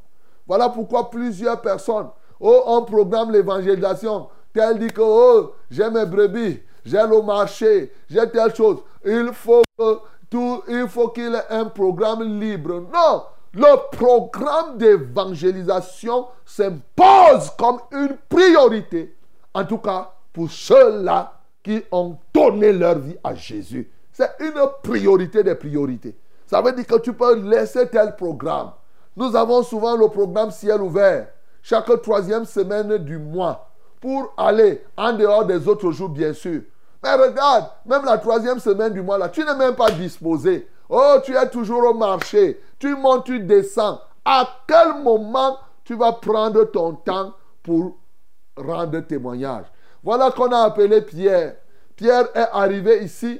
Voilà 0.47 0.69
pourquoi 0.69 1.09
plusieurs 1.09 1.59
personnes, 1.59 2.07
oh, 2.39 2.63
on 2.67 2.83
programme 2.83 3.33
l'évangélisation, 3.33 4.29
tel 4.53 4.79
dit 4.79 4.87
que, 4.87 5.01
oh, 5.03 5.55
j'ai 5.69 5.89
mes 5.89 6.05
brebis, 6.05 6.61
j'ai 6.85 7.05
le 7.05 7.21
marché, 7.21 7.91
j'ai 8.09 8.31
telle 8.31 8.55
chose. 8.55 8.77
Il 9.03 9.31
faut 9.33 9.61
il 10.69 10.87
faut 10.87 11.09
qu'il 11.09 11.35
ait 11.35 11.53
un 11.53 11.65
programme 11.65 12.39
libre. 12.39 12.85
Non, 12.93 13.23
le 13.53 13.95
programme 13.95 14.77
d'évangélisation 14.77 16.27
s'impose 16.45 17.51
comme 17.57 17.79
une 17.91 18.17
priorité. 18.29 19.15
En 19.53 19.65
tout 19.65 19.79
cas, 19.79 20.11
pour 20.33 20.51
ceux-là 20.51 21.33
qui 21.63 21.83
ont 21.91 22.17
donné 22.33 22.71
leur 22.71 22.99
vie 22.99 23.17
à 23.23 23.35
Jésus. 23.35 23.91
C'est 24.13 24.29
une 24.39 24.53
priorité 24.81 25.43
des 25.43 25.55
priorités. 25.55 26.15
Ça 26.45 26.61
veut 26.61 26.71
dire 26.71 26.87
que 26.87 26.99
tu 26.99 27.11
peux 27.11 27.35
laisser 27.35 27.87
tel 27.89 28.15
programme. 28.15 28.71
Nous 29.17 29.35
avons 29.35 29.63
souvent 29.63 29.97
le 29.97 30.07
programme 30.07 30.51
ciel 30.51 30.81
ouvert, 30.81 31.27
chaque 31.61 32.01
troisième 32.01 32.45
semaine 32.45 32.97
du 32.99 33.17
mois, 33.17 33.69
pour 33.99 34.33
aller 34.37 34.83
en 34.95 35.11
dehors 35.11 35.45
des 35.45 35.67
autres 35.67 35.91
jours, 35.91 36.09
bien 36.09 36.33
sûr. 36.33 36.61
Mais 37.03 37.13
regarde, 37.13 37.65
même 37.85 38.05
la 38.05 38.17
troisième 38.17 38.59
semaine 38.59 38.93
du 38.93 39.01
mois, 39.01 39.17
là, 39.17 39.27
tu 39.27 39.43
n'es 39.43 39.55
même 39.55 39.75
pas 39.75 39.91
disposé. 39.91 40.67
Oh, 40.89 41.17
tu 41.23 41.35
es 41.35 41.49
toujours 41.49 41.83
au 41.83 41.93
marché. 41.93 42.59
Tu 42.79 42.95
montes, 42.95 43.25
tu 43.25 43.39
descends. 43.39 43.99
À 44.23 44.47
quel 44.67 45.01
moment 45.03 45.57
tu 45.83 45.95
vas 45.95 46.13
prendre 46.13 46.63
ton 46.65 46.93
temps 46.93 47.33
pour 47.63 47.97
rendre 48.55 48.99
témoignage? 49.01 49.65
Voilà 50.03 50.31
qu'on 50.31 50.51
a 50.51 50.59
appelé 50.59 51.01
Pierre. 51.01 51.55
Pierre 51.95 52.27
est 52.35 52.47
arrivé 52.51 53.03
ici, 53.03 53.39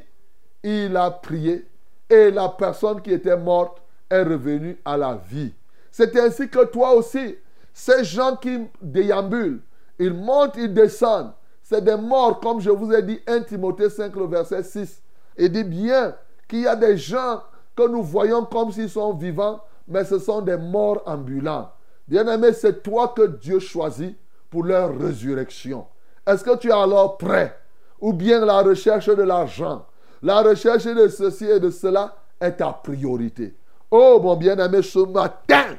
il 0.63 0.97
a 0.97 1.11
prié 1.11 1.67
et 2.09 2.31
la 2.31 2.49
personne 2.49 3.01
qui 3.01 3.13
était 3.13 3.37
morte 3.37 3.81
est 4.09 4.23
revenue 4.23 4.79
à 4.83 4.97
la 4.97 5.15
vie. 5.15 5.53
C'est 5.91 6.15
ainsi 6.17 6.49
que 6.49 6.65
toi 6.65 6.93
aussi, 6.93 7.35
ces 7.73 8.03
gens 8.03 8.35
qui 8.35 8.67
déambulent, 8.81 9.61
ils 9.99 10.13
montent, 10.13 10.55
ils 10.57 10.73
descendent. 10.73 11.33
C'est 11.61 11.83
des 11.83 11.97
morts, 11.97 12.39
comme 12.39 12.61
je 12.61 12.69
vous 12.69 12.93
ai 12.93 13.01
dit, 13.01 13.19
1 13.27 13.41
Timothée 13.41 13.89
5, 13.89 14.15
le 14.15 14.25
verset 14.25 14.63
6. 14.63 15.01
Il 15.37 15.51
dit 15.51 15.63
bien 15.63 16.15
qu'il 16.47 16.61
y 16.61 16.67
a 16.67 16.75
des 16.75 16.97
gens 16.97 17.41
que 17.75 17.87
nous 17.87 18.03
voyons 18.03 18.45
comme 18.45 18.71
s'ils 18.71 18.89
sont 18.89 19.13
vivants, 19.13 19.61
mais 19.87 20.03
ce 20.03 20.19
sont 20.19 20.41
des 20.41 20.57
morts 20.57 21.01
ambulants. 21.05 21.71
Bien-aimé, 22.07 22.53
c'est 22.53 22.81
toi 22.81 23.09
que 23.09 23.27
Dieu 23.27 23.59
choisit 23.59 24.17
pour 24.49 24.63
leur 24.63 24.97
résurrection. 24.97 25.85
Est-ce 26.25 26.43
que 26.43 26.57
tu 26.57 26.69
es 26.69 26.73
alors 26.73 27.17
prêt? 27.17 27.57
Ou 27.99 28.13
bien 28.13 28.45
la 28.45 28.61
recherche 28.61 29.07
de 29.07 29.23
l'argent, 29.23 29.85
la 30.21 30.41
recherche 30.41 30.85
de 30.85 31.07
ceci 31.07 31.45
et 31.45 31.59
de 31.59 31.69
cela 31.69 32.15
est 32.39 32.53
ta 32.53 32.71
priorité. 32.71 33.55
Oh 33.89 34.19
mon 34.21 34.35
bien-aimé, 34.35 34.81
ce 34.81 34.99
matin, 34.99 35.75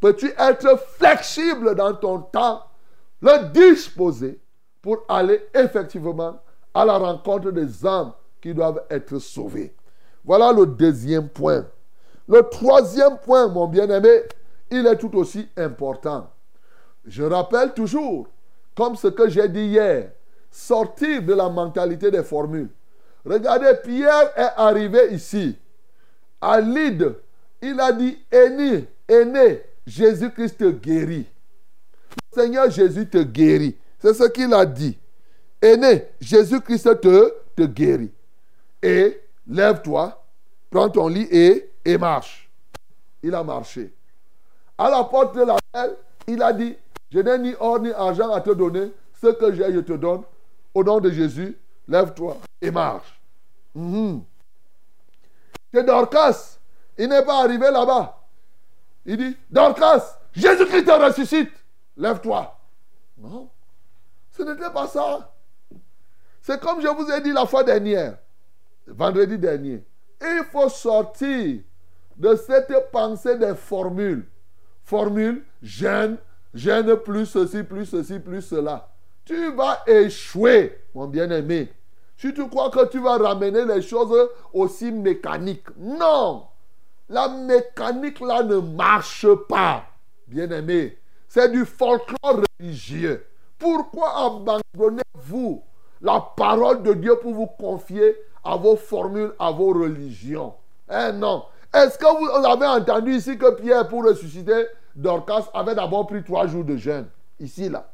peux-tu 0.00 0.32
être 0.38 0.78
flexible 0.98 1.74
dans 1.74 1.94
ton 1.94 2.20
temps, 2.20 2.62
le 3.20 3.48
disposer 3.52 4.40
pour 4.80 5.04
aller 5.08 5.46
effectivement 5.54 6.40
à 6.74 6.84
la 6.84 6.98
rencontre 6.98 7.50
des 7.50 7.86
âmes 7.86 8.12
qui 8.40 8.52
doivent 8.52 8.82
être 8.90 9.18
sauvées? 9.18 9.74
Voilà 10.24 10.52
le 10.52 10.66
deuxième 10.66 11.28
point. 11.28 11.66
Le 12.28 12.42
troisième 12.42 13.18
point, 13.18 13.48
mon 13.48 13.66
bien-aimé, 13.66 14.22
il 14.70 14.86
est 14.86 14.96
tout 14.96 15.14
aussi 15.16 15.48
important. 15.56 16.30
Je 17.04 17.22
rappelle 17.22 17.74
toujours, 17.74 18.28
comme 18.76 18.96
ce 18.96 19.08
que 19.08 19.28
j'ai 19.28 19.48
dit 19.48 19.66
hier, 19.66 20.12
sortir 20.50 21.22
de 21.22 21.34
la 21.34 21.48
mentalité 21.48 22.10
des 22.10 22.22
formules. 22.22 22.70
Regardez, 23.24 23.72
Pierre 23.82 24.32
est 24.36 24.52
arrivé 24.56 25.12
ici. 25.12 25.58
À 26.40 26.60
Lydde, 26.60 27.16
il 27.60 27.78
a 27.80 27.92
dit, 27.92 28.18
aîné, 28.30 28.88
aîné, 29.08 29.62
Jésus-Christ 29.86 30.58
te 30.58 30.70
guérit. 30.70 31.26
Seigneur 32.32 32.70
Jésus 32.70 33.08
te 33.08 33.18
guérit. 33.18 33.76
C'est 33.98 34.14
ce 34.14 34.24
qu'il 34.24 34.52
a 34.54 34.64
dit. 34.64 34.98
Aîné, 35.60 36.06
Jésus-Christ 36.20 37.00
te, 37.00 37.32
te 37.54 37.62
guérit. 37.62 38.10
Et 38.82 39.21
lève-toi, 39.46 40.24
prends 40.70 40.88
ton 40.88 41.08
lit 41.08 41.28
et, 41.30 41.72
et 41.84 41.98
marche. 41.98 42.50
Il 43.22 43.34
a 43.34 43.42
marché. 43.42 43.94
À 44.76 44.90
la 44.90 45.04
porte 45.04 45.34
de 45.36 45.42
la 45.42 45.56
ville, 45.74 45.96
il 46.26 46.42
a 46.42 46.52
dit, 46.52 46.76
je 47.10 47.18
n'ai 47.18 47.38
ni 47.38 47.54
or 47.60 47.80
ni 47.80 47.92
argent 47.92 48.32
à 48.32 48.40
te 48.40 48.50
donner. 48.50 48.92
Ce 49.20 49.28
que 49.28 49.54
j'ai, 49.54 49.72
je 49.72 49.80
te 49.80 49.92
donne. 49.92 50.22
Au 50.74 50.82
nom 50.82 50.98
de 50.98 51.10
Jésus, 51.10 51.56
lève-toi 51.86 52.38
et 52.60 52.70
marche. 52.70 53.20
Mhm. 53.74 54.22
C'est 55.72 55.84
Dorcas. 55.84 56.58
Il 56.98 57.08
n'est 57.08 57.24
pas 57.24 57.42
arrivé 57.44 57.70
là-bas. 57.70 58.18
Il 59.04 59.16
dit, 59.16 59.36
Dorcas, 59.50 60.18
Jésus-Christ 60.32 60.84
te 60.84 60.90
ressuscite. 60.90 61.52
Lève-toi. 61.96 62.58
Non. 63.18 63.48
Ce 64.30 64.42
n'était 64.42 64.70
pas 64.70 64.86
ça. 64.86 65.32
C'est 66.40 66.60
comme 66.60 66.80
je 66.80 66.88
vous 66.88 67.10
ai 67.10 67.20
dit 67.20 67.32
la 67.32 67.46
fois 67.46 67.62
dernière, 67.62 68.16
vendredi 68.86 69.38
dernier. 69.38 69.84
Il 70.20 70.44
faut 70.50 70.68
sortir 70.68 71.60
de 72.16 72.36
cette 72.36 72.90
pensée 72.90 73.38
des 73.38 73.54
formules. 73.54 74.26
Formule, 74.84 75.44
gêne, 75.62 76.18
gêne 76.54 76.96
plus 76.96 77.26
ceci, 77.26 77.62
plus 77.62 77.86
ceci, 77.86 78.18
plus 78.18 78.42
cela. 78.42 78.88
Tu 79.24 79.52
vas 79.54 79.82
échouer, 79.86 80.78
mon 80.94 81.06
bien-aimé. 81.06 81.72
Si 82.16 82.32
tu 82.32 82.48
crois 82.48 82.70
que 82.70 82.86
tu 82.88 83.00
vas 83.00 83.18
ramener 83.18 83.64
les 83.64 83.82
choses 83.82 84.28
aussi 84.52 84.92
mécaniques. 84.92 85.68
Non. 85.76 86.46
La 87.08 87.28
mécanique 87.28 88.20
là 88.20 88.42
ne 88.42 88.56
marche 88.56 89.26
pas, 89.48 89.84
bien-aimé. 90.26 90.98
C'est 91.28 91.50
du 91.50 91.64
folklore 91.64 92.42
religieux. 92.60 93.26
Pourquoi 93.58 94.26
abandonnez-vous 94.26 95.62
la 96.00 96.20
parole 96.36 96.82
de 96.82 96.94
Dieu 96.94 97.16
pour 97.16 97.32
vous 97.32 97.46
confier 97.46 98.16
à 98.44 98.56
vos 98.56 98.76
formules, 98.76 99.32
à 99.38 99.50
vos 99.50 99.72
religions 99.72 100.54
Eh 100.90 101.12
non. 101.12 101.44
Est-ce 101.72 101.96
que 101.96 102.04
vous 102.04 102.46
avez 102.46 102.66
entendu 102.66 103.14
ici 103.14 103.38
que 103.38 103.50
Pierre, 103.54 103.88
pour 103.88 104.04
ressusciter 104.04 104.66
Dorcas, 104.94 105.48
avait 105.54 105.74
d'abord 105.74 106.06
pris 106.06 106.22
trois 106.22 106.46
jours 106.46 106.64
de 106.64 106.76
jeûne? 106.76 107.06
Ici, 107.40 107.68
là. 107.68 107.88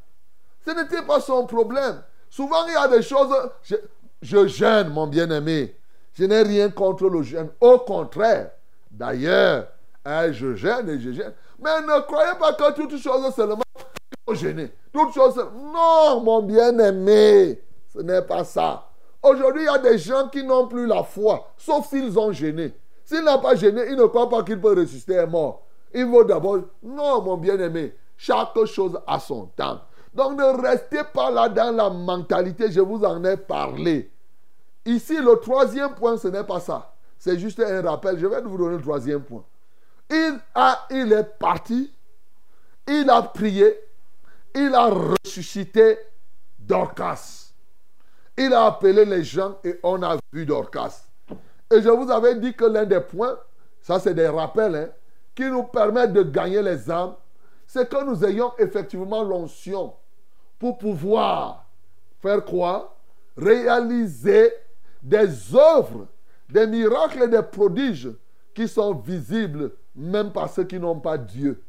Ce 0.66 0.70
n'était 0.72 1.02
pas 1.02 1.20
son 1.20 1.46
problème. 1.46 2.02
Souvent, 2.28 2.66
il 2.66 2.72
y 2.72 2.76
a 2.76 2.88
des 2.88 3.02
choses. 3.02 3.32
Je, 3.62 3.76
je 4.20 4.46
jeûne, 4.48 4.88
mon 4.88 5.06
bien-aimé. 5.06 5.76
Je 6.14 6.24
n'ai 6.24 6.42
rien 6.42 6.70
contre 6.70 7.08
le 7.08 7.22
jeûne. 7.22 7.50
Au 7.60 7.78
contraire. 7.78 8.50
D'ailleurs, 8.90 9.68
hein, 10.04 10.32
je 10.32 10.54
gêne 10.56 10.88
et 10.88 10.98
je 10.98 11.12
gêne. 11.12 11.32
Mais 11.60 11.80
ne 11.82 12.00
croyez 12.00 12.32
pas 12.38 12.52
que 12.52 12.72
toutes 12.72 12.98
choses 13.00 13.34
seulement 13.34 13.62
gêner. 14.34 14.72
Toutes 14.92 15.14
choses. 15.14 15.36
Non, 15.36 16.20
mon 16.20 16.42
bien-aimé. 16.42 17.62
Ce 17.92 18.00
n'est 18.00 18.22
pas 18.22 18.44
ça. 18.44 18.87
Aujourd'hui, 19.22 19.62
il 19.62 19.66
y 19.66 19.68
a 19.68 19.78
des 19.78 19.98
gens 19.98 20.28
qui 20.28 20.44
n'ont 20.44 20.68
plus 20.68 20.86
la 20.86 21.02
foi, 21.02 21.52
sauf 21.56 21.88
s'ils 21.88 22.18
ont 22.18 22.32
gêné. 22.32 22.74
S'il 23.04 23.24
n'a 23.24 23.38
pas 23.38 23.54
gêné, 23.54 23.82
il 23.88 23.96
ne 23.96 24.04
croit 24.04 24.28
pas 24.28 24.42
qu'il 24.42 24.60
peut 24.60 24.74
ressusciter 24.74 25.18
un 25.18 25.26
mort. 25.26 25.62
Il 25.92 26.08
faut 26.08 26.24
d'abord, 26.24 26.58
non, 26.82 27.22
mon 27.22 27.36
bien-aimé, 27.36 27.94
chaque 28.16 28.64
chose 28.66 28.98
a 29.06 29.18
son 29.18 29.46
temps. 29.46 29.80
Donc 30.14 30.38
ne 30.38 30.60
restez 30.62 31.02
pas 31.12 31.30
là 31.30 31.48
dans 31.48 31.74
la 31.74 31.90
mentalité, 31.90 32.70
je 32.70 32.80
vous 32.80 33.04
en 33.04 33.24
ai 33.24 33.36
parlé. 33.36 34.10
Ici, 34.84 35.16
le 35.16 35.36
troisième 35.36 35.94
point, 35.94 36.16
ce 36.16 36.28
n'est 36.28 36.44
pas 36.44 36.60
ça. 36.60 36.94
C'est 37.18 37.38
juste 37.38 37.60
un 37.60 37.82
rappel. 37.82 38.18
Je 38.18 38.26
vais 38.26 38.40
vous 38.42 38.56
donner 38.56 38.76
le 38.76 38.82
troisième 38.82 39.22
point. 39.22 39.44
Il, 40.10 40.38
a, 40.54 40.86
il 40.90 41.12
est 41.12 41.38
parti, 41.38 41.92
il 42.86 43.10
a 43.10 43.22
prié, 43.22 43.78
il 44.54 44.74
a 44.74 44.86
ressuscité 44.86 45.98
Dorcas. 46.58 47.37
Il 48.40 48.54
a 48.54 48.66
appelé 48.66 49.04
les 49.04 49.24
gens 49.24 49.56
et 49.64 49.80
on 49.82 50.00
a 50.02 50.16
vu 50.32 50.46
Dorcas. 50.46 51.08
Et 51.70 51.82
je 51.82 51.88
vous 51.88 52.08
avais 52.08 52.36
dit 52.36 52.54
que 52.54 52.64
l'un 52.64 52.84
des 52.84 53.00
points, 53.00 53.36
ça 53.82 53.98
c'est 53.98 54.14
des 54.14 54.28
rappels, 54.28 54.76
hein, 54.76 54.88
qui 55.34 55.42
nous 55.44 55.64
permettent 55.64 56.12
de 56.12 56.22
gagner 56.22 56.62
les 56.62 56.88
âmes, 56.88 57.14
c'est 57.66 57.88
que 57.88 58.04
nous 58.04 58.24
ayons 58.24 58.52
effectivement 58.58 59.24
l'onction 59.24 59.92
pour 60.58 60.78
pouvoir 60.78 61.66
faire 62.20 62.44
quoi? 62.44 62.96
Réaliser 63.36 64.52
des 65.02 65.54
œuvres, 65.54 66.06
des 66.48 66.66
miracles 66.66 67.24
et 67.24 67.28
des 67.28 67.42
prodiges 67.42 68.10
qui 68.54 68.68
sont 68.68 68.94
visibles 68.94 69.72
même 69.94 70.32
par 70.32 70.48
ceux 70.48 70.64
qui 70.64 70.78
n'ont 70.78 71.00
pas 71.00 71.18
Dieu. 71.18 71.62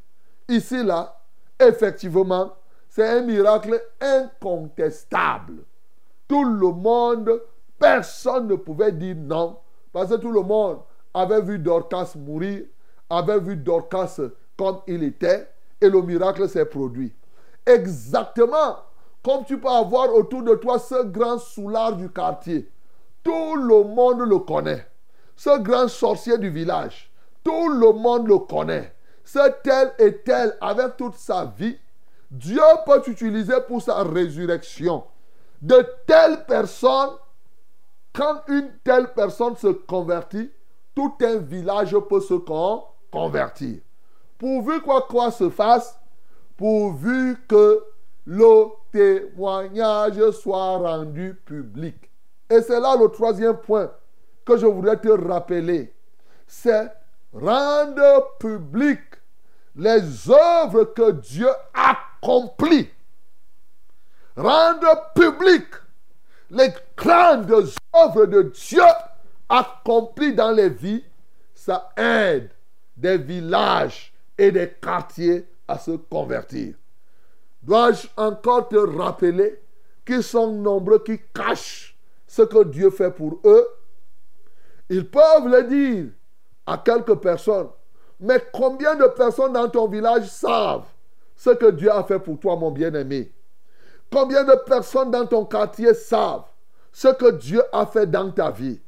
Ici, 0.48 0.84
là, 0.84 1.20
effectivement, 1.60 2.54
c'est 2.88 3.08
un 3.08 3.22
miracle 3.22 3.84
incontestable. 4.00 5.64
Tout 6.30 6.46
le 6.46 6.72
monde, 6.72 7.42
personne 7.78 8.48
ne 8.48 8.56
pouvait 8.56 8.94
dire 8.94 9.18
non, 9.18 9.58
parce 9.92 10.12
que 10.12 10.16
tout 10.16 10.32
le 10.32 10.42
monde 10.42 10.80
avait 11.14 11.42
vu 11.42 11.60
Dorcas 11.60 12.14
mourir, 12.16 12.64
avait 13.10 13.40
vu 13.42 13.58
Dorcas 13.58 14.22
comme 14.58 14.80
il 14.88 15.04
était, 15.04 15.50
et 15.82 15.90
le 15.90 16.02
miracle 16.02 16.48
s'est 16.48 16.66
produit. 16.66 17.14
Exactement 17.66 18.78
comme 19.24 19.44
tu 19.46 19.60
peux 19.60 19.70
avoir 19.70 20.14
autour 20.14 20.44
de 20.44 20.56
toi 20.56 20.80
ce 20.80 21.04
grand 21.04 21.40
soulard 21.40 21.96
du 21.96 22.10
quartier. 22.10 22.70
Tout 23.24 23.56
le 23.56 23.84
monde 23.84 24.22
le 24.22 24.40
connaît. 24.40 24.86
Ce 25.36 25.60
grand 25.60 25.88
sorcier 25.88 26.38
du 26.38 26.50
village. 26.50 27.12
Tout 27.44 27.70
le 27.70 27.92
monde 27.92 28.28
le 28.28 28.40
connaît. 28.40 28.94
Ce 29.24 29.40
tel 29.64 29.94
et 30.00 30.18
tel 30.18 30.56
avec 30.62 30.98
toute 30.98 31.16
sa 31.16 31.46
vie. 31.46 31.78
Dieu 32.32 32.62
peut 32.86 33.02
t'utiliser 33.02 33.56
pour 33.68 33.82
sa 33.82 34.04
résurrection. 34.04 35.04
De 35.62 35.86
telles 36.06 36.46
personnes, 36.46 37.16
quand 38.14 38.42
une 38.48 38.72
telle 38.84 39.14
personne 39.14 39.56
se 39.56 39.68
convertit, 39.68 40.52
tout 40.96 41.14
un 41.22 41.38
village 41.38 41.96
peut 42.10 42.22
se 42.22 42.36
convertir. 43.12 43.80
Pourvu 44.38 44.82
quoi 44.82 45.02
quoi 45.02 45.32
se 45.32 45.50
fasse, 45.50 46.00
pourvu 46.56 47.38
que 47.48 47.84
le 48.26 48.66
témoignage 48.92 50.32
soit 50.32 50.78
rendu 50.78 51.36
public. 51.46 52.10
Et 52.50 52.62
c'est 52.62 52.80
là 52.80 52.96
le 53.00 53.10
troisième 53.10 53.58
point 53.58 53.92
que 54.46 54.58
je 54.58 54.66
voudrais 54.66 55.00
te 55.00 55.10
rappeler. 55.10 55.94
C'est 56.48 56.92
rendre 57.34 58.38
public 58.40 59.00
les 59.76 60.30
œuvres 60.30 60.86
que 60.86 61.12
Dieu 61.12 61.50
accomplit. 61.74 62.90
Rendre 64.40 65.12
public 65.16 65.66
les 66.50 66.70
grandes 66.96 67.52
œuvres 67.94 68.26
de 68.26 68.44
Dieu 68.44 68.82
accomplies 69.50 70.34
dans 70.34 70.52
les 70.52 70.70
vies, 70.70 71.04
ça 71.54 71.90
aide 71.98 72.50
des 72.96 73.18
villages 73.18 74.14
et 74.38 74.54
des 74.54 74.70
quartiers 74.82 75.46
à 75.68 75.78
se 75.78 75.92
convertir. 75.92 76.76
Dois-je 77.62 78.08
encore 78.16 78.70
te 78.70 78.78
rappeler 78.78 79.62
qu'ils 80.06 80.24
sont 80.24 80.54
nombreux 80.54 81.04
qui 81.04 81.20
cachent 81.36 81.98
ce 82.26 82.44
que 82.44 82.64
Dieu 82.64 82.92
fait 82.92 83.12
pour 83.12 83.42
eux? 83.44 83.68
Ils 84.90 85.10
peuvent 85.10 85.50
le 85.50 85.64
dire 85.64 86.12
à 86.66 86.78
quelques 86.78 87.16
personnes. 87.16 87.72
Mais 88.22 88.42
combien 88.54 88.96
de 88.96 89.08
personnes 89.08 89.52
dans 89.52 89.68
ton 89.68 89.90
village 89.90 90.30
savent 90.30 90.88
ce 91.36 91.50
que 91.50 91.72
Dieu 91.72 91.92
a 91.92 92.06
fait 92.06 92.20
pour 92.20 92.40
toi, 92.40 92.56
mon 92.56 92.72
bien-aimé? 92.72 93.34
Combien 94.12 94.44
de 94.44 94.56
personnes 94.66 95.12
dans 95.12 95.26
ton 95.26 95.46
quartier 95.46 95.94
savent 95.94 96.46
ce 96.92 97.10
que 97.10 97.32
Dieu 97.32 97.62
a 97.72 97.86
fait 97.86 98.08
dans 98.10 98.32
ta 98.32 98.50
vie? 98.50 98.82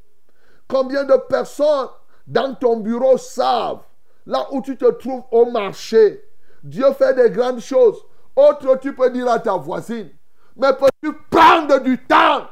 Combien 0.68 1.04
de 1.04 1.16
personnes 1.30 1.90
dans 2.26 2.56
ton 2.56 2.78
bureau 2.78 3.18
savent, 3.18 3.82
là 4.26 4.48
où 4.52 4.62
tu 4.62 4.78
te 4.78 4.90
trouves 4.92 5.24
au 5.32 5.46
marché, 5.46 6.24
Dieu 6.64 6.86
fait 6.94 7.14
des 7.14 7.30
grandes 7.30 7.60
choses. 7.60 8.04
Autre, 8.36 8.78
tu 8.80 8.96
peux 8.96 9.10
dire 9.10 9.30
à 9.30 9.40
ta 9.40 9.54
voisine, 9.54 10.10
mais 10.56 10.74
peux-tu 10.74 11.14
prendre 11.30 11.80
du 11.80 11.98
temps 12.06 12.48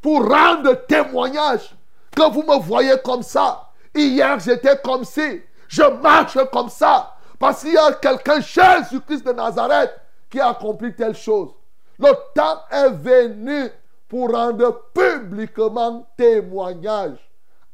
pour 0.00 0.28
rendre 0.28 0.74
témoignage 0.86 1.76
que 2.14 2.30
vous 2.32 2.42
me 2.42 2.58
voyez 2.60 2.94
comme 3.04 3.22
ça? 3.22 3.70
Hier, 3.94 4.38
j'étais 4.38 4.78
comme 4.78 5.04
si, 5.04 5.42
je 5.66 5.82
marche 5.82 6.38
comme 6.52 6.68
ça, 6.68 7.16
parce 7.38 7.62
qu'il 7.62 7.72
y 7.72 7.76
a 7.76 7.92
quelqu'un, 7.92 8.40
Jésus-Christ 8.40 9.26
de 9.26 9.32
Nazareth, 9.32 9.92
qui 10.30 10.38
a 10.40 10.50
accompli 10.50 10.94
telle 10.94 11.16
chose. 11.16 11.50
Le 11.98 12.12
temps 12.32 12.60
est 12.70 12.90
venu 12.90 13.68
pour 14.08 14.30
rendre 14.30 14.84
publiquement 14.94 16.06
témoignage 16.16 17.18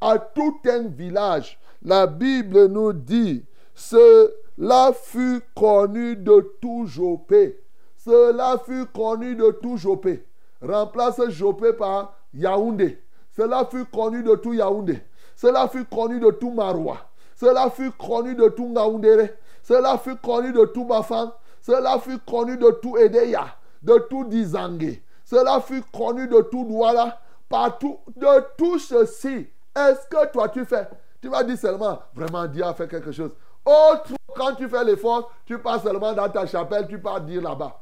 à 0.01 0.18
tout 0.18 0.61
un 0.66 0.89
village. 0.89 1.59
La 1.83 2.07
Bible 2.07 2.66
nous 2.68 2.95
dit, 2.95 3.45
cela 3.75 4.93
fut 4.95 5.43
connu 5.55 6.16
de 6.16 6.57
tout 6.62 6.87
Jopé. 6.87 7.61
Cela 7.99 8.59
fut 8.64 8.87
connu 8.87 9.37
de 9.37 9.51
tout 9.51 9.77
Jopé. 9.77 10.25
Remplace 10.62 11.29
Jopé 11.29 11.75
par 11.75 12.14
Yaoundé. 12.33 13.03
Cela 13.37 13.66
fut 13.70 13.85
connu 13.85 14.22
de 14.22 14.37
tout 14.37 14.55
Yaoundé. 14.55 15.03
Cela 15.37 15.68
fut 15.68 15.85
connu 15.85 16.18
de 16.18 16.31
tout 16.31 16.51
Maroua. 16.51 16.97
Cela 17.37 17.68
fut 17.68 17.91
connu 17.91 18.35
de 18.35 18.49
tout 18.49 18.68
Ngaoundéré. 18.68 19.35
Cela 19.62 19.99
fut 19.99 20.16
connu 20.16 20.53
de 20.53 20.64
tout 20.64 20.85
Bafan. 20.85 21.33
Cela 21.61 21.99
fut 21.99 22.18
connu 22.20 22.57
de 22.57 22.70
tout 22.70 22.97
Edeya. 22.97 23.47
De 23.85 23.99
tout 24.11 24.24
Dizangé. 24.24 25.03
Cela 25.24 25.61
fut 25.61 25.82
connu 25.93 26.26
de 26.26 26.41
tout 26.41 26.64
Douala. 26.64 27.20
Partout. 27.49 27.99
De 28.16 28.45
tout 28.57 28.78
ceci. 28.78 29.47
Est-ce 29.76 30.09
que 30.09 30.32
toi 30.32 30.49
tu 30.49 30.64
fais 30.64 30.89
Tu 31.20 31.28
vas 31.28 31.45
dire 31.45 31.59
seulement, 31.59 31.99
vraiment 32.14 32.47
Dieu 32.47 32.64
a 32.64 32.74
fait 32.74 32.89
quelque 32.89 33.12
chose. 33.12 33.32
Autre, 33.64 34.12
quand 34.35 34.55
tu 34.55 34.68
fais 34.68 34.85
l'effort, 34.85 35.30
tu 35.45 35.59
pars 35.59 35.82
seulement 35.82 36.12
dans 36.12 36.28
ta 36.28 36.47
chapelle, 36.47 36.87
tu 36.89 36.99
pars 36.99 37.20
dire 37.20 37.43
là-bas. 37.43 37.80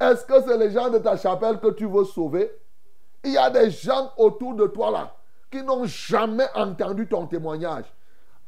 Est-ce 0.00 0.24
que 0.24 0.34
c'est 0.42 0.58
les 0.58 0.70
gens 0.70 0.90
de 0.90 0.98
ta 0.98 1.16
chapelle 1.16 1.58
que 1.58 1.70
tu 1.70 1.86
veux 1.86 2.04
sauver? 2.04 2.50
Il 3.24 3.32
y 3.32 3.38
a 3.38 3.50
des 3.50 3.70
gens 3.70 4.12
autour 4.16 4.54
de 4.54 4.66
toi 4.66 4.90
là 4.90 5.16
qui 5.50 5.62
n'ont 5.62 5.84
jamais 5.84 6.46
entendu 6.54 7.06
ton 7.06 7.26
témoignage. 7.26 7.84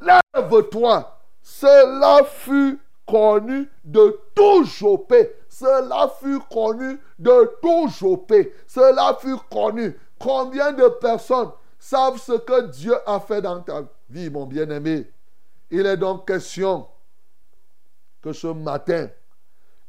Lève-toi. 0.01 1.19
Cela 1.43 2.25
fut 2.25 2.81
connu 3.07 3.71
de 3.85 4.21
tout 4.35 4.65
Jopé. 4.65 5.33
Cela 5.59 6.09
fut 6.21 6.39
connu 6.53 7.01
de 7.19 7.59
tout 7.61 7.89
Jopé. 7.89 8.55
Cela 8.69 9.19
fut 9.21 9.37
connu. 9.51 9.99
Combien 10.17 10.73
de 10.73 10.87
personnes 11.01 11.51
savent 11.81 12.19
ce 12.19 12.33
que 12.33 12.67
Dieu 12.69 12.95
a 13.05 13.19
fait 13.19 13.43
dans 13.43 13.61
ta 13.61 13.83
vie, 14.09 14.31
mon 14.31 14.47
bien-aimé? 14.47 15.11
Il 15.69 15.85
est 15.85 15.97
donc 15.97 16.29
question 16.29 16.87
que 18.23 18.33
ce 18.33 18.47
matin, 18.47 19.09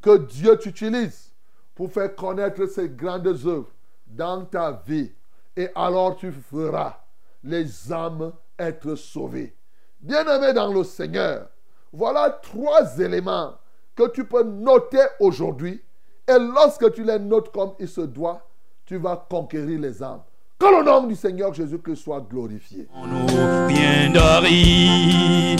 que 0.02 0.18
Dieu 0.18 0.58
t'utilise 0.58 1.32
pour 1.76 1.92
faire 1.92 2.16
connaître 2.16 2.66
ses 2.66 2.90
grandes 2.90 3.28
œuvres 3.28 3.70
dans 4.08 4.46
ta 4.46 4.72
vie. 4.72 5.12
Et 5.56 5.70
alors 5.76 6.16
tu 6.16 6.32
feras 6.32 6.98
les 7.44 7.94
âmes 7.94 8.34
être 8.58 8.96
sauvées. 8.96 9.56
Bien-aimé 10.00 10.52
dans 10.52 10.74
le 10.74 10.84
Seigneur, 10.84 11.48
voilà 11.94 12.32
trois 12.42 12.98
éléments 12.98 13.54
que 14.00 14.12
tu 14.12 14.24
peux 14.24 14.44
noter 14.44 15.04
aujourd'hui. 15.20 15.82
Et 16.28 16.40
lorsque 16.40 16.94
tu 16.94 17.04
les 17.04 17.20
notes 17.20 17.52
comme 17.52 17.74
il 17.80 17.88
se 17.88 18.02
doit, 18.02 18.48
tu 18.86 18.98
vas 18.98 19.28
conquérir 19.30 19.80
les 19.80 20.02
âmes. 20.02 20.22
Que 20.58 20.66
le 20.66 20.84
nom 20.84 21.06
du 21.06 21.16
Seigneur 21.16 21.54
Jésus-Christ 21.54 21.98
soit 22.04 22.26
glorifié. 22.30 22.88
nous 22.96 24.14
d'arriver, 24.14 25.56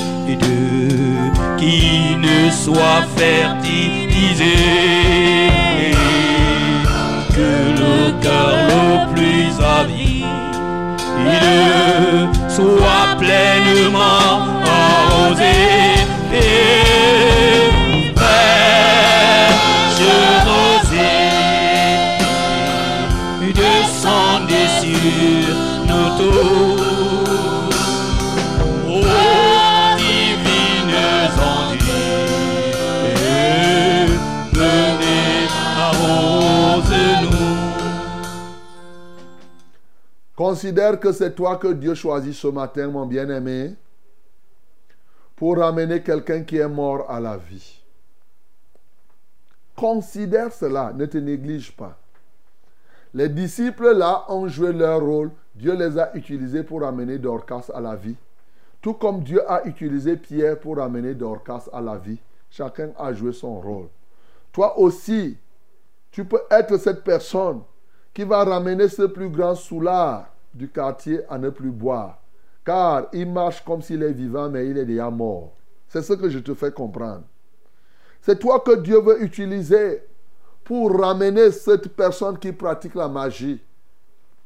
qui 1.58 2.16
ne 2.18 2.50
soit 2.52 3.04
fertilisé, 3.16 4.56
que 7.36 7.52
le 7.82 8.22
cœur 8.22 8.52
le 8.68 9.14
plus 9.14 9.64
avide 9.64 10.10
soit 12.50 13.16
pleinement 13.18 14.39
Considère 40.60 41.00
que 41.00 41.14
c'est 41.14 41.36
toi 41.36 41.56
que 41.56 41.70
Dieu 41.70 41.96
choisit 41.96 42.34
ce 42.34 42.48
matin, 42.48 42.90
mon 42.90 43.06
bien-aimé, 43.06 43.76
pour 45.38 45.58
ramener 45.58 46.04
quelqu'un 46.04 46.44
qui 46.44 46.58
est 46.58 46.68
mort 46.68 47.10
à 47.10 47.22
la 47.22 47.38
vie. 47.38 47.82
Considère 49.74 50.52
cela, 50.52 50.92
ne 50.92 51.06
te 51.06 51.18
néglige 51.18 51.72
pas. 51.72 51.98
Les 53.14 53.30
disciples 53.30 53.94
là 53.94 54.26
ont 54.28 54.50
joué 54.50 54.74
leur 54.74 55.00
rôle. 55.00 55.32
Dieu 55.56 55.76
les 55.76 55.98
a 55.98 56.14
utilisés 56.14 56.64
pour 56.64 56.84
amener 56.84 57.18
Dorcas 57.18 57.72
à 57.74 57.80
la 57.80 57.96
vie. 57.96 58.18
Tout 58.82 58.96
comme 58.96 59.24
Dieu 59.24 59.42
a 59.50 59.66
utilisé 59.66 60.18
Pierre 60.18 60.60
pour 60.60 60.82
amener 60.82 61.14
Dorcas 61.14 61.70
à 61.72 61.80
la 61.80 61.96
vie. 61.96 62.20
Chacun 62.50 62.90
a 62.98 63.14
joué 63.14 63.32
son 63.32 63.62
rôle. 63.62 63.88
Toi 64.52 64.78
aussi, 64.78 65.38
tu 66.12 66.26
peux 66.26 66.42
être 66.52 66.76
cette 66.76 67.06
personne 67.06 67.62
qui 68.14 68.26
va 68.26 68.44
ramener 68.44 68.90
ce 68.90 69.04
plus 69.04 69.30
grand 69.30 69.56
soulard 69.56 70.26
du 70.54 70.70
quartier 70.70 71.22
à 71.30 71.38
ne 71.38 71.50
plus 71.50 71.72
boire. 71.72 72.20
Car 72.66 73.08
il 73.14 73.32
marche 73.32 73.64
comme 73.64 73.82
s'il 73.82 74.04
est 74.04 74.12
vivant, 74.12 74.50
mais 74.50 74.68
il 74.68 74.78
est 74.78 74.86
déjà 74.86 75.10
mort. 75.10 75.54
C'est 75.88 76.02
ce 76.02 76.14
que 76.14 76.30
je 76.30 76.40
te 76.40 76.54
fais 76.54 76.72
comprendre. 76.72 77.24
C'est 78.22 78.38
toi 78.40 78.60
que 78.60 78.76
Dieu 78.76 79.00
veut 79.00 79.24
utiliser 79.24 80.04
pour 80.64 81.00
ramener 81.00 81.52
cette 81.52 81.88
personne 81.96 82.38
qui 82.38 82.52
pratique 82.52 82.96
la 82.96 83.08
magie 83.08 83.62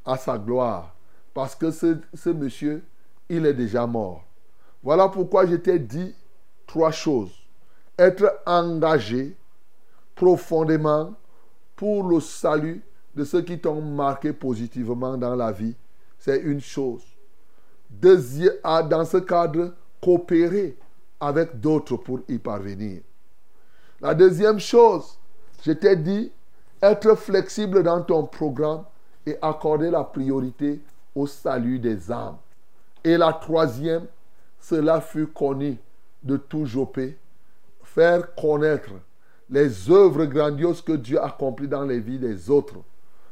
à 0.05 0.15
sa 0.17 0.37
gloire. 0.37 0.95
Parce 1.33 1.55
que 1.55 1.71
ce, 1.71 1.97
ce 2.13 2.29
monsieur, 2.29 2.83
il 3.27 3.45
est 3.45 3.53
déjà 3.53 3.85
mort. 3.87 4.23
Voilà 4.83 5.09
pourquoi 5.09 5.45
je 5.45 5.55
t'ai 5.55 5.79
dit 5.79 6.13
trois 6.67 6.91
choses. 6.91 7.31
Être 7.97 8.41
engagé 8.45 9.35
profondément 10.15 11.13
pour 11.75 12.07
le 12.07 12.19
salut 12.19 12.83
de 13.15 13.23
ceux 13.23 13.41
qui 13.41 13.59
t'ont 13.59 13.81
marqué 13.81 14.33
positivement 14.33 15.17
dans 15.17 15.35
la 15.35 15.51
vie. 15.51 15.75
C'est 16.23 16.39
une 16.39 16.61
chose. 16.61 17.03
Ah, 18.63 18.81
dans 18.81 19.03
ce 19.03 19.17
cadre, 19.17 19.73
coopérer 20.01 20.77
avec 21.19 21.59
d'autres 21.59 21.97
pour 21.97 22.21
y 22.29 22.37
parvenir. 22.37 23.01
La 23.99 24.13
deuxième 24.15 24.57
chose, 24.57 25.19
je 25.65 25.73
t'ai 25.73 25.97
dit, 25.97 26.31
être 26.81 27.15
flexible 27.15 27.83
dans 27.83 28.01
ton 28.01 28.23
programme 28.23 28.85
et 29.25 29.35
accorder 29.41 29.91
la 29.91 30.05
priorité 30.05 30.79
au 31.13 31.27
salut 31.27 31.77
des 31.77 32.09
âmes. 32.09 32.37
Et 33.03 33.17
la 33.17 33.33
troisième, 33.33 34.05
cela 34.61 35.01
fut 35.01 35.27
connu 35.27 35.77
de 36.23 36.37
tout 36.37 36.65
Jopé, 36.65 37.17
faire 37.83 38.33
connaître 38.35 38.91
les 39.49 39.91
œuvres 39.91 40.23
grandioses 40.23 40.81
que 40.81 40.93
Dieu 40.93 41.21
accomplit 41.21 41.67
dans 41.67 41.83
les 41.83 41.99
vies 41.99 42.19
des 42.19 42.49
autres. 42.49 42.77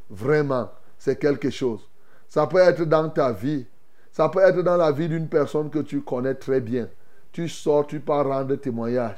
Vraiment, 0.10 0.70
c'est 0.98 1.18
quelque 1.18 1.50
chose. 1.50 1.88
Ça 2.32 2.48
peut 2.48 2.60
être 2.60 2.86
dans 2.86 3.10
ta 3.10 3.34
vie, 3.34 3.66
ça 4.10 4.30
peut 4.30 4.40
être 4.40 4.62
dans 4.62 4.78
la 4.78 4.94
vie 4.94 5.10
d'une 5.10 5.28
personne 5.28 5.70
que 5.70 5.80
tu 5.80 6.00
connais 6.00 6.34
très 6.34 6.62
bien. 6.62 6.88
Tu 7.34 7.50
sors, 7.50 7.86
tu 7.86 8.00
pars 8.00 8.26
rendre 8.26 8.56
témoignage. 8.56 9.18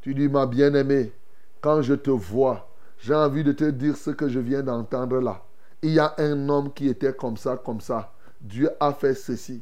Tu 0.00 0.14
dis, 0.14 0.30
ma 0.30 0.46
bien-aimée, 0.46 1.12
quand 1.60 1.82
je 1.82 1.92
te 1.92 2.08
vois, 2.08 2.66
j'ai 2.98 3.12
envie 3.14 3.44
de 3.44 3.52
te 3.52 3.64
dire 3.64 3.98
ce 3.98 4.12
que 4.12 4.30
je 4.30 4.40
viens 4.40 4.62
d'entendre 4.62 5.20
là. 5.20 5.42
Il 5.82 5.90
y 5.90 5.98
a 5.98 6.14
un 6.16 6.48
homme 6.48 6.72
qui 6.72 6.88
était 6.88 7.12
comme 7.12 7.36
ça, 7.36 7.58
comme 7.62 7.82
ça. 7.82 8.14
Dieu 8.40 8.70
a 8.80 8.94
fait 8.94 9.12
ceci. 9.12 9.60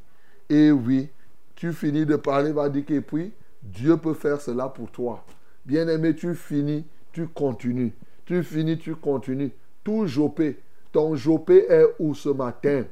Et 0.48 0.70
oui, 0.70 1.10
tu 1.56 1.72
finis 1.72 2.06
de 2.06 2.14
parler, 2.14 2.52
va 2.52 2.68
dire 2.68 2.84
que 2.84 3.00
puis 3.00 3.32
Dieu 3.64 3.96
peut 3.96 4.14
faire 4.14 4.40
cela 4.40 4.68
pour 4.68 4.88
toi. 4.92 5.24
Bien-aimé, 5.66 6.14
tu 6.14 6.36
finis, 6.36 6.86
tu 7.10 7.26
continues. 7.26 7.94
Tu 8.26 8.44
finis, 8.44 8.78
tu 8.78 8.94
continues. 8.94 9.50
Tout 9.82 10.06
jopé. 10.06 10.60
Ton 10.92 11.16
jopé 11.16 11.66
est 11.68 11.86
où 11.98 12.14
ce 12.14 12.28
matin? 12.28 12.84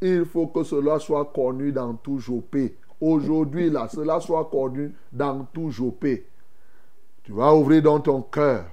Il 0.00 0.24
faut 0.24 0.48
que 0.48 0.64
cela 0.64 0.98
soit 0.98 1.26
connu 1.26 1.70
dans 1.70 1.94
tout 1.94 2.18
jopé. 2.18 2.76
Aujourd'hui, 3.00 3.70
là, 3.70 3.88
cela 3.88 4.20
soit 4.20 4.48
connu 4.50 4.92
dans 5.12 5.44
tout 5.52 5.70
jopé. 5.70 6.26
Tu 7.22 7.32
vas 7.32 7.54
ouvrir 7.54 7.82
dans 7.82 8.00
ton 8.00 8.22
cœur 8.22 8.64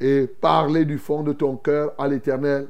et 0.00 0.26
parler 0.26 0.84
du 0.84 0.96
fond 0.96 1.22
de 1.22 1.32
ton 1.32 1.56
cœur 1.56 1.92
à 1.98 2.08
l'Éternel 2.08 2.68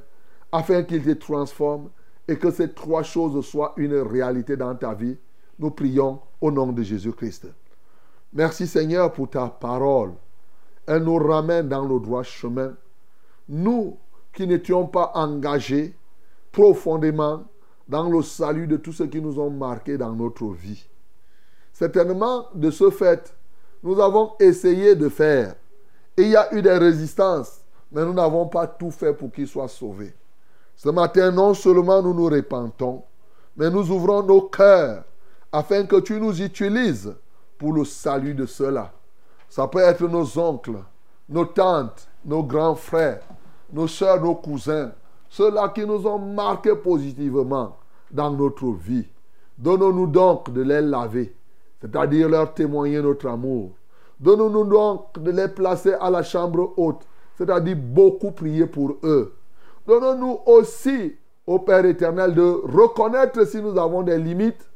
afin 0.51 0.83
qu'il 0.83 1.05
te 1.05 1.11
transforme 1.13 1.91
et 2.27 2.37
que 2.37 2.51
ces 2.51 2.73
trois 2.73 3.03
choses 3.03 3.45
soient 3.47 3.75
une 3.77 3.95
réalité 3.95 4.57
dans 4.57 4.75
ta 4.75 4.95
vie. 4.95 5.17
Nous 5.59 5.71
prions 5.71 6.21
au 6.41 6.51
nom 6.51 6.73
de 6.73 6.83
Jésus-Christ. 6.83 7.49
Merci 8.33 8.67
Seigneur 8.67 9.13
pour 9.13 9.31
ta 9.31 9.49
parole. 9.49 10.13
Elle 10.87 11.05
nous 11.05 11.17
ramène 11.17 11.69
dans 11.69 11.85
le 11.85 12.01
droit 12.01 12.23
chemin. 12.23 12.75
Nous 13.49 13.97
qui 14.33 14.47
n'étions 14.47 14.87
pas 14.87 15.13
engagés 15.15 15.97
profondément 16.53 17.45
dans 17.89 18.09
le 18.09 18.23
salut 18.23 18.67
de 18.67 18.77
tous 18.77 18.93
ceux 18.93 19.07
qui 19.07 19.21
nous 19.21 19.39
ont 19.39 19.51
marqués 19.51 19.97
dans 19.97 20.13
notre 20.13 20.47
vie. 20.49 20.87
Certainement, 21.73 22.47
de 22.55 22.71
ce 22.71 22.91
fait, 22.91 23.35
nous 23.83 24.01
avons 24.01 24.33
essayé 24.41 24.95
de 24.95 25.09
faire. 25.09 25.55
Et 26.17 26.23
il 26.23 26.31
y 26.31 26.37
a 26.37 26.53
eu 26.55 26.61
des 26.61 26.77
résistances, 26.77 27.61
mais 27.93 28.05
nous 28.05 28.13
n'avons 28.13 28.47
pas 28.47 28.67
tout 28.67 28.91
fait 28.91 29.13
pour 29.13 29.31
qu'ils 29.31 29.49
soient 29.49 29.69
sauvés. 29.69 30.15
Ce 30.77 30.89
matin, 30.89 31.31
non 31.31 31.55
seulement 31.55 32.03
nous 32.03 32.15
nous 32.15 32.27
repentons, 32.27 33.05
mais 33.57 33.71
nous 33.71 33.91
ouvrons 33.91 34.23
nos 34.23 34.43
cœurs 34.43 35.05
afin 35.51 35.85
que 35.85 36.01
tu 36.01 36.21
nous 36.21 36.43
utilises 36.43 37.15
pour 37.57 37.73
le 37.73 37.85
salut 37.85 38.35
de 38.35 38.47
ceux-là. 38.47 38.93
Ça 39.49 39.67
peut 39.67 39.81
être 39.81 40.07
nos 40.07 40.39
oncles, 40.39 40.79
nos 41.29 41.47
tantes, 41.47 42.09
nos 42.25 42.43
grands 42.43 42.75
frères, 42.75 43.23
nos 43.73 43.87
soeurs, 43.87 44.23
nos 44.23 44.35
cousins, 44.35 44.93
ceux-là 45.29 45.69
qui 45.69 45.85
nous 45.85 46.07
ont 46.07 46.19
marqués 46.19 46.77
positivement 46.77 47.77
dans 48.11 48.31
notre 48.31 48.73
vie. 48.73 49.07
Donnons-nous 49.59 50.07
donc 50.07 50.53
de 50.53 50.63
les 50.63 50.81
laver, 50.81 51.35
c'est-à-dire 51.81 52.29
leur 52.29 52.55
témoigner 52.55 53.03
notre 53.03 53.29
amour. 53.29 53.71
Donnons-nous 54.21 54.65
donc 54.65 55.19
de 55.19 55.31
les 55.31 55.49
placer 55.49 55.95
à 56.01 56.11
la 56.11 56.23
chambre 56.23 56.73
haute, 56.77 57.03
c'est-à-dire 57.37 57.77
beaucoup 57.77 58.31
prier 58.31 58.67
pour 58.67 58.97
eux. 59.03 59.35
Donnons-nous 59.87 60.41
aussi, 60.47 61.17
au 61.47 61.59
Père 61.59 61.85
éternel, 61.85 62.35
de 62.35 62.43
reconnaître 62.43 63.47
si 63.47 63.61
nous 63.61 63.79
avons 63.79 64.03
des 64.03 64.19
limites 64.19 64.69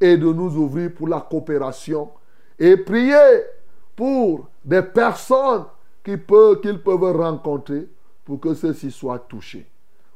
et 0.00 0.16
de 0.16 0.32
nous 0.32 0.56
ouvrir 0.56 0.92
pour 0.94 1.08
la 1.08 1.20
coopération 1.20 2.10
et 2.58 2.76
prier 2.76 3.42
pour 3.96 4.48
des 4.64 4.82
personnes 4.82 5.64
qu'ils 6.04 6.22
peuvent, 6.22 6.60
peuvent 6.60 7.16
rencontrer 7.16 7.88
pour 8.28 8.40
que 8.40 8.52
ceux-ci 8.52 8.90
soient 8.90 9.20
touchés. 9.20 9.66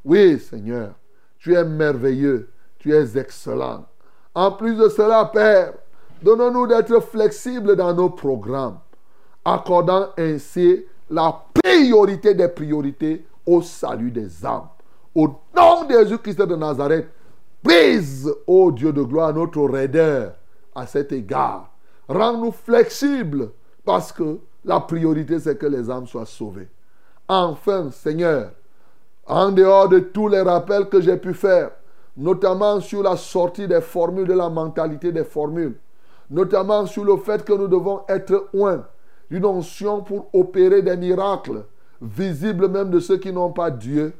Oui, 0.04 0.38
Seigneur, 0.38 0.92
tu 1.38 1.54
es 1.54 1.64
merveilleux, 1.64 2.50
tu 2.78 2.94
es 2.94 3.16
excellent. 3.16 3.86
En 4.34 4.52
plus 4.52 4.76
de 4.76 4.90
cela, 4.90 5.24
Père, 5.32 5.72
donnons-nous 6.22 6.66
d'être 6.66 7.00
flexibles 7.00 7.74
dans 7.74 7.94
nos 7.94 8.10
programmes, 8.10 8.80
accordant 9.42 10.10
ainsi 10.18 10.84
la 11.08 11.42
priorité 11.54 12.34
des 12.34 12.48
priorités 12.48 13.24
au 13.46 13.62
salut 13.62 14.10
des 14.10 14.44
âmes. 14.44 14.68
Au 15.14 15.28
nom 15.56 15.84
de 15.84 15.94
Jésus-Christ 15.94 16.42
de 16.42 16.54
Nazareth, 16.54 17.08
brise, 17.64 18.30
ô 18.46 18.70
Dieu 18.72 18.92
de 18.92 19.02
gloire, 19.02 19.32
notre 19.32 19.62
raideur 19.62 20.34
à 20.74 20.86
cet 20.86 21.12
égard. 21.12 21.70
Rends-nous 22.08 22.52
flexibles 22.52 23.52
parce 23.86 24.12
que 24.12 24.38
la 24.66 24.80
priorité, 24.80 25.38
c'est 25.40 25.56
que 25.56 25.66
les 25.66 25.88
âmes 25.90 26.06
soient 26.06 26.26
sauvées. 26.26 26.68
Enfin, 27.34 27.90
Seigneur, 27.90 28.50
en 29.26 29.52
dehors 29.52 29.88
de 29.88 30.00
tous 30.00 30.28
les 30.28 30.42
rappels 30.42 30.90
que 30.90 31.00
j'ai 31.00 31.16
pu 31.16 31.32
faire, 31.32 31.70
notamment 32.14 32.78
sur 32.78 33.02
la 33.02 33.16
sortie 33.16 33.66
des 33.66 33.80
formules, 33.80 34.26
de 34.26 34.34
la 34.34 34.50
mentalité 34.50 35.12
des 35.12 35.24
formules, 35.24 35.78
notamment 36.28 36.84
sur 36.84 37.04
le 37.04 37.16
fait 37.16 37.42
que 37.42 37.54
nous 37.54 37.68
devons 37.68 38.02
être 38.06 38.50
un, 38.54 38.84
une 39.30 39.46
onction 39.46 40.02
pour 40.02 40.28
opérer 40.34 40.82
des 40.82 40.94
miracles, 40.94 41.64
visibles 42.02 42.68
même 42.68 42.90
de 42.90 43.00
ceux 43.00 43.16
qui 43.16 43.32
n'ont 43.32 43.52
pas 43.52 43.70
Dieu. 43.70 44.12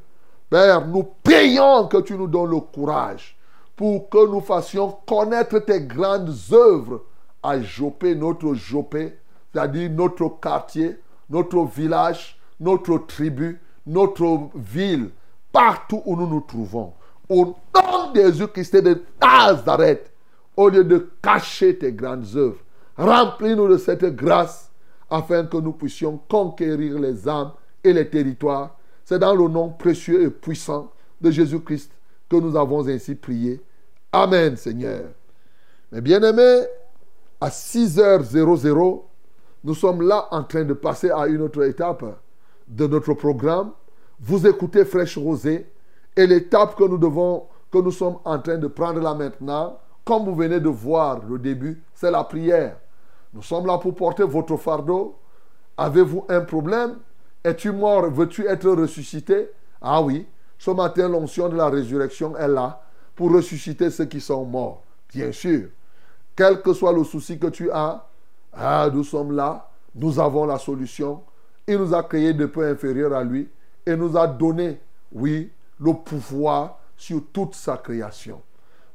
Père, 0.49 0.87
nous 0.87 1.07
prions 1.21 1.85
que 1.85 1.97
tu 1.97 2.17
nous 2.17 2.25
donnes 2.25 2.49
le 2.49 2.61
courage 2.61 3.37
pour 3.75 4.09
que 4.09 4.27
nous 4.27 4.41
fassions 4.41 4.97
connaître 5.05 5.59
tes 5.59 5.81
grandes 5.81 6.33
œuvres 6.51 7.03
à 7.43 7.61
Jopé, 7.61 8.15
notre 8.15 8.55
Jopé, 8.55 9.19
c'est-à-dire 9.53 9.91
notre 9.91 10.29
quartier, 10.29 10.97
notre 11.29 11.63
village, 11.65 12.39
notre 12.63 12.97
tribu, 13.05 13.59
notre 13.85 14.49
ville, 14.55 15.09
partout 15.51 16.01
où 16.05 16.15
nous 16.15 16.27
nous 16.27 16.41
trouvons. 16.41 16.93
Au 17.29 17.55
nom 17.75 18.11
de 18.13 18.21
Jésus-Christ 18.21 18.77
de 18.77 19.03
Nazareth, 19.21 20.11
au 20.55 20.69
lieu 20.69 20.83
de 20.83 21.09
cacher 21.21 21.77
tes 21.77 21.91
grandes 21.91 22.25
œuvres, 22.35 22.59
remplis-nous 22.97 23.67
de 23.67 23.77
cette 23.77 24.05
grâce 24.15 24.71
afin 25.09 25.45
que 25.45 25.57
nous 25.57 25.73
puissions 25.73 26.19
conquérir 26.29 26.99
les 26.99 27.27
âmes 27.27 27.51
et 27.83 27.91
les 27.91 28.09
territoires. 28.09 28.77
C'est 29.03 29.19
dans 29.19 29.35
le 29.35 29.47
nom 29.47 29.69
précieux 29.69 30.23
et 30.23 30.29
puissant 30.29 30.91
de 31.19 31.31
Jésus-Christ 31.31 31.91
que 32.29 32.37
nous 32.37 32.55
avons 32.55 32.87
ainsi 32.87 33.15
prié. 33.15 33.61
Amen, 34.11 34.55
Seigneur. 34.55 35.03
Mes 35.91 36.01
bien-aimés, 36.01 36.63
à 37.41 37.49
6h00, 37.49 39.01
nous 39.65 39.75
sommes 39.75 40.01
là 40.07 40.27
en 40.31 40.43
train 40.43 40.63
de 40.63 40.73
passer 40.73 41.09
à 41.09 41.27
une 41.27 41.41
autre 41.41 41.63
étape 41.63 42.03
de 42.67 42.87
notre 42.87 43.13
programme. 43.13 43.71
Vous 44.19 44.45
écoutez 44.47 44.85
Fraîche 44.85 45.17
Rosée 45.17 45.69
et 46.15 46.27
l'étape 46.27 46.75
que 46.75 46.83
nous 46.83 46.97
devons 46.97 47.45
que 47.71 47.79
nous 47.79 47.91
sommes 47.91 48.17
en 48.23 48.37
train 48.37 48.57
de 48.57 48.67
prendre 48.67 48.99
là 49.01 49.15
maintenant, 49.15 49.79
comme 50.05 50.25
vous 50.25 50.35
venez 50.35 50.59
de 50.59 50.69
voir 50.69 51.21
le 51.27 51.39
début, 51.39 51.81
c'est 51.95 52.11
la 52.11 52.23
prière. 52.23 52.77
Nous 53.33 53.41
sommes 53.41 53.65
là 53.65 53.79
pour 53.79 53.95
porter 53.95 54.23
votre 54.23 54.57
fardeau. 54.57 55.15
Avez-vous 55.75 56.25
un 56.29 56.41
problème? 56.41 56.97
Es-tu 57.43 57.71
mort? 57.71 58.11
Veux-tu 58.11 58.45
être 58.45 58.69
ressuscité? 58.69 59.49
Ah 59.81 60.03
oui, 60.03 60.27
ce 60.59 60.69
matin, 60.69 61.09
l'onction 61.09 61.49
de 61.49 61.55
la 61.55 61.67
résurrection 61.67 62.37
est 62.37 62.47
là 62.47 62.81
pour 63.15 63.33
ressusciter 63.33 63.89
ceux 63.89 64.05
qui 64.05 64.21
sont 64.21 64.45
morts. 64.45 64.83
Bien 65.11 65.31
sûr. 65.31 65.69
Quel 66.35 66.61
que 66.61 66.73
soit 66.73 66.93
le 66.93 67.03
souci 67.03 67.39
que 67.39 67.47
tu 67.47 67.71
as, 67.71 68.05
ah, 68.53 68.89
nous 68.93 69.03
sommes 69.03 69.31
là, 69.31 69.69
nous 69.95 70.19
avons 70.19 70.45
la 70.45 70.59
solution. 70.59 71.21
Il 71.67 71.77
nous 71.77 71.93
a 71.93 72.03
créé 72.03 72.33
de 72.33 72.45
peu 72.45 72.67
inférieur 72.67 73.13
à 73.13 73.23
lui 73.23 73.49
et 73.85 73.95
nous 73.95 74.17
a 74.17 74.27
donné, 74.27 74.79
oui, 75.11 75.51
le 75.79 75.93
pouvoir 75.93 76.79
sur 76.97 77.21
toute 77.31 77.55
sa 77.55 77.77
création. 77.77 78.41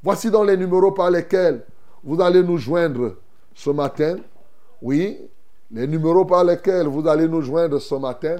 Voici 0.03 0.31
donc 0.31 0.47
les 0.47 0.57
numéros 0.57 0.93
par 0.93 1.11
lesquels 1.11 1.63
vous 2.03 2.21
allez 2.21 2.43
nous 2.43 2.59
joindre 2.59 3.17
ce 3.55 3.71
matin. 3.71 4.17
Oui, 4.81 5.19
les 5.71 5.87
numéros 5.87 6.25
par 6.25 6.45
lesquels 6.45 6.87
vous 6.87 7.07
allez 7.07 7.29
nous 7.29 7.43
joindre 7.43 7.79
ce 7.79 7.95
matin. 7.95 8.37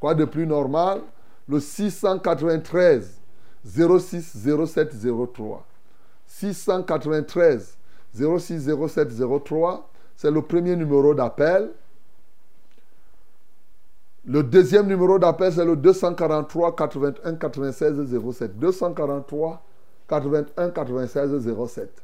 Quoi 0.00 0.14
de 0.14 0.24
plus 0.24 0.46
normal? 0.46 1.00
Le 1.48 1.60
693 1.60 3.20
06 3.64 4.46
07 4.66 4.94
03. 5.34 5.64
693 6.26 7.76
06 8.14 8.70
07 8.88 9.08
03, 9.44 9.88
c'est 10.16 10.30
le 10.30 10.42
premier 10.42 10.74
numéro 10.74 11.14
d'appel. 11.14 11.70
Le 14.28 14.42
deuxième 14.42 14.88
numéro 14.88 15.20
d'appel, 15.20 15.52
c'est 15.52 15.64
le 15.64 15.76
243 15.76 16.74
81 16.74 17.34
96 17.34 18.18
07. 18.32 18.58
243 18.58 19.62
81 20.08 20.70
96 20.70 21.54
07. 21.68 22.02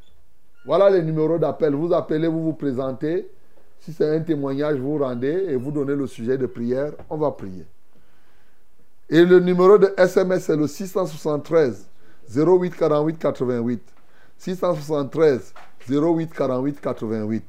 Voilà 0.64 0.88
les 0.88 1.02
numéros 1.02 1.36
d'appel. 1.38 1.74
Vous 1.74 1.92
appelez, 1.92 2.28
vous 2.28 2.44
vous 2.44 2.52
présentez. 2.52 3.28
Si 3.80 3.92
c'est 3.92 4.08
un 4.08 4.20
témoignage, 4.20 4.76
vous 4.76 4.98
rendez 4.98 5.46
et 5.48 5.56
vous 5.56 5.72
donnez 5.72 5.96
le 5.96 6.06
sujet 6.06 6.38
de 6.38 6.46
prière. 6.46 6.92
On 7.10 7.16
va 7.16 7.32
prier. 7.32 7.66
Et 9.10 9.24
le 9.24 9.40
numéro 9.40 9.76
de 9.76 9.92
SMS, 9.96 10.44
c'est 10.44 10.56
le 10.56 10.68
673 10.68 11.88
08 12.36 12.76
48 12.76 13.18
88. 13.18 13.82
673 14.38 15.52
08 15.90 16.32
48 16.32 16.80
88. 16.80 17.44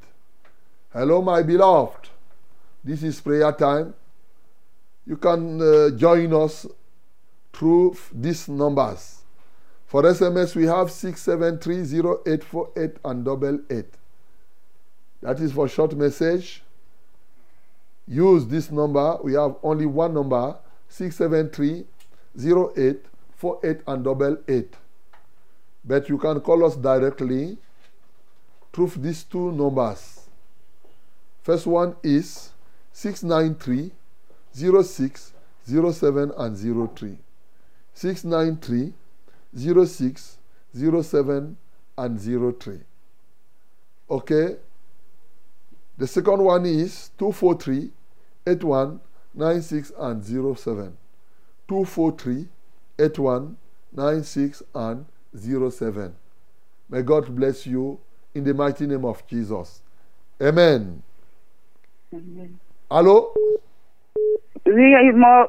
Hello, 0.96 1.22
my 1.22 1.44
beloved. 1.44 2.10
This 2.84 3.04
is 3.04 3.22
prayer 3.22 3.56
time. 3.56 3.94
You 5.06 5.18
can 5.18 5.62
uh, 5.62 5.90
join 5.92 6.34
us 6.34 6.66
through 7.52 7.98
these 8.14 8.48
numbers. 8.48 9.20
For 9.86 10.04
SMS, 10.04 10.56
we 10.56 10.66
have 10.66 10.88
6730848 10.88 12.96
and 13.06 13.26
double 13.26 13.60
eight. 13.70 13.94
That 15.22 15.40
is 15.40 15.52
for 15.52 15.68
short 15.68 15.96
message. 15.96 16.64
Use 18.08 18.48
this 18.48 18.72
number. 18.72 19.18
We 19.24 19.34
have 19.34 19.56
only 19.62 19.86
one 19.86 20.14
number 20.14 20.58
673 20.90 21.86
0848 22.38 23.82
and 23.88 24.04
double 24.04 24.38
eight. 24.48 24.74
But 25.86 26.10
you 26.10 26.18
can 26.18 26.42
call 26.42 26.66
us 26.66 26.76
directly 26.76 27.58
through 28.72 28.92
these 28.98 29.24
two 29.24 29.52
numbers. 29.52 30.22
First 31.44 31.68
one 31.68 31.96
is 32.04 32.50
693 32.94 33.92
06 34.54 35.34
07 35.66 36.32
and 36.38 36.58
03. 36.98 37.18
693 37.94 38.94
06 39.86 40.38
07 40.76 41.58
and 41.98 42.20
03. 42.20 42.80
Okay? 44.10 44.56
The 45.98 46.08
second 46.08 46.44
one 46.44 46.66
is 46.66 47.12
243 47.18 47.92
81 48.48 49.00
96 49.36 49.92
and 49.98 50.24
07. 50.24 50.98
243 51.68 52.48
81 53.00 53.58
96 53.94 54.64
and 54.76 55.06
07. 55.36 56.16
May 56.90 57.02
God 57.02 57.36
bless 57.36 57.66
you 57.66 58.00
in 58.36 58.44
the 58.44 58.54
mighty 58.54 58.86
name 58.86 59.06
of 59.06 59.26
Jesus. 59.28 59.82
Amen. 60.42 61.02
Allô? 62.92 63.34
Oui, 64.66 65.12
mon... 65.12 65.46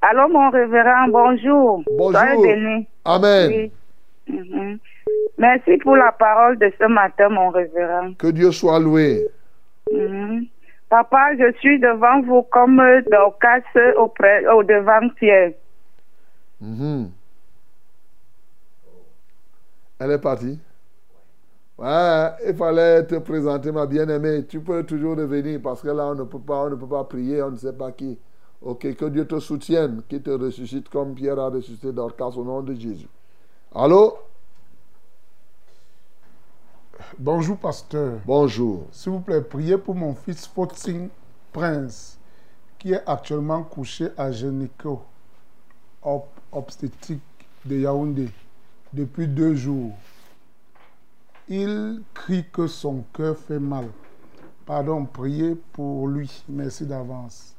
Allô, 0.00 0.28
mon 0.28 0.50
révérend, 0.50 1.08
bonjour. 1.08 1.82
Bonjour. 1.96 2.42
Béni. 2.42 2.86
Amen. 3.04 3.50
Oui. 3.50 3.72
Mhm. 4.28 4.78
Merci 5.38 5.76
pour 5.78 5.96
la 5.96 6.12
parole 6.12 6.58
de 6.58 6.72
ce 6.78 6.86
matin, 6.86 7.28
mon 7.28 7.50
révérend. 7.50 8.14
Que 8.14 8.28
Dieu 8.28 8.52
soit 8.52 8.78
loué. 8.78 9.26
Mhm. 9.92 10.46
Papa, 10.88 11.34
je 11.38 11.52
suis 11.58 11.78
devant 11.80 12.20
vous 12.22 12.42
comme 12.42 12.82
Dorcas 13.10 13.62
auprès, 13.96 14.46
au 14.46 14.62
devant 14.62 15.08
Pierre. 15.16 15.52
Mhm. 16.60 17.10
Elle 20.00 20.10
est 20.10 20.20
partie. 20.20 20.58
Ouais, 21.76 22.30
il 22.46 22.54
fallait 22.54 23.04
te 23.04 23.16
présenter, 23.16 23.72
ma 23.72 23.86
bien-aimée. 23.86 24.46
Tu 24.46 24.60
peux 24.60 24.84
toujours 24.84 25.16
revenir 25.16 25.60
parce 25.60 25.82
que 25.82 25.88
là, 25.88 26.06
on 26.06 26.14
ne 26.14 26.22
peut 26.24 26.38
pas, 26.38 26.64
on 26.64 26.70
ne 26.70 26.76
peut 26.76 26.86
pas 26.86 27.04
prier, 27.04 27.42
on 27.42 27.50
ne 27.50 27.56
sait 27.56 27.72
pas 27.72 27.90
qui. 27.92 28.16
Ok, 28.62 28.94
que 28.94 29.04
Dieu 29.06 29.26
te 29.26 29.38
soutienne, 29.40 30.02
qu'il 30.08 30.22
te 30.22 30.30
ressuscite 30.30 30.88
comme 30.88 31.14
Pierre 31.14 31.38
a 31.38 31.50
ressuscité 31.50 31.92
Dorcas 31.92 32.28
au 32.36 32.44
nom 32.44 32.62
de 32.62 32.74
Jésus. 32.74 33.08
Allô? 33.74 34.16
Bonjour, 37.18 37.56
pasteur. 37.58 38.18
Bonjour. 38.24 38.86
S'il 38.92 39.12
vous 39.12 39.20
plaît, 39.20 39.40
priez 39.42 39.76
pour 39.76 39.94
mon 39.96 40.14
fils 40.14 40.46
Fotsing 40.46 41.08
Prince, 41.52 42.18
qui 42.78 42.92
est 42.92 43.02
actuellement 43.06 43.62
couché 43.64 44.10
à 44.16 44.30
Génico, 44.30 45.02
ob- 46.02 46.22
obstétrique 46.52 47.20
de 47.64 47.76
Yaoundé, 47.76 48.28
depuis 48.92 49.26
deux 49.26 49.54
jours. 49.54 49.92
Il 51.48 52.02
crie 52.14 52.44
que 52.50 52.66
son 52.66 53.04
cœur 53.12 53.36
fait 53.36 53.58
mal. 53.58 53.88
Pardon, 54.64 55.04
priez 55.04 55.54
pour 55.72 56.08
lui. 56.08 56.44
Merci 56.48 56.86
d'avance. 56.86 57.54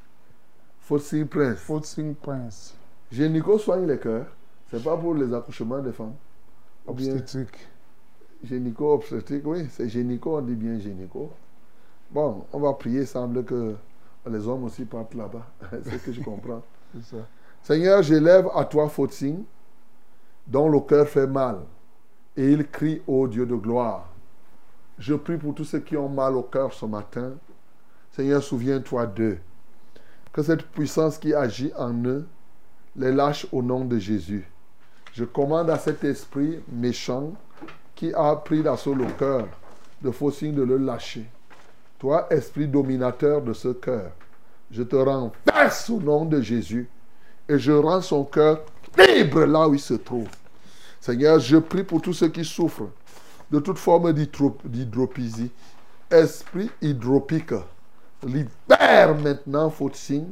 Fossil 0.79 1.25
Prince. 1.25 1.59
Fotsing 1.59 2.13
Prince, 2.13 2.75
Génico 3.11 3.57
soigne 3.57 3.87
les 3.87 3.97
cœurs. 3.97 4.27
C'est 4.69 4.83
pas 4.83 4.95
pour 4.95 5.15
les 5.15 5.33
accouchements 5.33 5.79
des 5.79 5.91
femmes. 5.91 6.13
Obstétrique. 6.85 7.67
Génico 8.43 8.93
obstétrique, 8.93 9.41
oui, 9.45 9.67
c'est 9.71 9.89
génico, 9.89 10.37
on 10.37 10.41
dit 10.41 10.53
bien 10.53 10.77
génico. 10.77 11.31
Bon, 12.11 12.45
on 12.53 12.59
va 12.59 12.73
prier, 12.73 13.05
semble 13.05 13.43
que 13.43 13.75
les 14.29 14.47
hommes 14.47 14.65
aussi 14.65 14.85
partent 14.85 15.15
là-bas. 15.15 15.47
c'est 15.83 15.97
ce 15.97 16.05
que 16.05 16.11
je 16.11 16.21
comprends. 16.21 16.61
C'est 16.93 17.15
ça. 17.15 17.27
Seigneur, 17.63 18.03
j'élève 18.03 18.47
à 18.53 18.63
toi 18.65 18.87
Fotsing, 18.87 19.43
dont 20.45 20.69
le 20.69 20.79
cœur 20.81 21.07
fait 21.07 21.25
mal, 21.25 21.57
et 22.37 22.51
il 22.51 22.67
crie 22.67 23.01
au 23.07 23.27
Dieu 23.27 23.45
de 23.45 23.55
gloire. 23.55 24.09
Je 24.97 25.13
prie 25.13 25.37
pour 25.37 25.53
tous 25.55 25.65
ceux 25.65 25.79
qui 25.79 25.97
ont 25.97 26.09
mal 26.09 26.35
au 26.35 26.43
cœur 26.43 26.73
ce 26.73 26.85
matin. 26.85 27.33
Seigneur, 28.11 28.41
souviens-toi 28.41 29.07
d'eux. 29.07 29.39
Que 30.31 30.41
cette 30.41 30.63
puissance 30.63 31.17
qui 31.17 31.33
agit 31.33 31.71
en 31.77 31.93
eux 32.05 32.25
les 32.95 33.11
lâche 33.11 33.45
au 33.51 33.61
nom 33.61 33.83
de 33.83 33.97
Jésus. 33.97 34.47
Je 35.13 35.23
commande 35.25 35.69
à 35.69 35.77
cet 35.77 36.03
esprit 36.03 36.59
méchant 36.71 37.33
qui 37.93 38.13
a 38.13 38.35
pris 38.35 38.61
d'assaut 38.61 38.93
le 38.93 39.05
cœur 39.17 39.47
de 40.01 40.11
Fotsing 40.11 40.53
de 40.53 40.63
le 40.63 40.77
lâcher. 40.77 41.25
Toi, 41.99 42.27
esprit 42.29 42.67
dominateur 42.67 43.41
de 43.41 43.53
ce 43.53 43.69
cœur, 43.69 44.11
je 44.71 44.83
te 44.83 44.95
renverse 44.95 45.89
au 45.89 45.99
nom 45.99 46.25
de 46.25 46.41
Jésus 46.41 46.89
et 47.47 47.57
je 47.57 47.71
rends 47.71 48.01
son 48.01 48.23
cœur 48.25 48.61
libre 48.97 49.45
là 49.45 49.67
où 49.67 49.73
il 49.73 49.79
se 49.79 49.93
trouve. 49.93 50.27
Seigneur, 51.05 51.37
je 51.37 51.57
prie 51.57 51.83
pour 51.83 52.01
tous 52.01 52.13
ceux 52.13 52.29
qui 52.29 52.43
souffrent 52.43 52.89
de 53.51 53.59
toute 53.59 53.77
forme 53.77 54.11
d'hydro- 54.11 54.57
d'hydropisie. 54.65 55.51
Esprit 56.09 56.71
hydropique, 56.81 57.53
libère 58.25 59.13
maintenant 59.13 59.69
Fotsing 59.69 60.25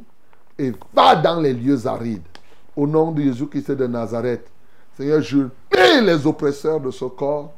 et 0.58 0.72
va 0.92 1.14
dans 1.14 1.38
les 1.40 1.52
lieux 1.52 1.86
arides. 1.86 2.26
Au 2.74 2.88
nom 2.88 3.12
de 3.12 3.22
Jésus-Christ 3.22 3.70
de 3.70 3.86
Nazareth. 3.86 4.48
Seigneur, 4.96 5.20
je 5.20 5.46
mets 5.72 6.00
les 6.00 6.26
oppresseurs 6.26 6.80
de 6.80 6.90
ce 6.90 7.04
corps 7.04 7.52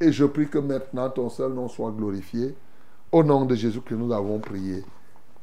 et 0.00 0.10
je 0.10 0.24
prie 0.24 0.48
que 0.48 0.56
maintenant 0.56 1.10
ton 1.10 1.28
seul 1.28 1.52
nom 1.52 1.68
soit 1.68 1.90
glorifié. 1.90 2.54
Au 3.10 3.22
nom 3.22 3.44
de 3.44 3.54
Jésus 3.54 3.82
que 3.82 3.94
nous 3.94 4.10
avons 4.14 4.38
prié. 4.38 4.82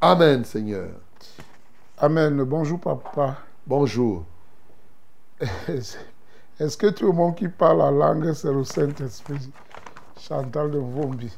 Amen, 0.01 0.43
Seigneur. 0.43 0.89
Amen. 1.99 2.41
Bonjour, 2.41 2.79
papa. 2.79 3.37
Bonjour. 3.67 4.23
Est-ce 6.59 6.75
que 6.75 6.87
tout 6.87 7.05
le 7.05 7.13
monde 7.13 7.35
qui 7.35 7.47
parle 7.47 7.77
la 7.77 7.89
langue, 7.89 8.33
c'est 8.33 8.51
le 8.51 8.65
Saint-Esprit 8.65 9.49
Chantal 10.19 10.71
de 10.71 10.77
Vombi? 10.77 11.33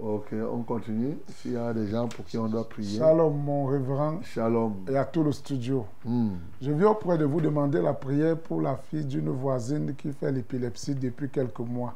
Ok, 0.00 0.28
on 0.32 0.62
continue. 0.62 1.18
S'il 1.28 1.52
y 1.52 1.56
a 1.56 1.74
des 1.74 1.86
gens 1.88 2.08
pour 2.08 2.24
qui 2.24 2.38
on 2.38 2.48
doit 2.48 2.66
prier. 2.66 2.98
Shalom, 2.98 3.36
mon 3.36 3.66
révérend, 3.66 4.22
Shalom. 4.22 4.84
et 4.88 4.96
à 4.96 5.04
tout 5.04 5.22
le 5.22 5.32
studio. 5.32 5.84
Hmm. 6.02 6.36
Je 6.62 6.72
viens 6.72 6.88
auprès 6.88 7.18
de 7.18 7.26
vous 7.26 7.42
demander 7.42 7.82
la 7.82 7.92
prière 7.92 8.38
pour 8.38 8.62
la 8.62 8.76
fille 8.76 9.04
d'une 9.04 9.28
voisine 9.28 9.94
qui 9.94 10.10
fait 10.12 10.32
l'épilepsie 10.32 10.94
depuis 10.94 11.28
quelques 11.28 11.58
mois. 11.60 11.94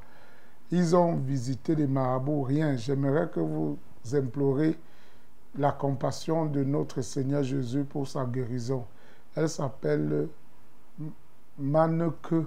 Ils 0.70 0.94
ont 0.94 1.16
visité 1.16 1.74
des 1.74 1.86
marabouts, 1.86 2.42
rien. 2.42 2.76
J'aimerais 2.76 3.28
que 3.28 3.40
vous 3.40 3.78
implorez 4.12 4.78
la 5.58 5.72
compassion 5.72 6.44
de 6.44 6.64
notre 6.64 7.00
Seigneur 7.00 7.42
Jésus 7.42 7.84
pour 7.84 8.06
sa 8.06 8.26
guérison. 8.26 8.84
Elle 9.34 9.48
s'appelle 9.48 10.28
Maneke, 11.60 12.46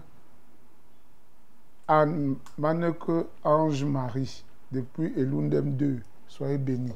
Anne- 1.87 2.35
Maneke 2.57 3.27
Ange 3.43 3.83
Marie 3.85 4.43
depuis 4.71 5.13
Elundem 5.17 5.71
2. 5.77 5.99
Soyez 6.27 6.57
bénis. 6.57 6.93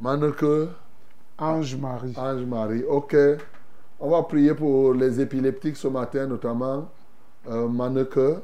Maneke, 0.00 0.70
Ange 1.38 1.76
Marie. 1.76 2.14
Ange 2.16 2.44
Marie. 2.46 2.84
Ok. 2.84 3.14
On 4.00 4.10
va 4.10 4.22
prier 4.22 4.54
pour 4.54 4.94
les 4.94 5.20
épileptiques 5.20 5.76
ce 5.76 5.88
matin, 5.88 6.26
notamment 6.26 6.88
euh, 7.48 7.68
Maneke. 7.68 8.40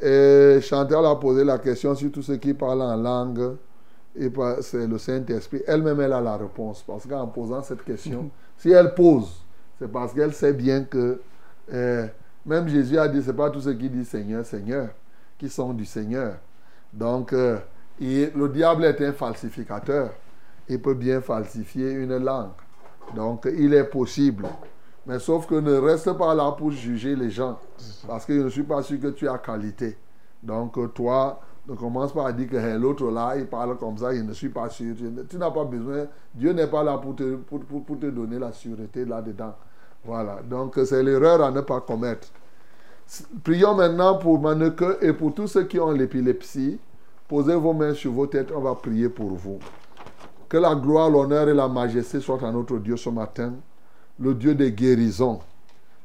Et 0.00 0.60
Chantal 0.60 1.06
a 1.06 1.16
posé 1.16 1.44
la 1.44 1.58
question 1.58 1.94
sur 1.94 2.12
tous 2.12 2.22
ceux 2.22 2.36
qui 2.36 2.52
parlent 2.54 2.82
en 2.82 2.96
langue. 2.96 3.56
Et 4.16 4.30
c'est 4.60 4.86
le 4.86 4.98
Saint-Esprit. 4.98 5.62
Elle-même, 5.66 6.00
elle 6.00 6.12
a 6.12 6.20
la 6.20 6.36
réponse. 6.36 6.84
Parce 6.86 7.04
qu'en 7.06 7.26
posant 7.26 7.62
cette 7.62 7.82
question, 7.82 8.30
si 8.56 8.70
elle 8.70 8.94
pose, 8.94 9.44
c'est 9.78 9.90
parce 9.90 10.12
qu'elle 10.12 10.32
sait 10.32 10.52
bien 10.52 10.84
que 10.84 11.20
euh, 11.72 12.06
même 12.46 12.68
Jésus 12.68 12.98
a 12.98 13.08
dit, 13.08 13.22
c'est 13.22 13.32
pas 13.32 13.50
tous 13.50 13.62
ceux 13.62 13.74
qui 13.74 13.88
disent 13.88 14.08
Seigneur, 14.08 14.44
Seigneur, 14.44 14.90
qui 15.38 15.48
sont 15.48 15.72
du 15.72 15.84
Seigneur. 15.84 16.36
Donc, 16.92 17.32
euh, 17.32 17.58
et 18.00 18.30
le 18.34 18.48
diable 18.48 18.84
est 18.84 19.00
un 19.00 19.12
falsificateur. 19.12 20.10
Il 20.68 20.80
peut 20.80 20.94
bien 20.94 21.20
falsifier 21.20 21.92
une 21.92 22.16
langue. 22.18 22.50
Donc, 23.14 23.48
il 23.56 23.72
est 23.74 23.84
possible. 23.84 24.46
Mais 25.06 25.18
sauf 25.18 25.46
que 25.46 25.54
ne 25.54 25.74
reste 25.74 26.12
pas 26.14 26.34
là 26.34 26.52
pour 26.52 26.70
juger 26.70 27.14
les 27.14 27.30
gens. 27.30 27.58
Parce 28.06 28.24
que 28.24 28.34
je 28.34 28.44
ne 28.44 28.48
suis 28.48 28.62
pas 28.62 28.82
sûr 28.82 29.00
que 29.00 29.08
tu 29.08 29.28
as 29.28 29.38
qualité. 29.38 29.96
Donc, 30.42 30.76
euh, 30.78 30.88
toi, 30.88 31.40
ne 31.66 31.74
commence 31.74 32.12
pas 32.12 32.28
à 32.28 32.32
dire 32.32 32.48
que 32.48 32.56
hey, 32.56 32.78
l'autre 32.78 33.10
là, 33.10 33.34
il 33.36 33.46
parle 33.46 33.76
comme 33.78 33.96
ça, 33.96 34.14
je 34.14 34.20
ne 34.20 34.32
suis 34.32 34.50
pas 34.50 34.68
sûr. 34.68 34.94
Tu, 35.28 35.36
n'as 35.36 35.50
pas 35.50 35.64
besoin. 35.64 36.06
Dieu 36.34 36.52
n'est 36.52 36.66
pas 36.66 36.82
là 36.82 36.98
pour 36.98 37.14
te 37.16 38.06
donner 38.10 38.38
la 38.38 38.52
sûreté 38.52 39.04
là-dedans. 39.04 39.54
Voilà. 40.04 40.40
Donc, 40.48 40.78
c'est 40.84 41.02
l'erreur 41.02 41.42
à 41.42 41.50
ne 41.50 41.60
pas 41.60 41.80
commettre. 41.80 42.28
Prions 43.42 43.74
maintenant 43.74 44.18
pour 44.18 44.40
Maneke 44.40 44.98
et 45.02 45.12
pour 45.12 45.34
tous 45.34 45.48
ceux 45.48 45.64
qui 45.64 45.78
ont 45.78 45.90
l'épilepsie. 45.90 46.78
Posez 47.28 47.54
vos 47.54 47.72
mains 47.72 47.94
sur 47.94 48.12
vos 48.12 48.26
têtes, 48.26 48.52
on 48.54 48.60
va 48.60 48.74
prier 48.74 49.08
pour 49.08 49.30
vous. 49.30 49.58
Que 50.48 50.58
la 50.58 50.74
gloire, 50.74 51.10
l'honneur 51.10 51.48
et 51.48 51.54
la 51.54 51.68
majesté 51.68 52.20
soient 52.20 52.46
à 52.46 52.52
notre 52.52 52.78
Dieu 52.78 52.96
ce 52.96 53.08
matin, 53.08 53.54
le 54.18 54.34
Dieu 54.34 54.54
des 54.54 54.72
guérisons. 54.72 55.40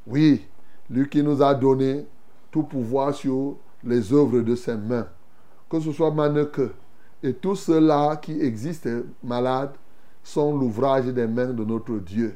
Oui, 0.08 0.46
lui 0.90 1.08
qui 1.10 1.22
nous 1.22 1.44
a 1.44 1.54
donné 1.54 2.06
tout 2.52 2.64
pouvoir 2.64 3.14
sur 3.14 3.58
les 3.84 4.14
œuvres 4.14 4.40
de 4.40 4.56
ses 4.56 4.76
mains. 4.76 5.08
Que 5.70 5.80
ce 5.80 5.92
soit 5.92 6.12
Maneke 6.12 6.62
et 7.22 7.34
tous 7.34 7.56
ceux-là 7.56 8.16
qui 8.16 8.40
existent 8.42 8.90
malades 9.24 9.74
sont 10.24 10.58
l'ouvrage 10.58 11.06
des 11.06 11.28
mains 11.28 11.54
de 11.54 11.64
notre 11.64 11.96
Dieu. 11.96 12.36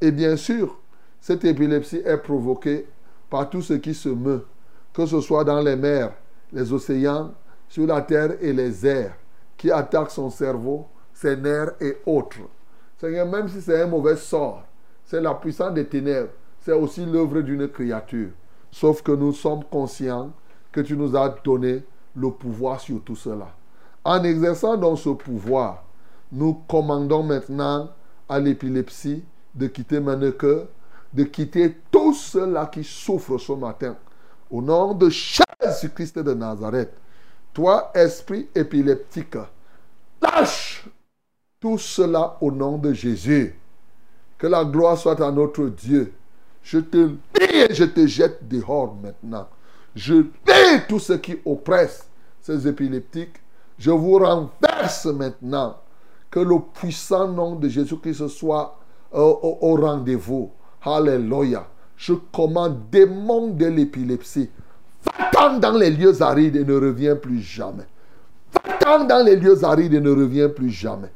Et 0.00 0.10
bien 0.10 0.36
sûr, 0.36 0.78
cette 1.26 1.44
épilepsie 1.44 2.02
est 2.04 2.18
provoquée 2.18 2.86
par 3.28 3.50
tout 3.50 3.60
ce 3.60 3.72
qui 3.72 3.94
se 3.94 4.08
meut, 4.08 4.46
que 4.94 5.06
ce 5.06 5.20
soit 5.20 5.42
dans 5.42 5.60
les 5.60 5.74
mers, 5.74 6.12
les 6.52 6.72
océans, 6.72 7.32
sur 7.68 7.84
la 7.84 8.00
terre 8.00 8.40
et 8.40 8.52
les 8.52 8.86
airs, 8.86 9.16
qui 9.56 9.72
attaquent 9.72 10.12
son 10.12 10.30
cerveau, 10.30 10.86
ses 11.12 11.36
nerfs 11.36 11.72
et 11.80 11.96
autres. 12.06 12.38
Seigneur, 12.96 13.26
même 13.26 13.48
si 13.48 13.60
c'est 13.60 13.82
un 13.82 13.88
mauvais 13.88 14.14
sort, 14.14 14.62
c'est 15.04 15.20
la 15.20 15.34
puissance 15.34 15.74
des 15.74 15.88
ténèbres, 15.88 16.30
c'est 16.60 16.70
aussi 16.70 17.04
l'œuvre 17.04 17.40
d'une 17.40 17.66
créature. 17.66 18.30
Sauf 18.70 19.02
que 19.02 19.10
nous 19.10 19.32
sommes 19.32 19.64
conscients 19.64 20.30
que 20.70 20.80
tu 20.80 20.96
nous 20.96 21.16
as 21.16 21.34
donné 21.42 21.82
le 22.14 22.30
pouvoir 22.30 22.78
sur 22.78 23.02
tout 23.02 23.16
cela. 23.16 23.48
En 24.04 24.22
exerçant 24.22 24.76
donc 24.76 25.00
ce 25.00 25.08
pouvoir, 25.08 25.82
nous 26.30 26.54
commandons 26.68 27.24
maintenant 27.24 27.90
à 28.28 28.38
l'épilepsie 28.38 29.24
de 29.56 29.66
quitter 29.66 29.98
Maneke, 29.98 30.68
de 31.12 31.24
quitter 31.24 31.76
tous 31.90 32.14
ceux-là 32.14 32.66
qui 32.66 32.84
souffrent 32.84 33.38
ce 33.38 33.52
matin. 33.52 33.96
Au 34.50 34.62
nom 34.62 34.94
de 34.94 35.08
Jésus-Christ 35.08 36.18
de 36.18 36.34
Nazareth, 36.34 36.92
toi, 37.52 37.90
esprit 37.94 38.48
épileptique, 38.54 39.36
lâche 40.20 40.86
tout 41.58 41.78
cela 41.78 42.36
au 42.40 42.50
nom 42.52 42.76
de 42.76 42.92
Jésus. 42.92 43.58
Que 44.38 44.46
la 44.46 44.64
gloire 44.64 44.98
soit 44.98 45.20
à 45.20 45.30
notre 45.32 45.64
Dieu. 45.64 46.12
Je 46.62 46.78
te 46.78 46.96
lis 46.96 47.16
et 47.40 47.74
je 47.74 47.84
te 47.84 48.06
jette 48.06 48.46
dehors 48.46 48.94
maintenant. 49.02 49.48
Je 49.94 50.14
lis 50.14 50.82
tous 50.88 50.98
ceux 50.98 51.16
qui 51.16 51.38
oppressent 51.44 52.06
ces 52.42 52.68
épileptiques. 52.68 53.40
Je 53.78 53.90
vous 53.90 54.18
renverse 54.18 55.06
maintenant. 55.06 55.78
Que 56.30 56.40
le 56.40 56.58
puissant 56.74 57.28
nom 57.28 57.54
de 57.56 57.68
Jésus-Christ 57.68 58.28
soit 58.28 58.78
euh, 59.14 59.20
au 59.20 59.76
rendez-vous. 59.76 60.50
Alléluia. 60.86 61.66
Je 61.96 62.12
commande 62.32 62.88
démon 62.90 63.48
de 63.48 63.66
l'épilepsie. 63.66 64.48
Va-t'en 65.04 65.58
dans 65.58 65.72
les 65.72 65.90
lieux 65.90 66.22
arides 66.22 66.56
et 66.56 66.64
ne 66.64 66.74
reviens 66.74 67.16
plus 67.16 67.40
jamais. 67.40 67.86
Va-t'en 68.52 69.04
dans 69.04 69.24
les 69.24 69.36
lieux 69.36 69.64
arides 69.64 69.94
et 69.94 70.00
ne 70.00 70.10
reviens 70.10 70.48
plus 70.48 70.70
jamais. 70.70 71.10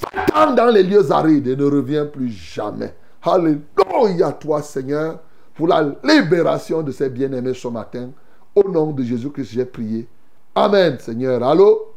Va-t'en 0.00 0.54
dans 0.54 0.70
les 0.72 0.82
lieux 0.82 1.10
arides 1.12 1.46
et 1.46 1.56
ne 1.56 1.64
reviens 1.64 2.06
plus 2.06 2.30
jamais. 2.30 2.94
Alléluia 3.22 4.32
toi 4.32 4.62
Seigneur 4.62 5.20
pour 5.54 5.68
la 5.68 5.94
libération 6.02 6.82
de 6.82 6.90
ces 6.90 7.10
bien-aimés 7.10 7.54
ce 7.54 7.68
matin. 7.68 8.10
Au 8.54 8.68
nom 8.68 8.92
de 8.92 9.02
Jésus-Christ, 9.02 9.50
j'ai 9.52 9.64
prié. 9.64 10.08
Amen 10.54 10.98
Seigneur. 10.98 11.42
Allô? 11.42 11.94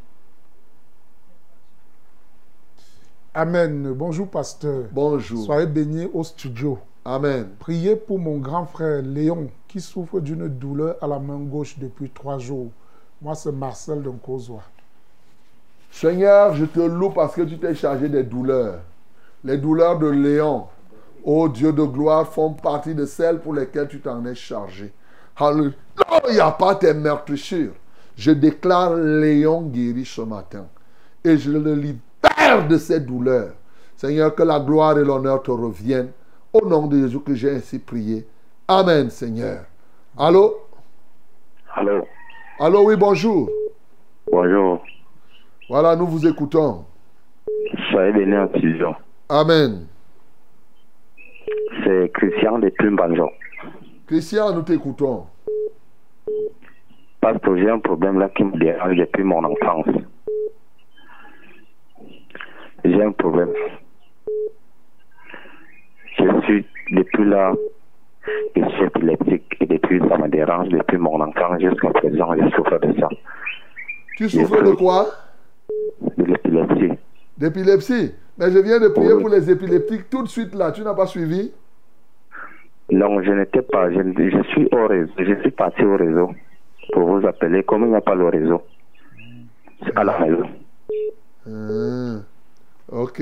Amen. 3.34 3.94
Bonjour, 3.94 4.28
pasteur. 4.28 4.86
Bonjour. 4.92 5.46
Soyez 5.46 5.68
bénis 5.68 6.10
au 6.12 6.24
studio. 6.24 6.80
Amen. 7.10 7.48
Priez 7.60 7.96
pour 7.96 8.20
mon 8.20 8.36
grand 8.36 8.66
frère 8.66 9.02
Léon 9.02 9.50
qui 9.70 9.80
souffre 9.80 10.20
d'une 10.20 10.50
douleur 10.50 10.98
à 11.00 11.08
la 11.08 11.20
main 11.20 11.40
gauche 11.40 11.80
depuis 11.80 12.10
trois 12.10 12.38
jours. 12.38 12.70
Moi, 13.22 13.34
c'est 13.34 13.54
Marcel 13.54 14.04
de 14.04 14.10
Causois. 14.10 14.66
Seigneur, 15.90 16.54
je 16.54 16.66
te 16.66 16.82
loue 16.82 17.12
parce 17.12 17.34
que 17.34 17.44
tu 17.44 17.58
t'es 17.60 17.74
chargé 17.76 18.10
des 18.10 18.24
douleurs. 18.24 18.82
Les 19.46 19.58
douleurs 19.58 19.98
de 19.98 20.08
Léon, 20.08 20.66
ô 21.24 21.48
Dieu 21.48 21.72
de 21.72 21.84
gloire, 21.84 22.28
font 22.28 22.52
partie 22.52 22.94
de 22.94 23.06
celles 23.06 23.40
pour 23.40 23.54
lesquelles 23.54 23.88
tu 23.88 24.02
t'en 24.02 24.26
es 24.26 24.36
chargé. 24.36 24.92
Alléluia, 25.38 26.52
pas 26.60 26.76
tes 26.76 26.94
meurtrissures. 26.94 27.76
Je 28.18 28.32
déclare 28.32 28.94
Léon 28.96 29.62
guéri 29.62 30.04
ce 30.04 30.24
matin. 30.24 30.66
Et 31.24 31.38
je 31.38 31.52
le 31.52 31.74
libère 31.74 32.68
de 32.68 32.78
ces 32.78 33.00
douleurs. 33.00 33.54
Seigneur, 33.96 34.36
que 34.36 34.44
la 34.44 34.60
gloire 34.60 35.00
et 35.00 35.06
l'honneur 35.06 35.42
te 35.42 35.52
reviennent. 35.52 36.12
Au 36.60 36.68
nom 36.68 36.88
de 36.88 36.98
Jésus 36.98 37.20
que 37.20 37.36
j'ai 37.36 37.52
ainsi 37.52 37.78
prié. 37.78 38.26
Amen, 38.68 39.10
Seigneur. 39.10 39.66
Allô? 40.18 40.56
Allô, 41.76 42.04
Allô, 42.60 42.88
oui, 42.88 42.96
bonjour. 42.96 43.50
bonjour. 44.32 44.84
Voilà, 45.70 45.96
nous 45.96 46.08
vous 46.08 46.26
écoutons. 46.26 46.86
Soyez 47.92 48.12
bénis 48.14 48.38
en 48.38 48.48
studio. 48.50 48.96
Amen. 49.30 49.86
C'est 51.84 52.12
Christian 52.14 52.58
de 52.60 52.70
Plumbanjo. 52.70 53.30
Christian, 54.08 54.54
nous 54.56 54.64
t'écoutons. 54.64 55.26
Parce 57.22 57.40
que 57.40 57.58
j'ai 57.58 57.70
un 57.70 57.80
problème 57.80 58.20
là 58.20 58.30
qui 58.30 58.44
me 58.44 58.58
dérange 58.58 58.96
depuis 58.96 59.24
mon 59.24 59.44
enfance. 59.44 59.86
J'ai 62.84 63.04
un 63.04 63.12
problème. 63.12 63.54
Je 66.28 66.42
suis 66.46 66.66
depuis 66.92 67.26
là, 67.26 67.54
je 68.56 68.70
suis 68.70 68.84
épileptique 68.86 69.56
et 69.62 69.66
depuis 69.66 70.00
ça 70.10 70.18
me 70.18 70.28
dérange 70.28 70.70
depuis 70.70 70.98
mon 70.98 71.20
enfance 71.22 71.60
jusqu'à 71.62 71.90
présent, 71.92 72.36
je 72.36 72.50
souffre 72.56 72.80
de 72.80 73.00
ça. 73.00 73.10
Tu 74.18 74.30
souffres 74.30 74.64
de 74.64 74.72
quoi? 74.72 75.08
De 76.18 76.24
l'épilepsie. 76.26 76.92
D'épilepsie? 77.38 78.14
Mais 78.38 78.52
je 78.52 78.60
viens 78.60 78.80
de 78.80 78.90
prier 78.90 79.14
Oui. 79.14 79.22
pour 79.22 79.30
les 79.30 79.50
épileptiques 79.50 80.10
tout 80.10 80.24
de 80.24 80.28
suite 80.28 80.54
là. 80.56 80.72
Tu 80.72 80.82
n'as 80.82 80.94
pas 80.94 81.08
suivi? 81.08 81.52
Non, 82.92 83.22
je 83.22 83.32
n'étais 83.32 83.62
pas, 83.62 83.92
je, 83.92 84.00
je 84.00 84.44
suis 84.50 84.68
au 84.72 84.88
réseau, 84.88 85.12
je 85.18 85.42
suis 85.42 85.52
parti 85.52 85.84
au 85.84 85.98
réseau 85.98 86.32
pour 86.94 87.04
vous 87.04 87.28
appeler. 87.28 87.64
Comme 87.64 87.84
il 87.84 87.90
n'y 87.90 87.96
a 87.96 88.02
pas 88.02 88.16
le 88.16 88.28
réseau, 88.30 88.62
à 89.96 90.04
la 90.04 90.20
maison. 90.20 90.50
Ah, 91.48 92.22
Ok. 92.90 93.22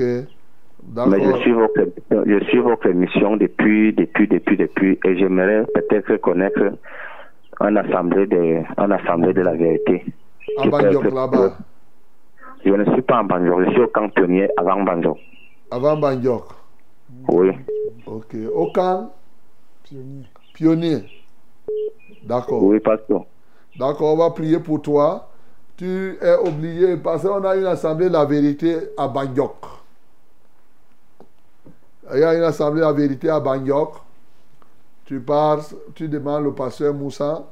Mais 0.94 1.20
je 1.22 1.36
suis 1.40 1.52
votre, 1.52 1.88
je 2.26 2.44
suis 2.44 2.58
votre 2.58 2.86
émission 2.86 3.36
depuis, 3.36 3.92
depuis, 3.92 4.28
depuis, 4.28 4.56
depuis, 4.56 4.98
et 5.04 5.16
j'aimerais 5.18 5.66
peut-être 5.74 6.16
connaître 6.18 6.78
un 7.60 7.76
assemblée 7.76 8.26
de, 8.26 8.62
un 8.76 8.90
assemblée 8.90 9.32
de 9.32 9.42
la 9.42 9.54
vérité. 9.54 10.04
Être- 10.58 11.14
là-bas. 11.14 11.58
Je 12.64 12.70
ne 12.70 12.84
suis 12.92 13.02
pas 13.02 13.20
en 13.20 13.24
Banjok, 13.24 13.64
je 13.66 13.70
suis 13.70 13.80
au 13.80 13.88
camp 13.88 14.08
pionnier 14.08 14.48
avant 14.56 14.82
Banjok. 14.82 15.18
Avant 15.70 15.96
Banjok. 15.96 16.44
Oui. 17.28 17.50
Ok. 18.06 18.36
Au 18.54 18.66
camp 18.66 19.12
Pionnier. 19.84 20.24
pionnier. 20.54 20.98
D'accord. 22.24 22.62
Oui, 22.62 22.80
pasteur. 22.80 23.24
D'accord, 23.78 24.14
on 24.14 24.16
va 24.16 24.30
prier 24.30 24.58
pour 24.58 24.80
toi. 24.82 25.28
Tu 25.76 26.16
es 26.20 26.34
obligé, 26.34 26.96
parce 26.96 27.22
qu'on 27.22 27.44
a 27.44 27.56
une 27.56 27.66
assemblée 27.66 28.08
de 28.08 28.12
la 28.14 28.24
vérité 28.24 28.76
à 28.96 29.06
Bangkok. 29.08 29.56
Il 32.14 32.20
y 32.20 32.24
a 32.24 32.34
une 32.34 32.42
assemblée 32.42 32.80
la 32.80 32.92
vérité 32.92 33.28
à 33.28 33.40
Bangkok. 33.40 33.94
Tu 35.04 35.20
pars, 35.20 35.60
tu 35.94 36.08
demandes 36.08 36.46
au 36.46 36.52
pasteur 36.52 36.94
Moussa. 36.94 37.44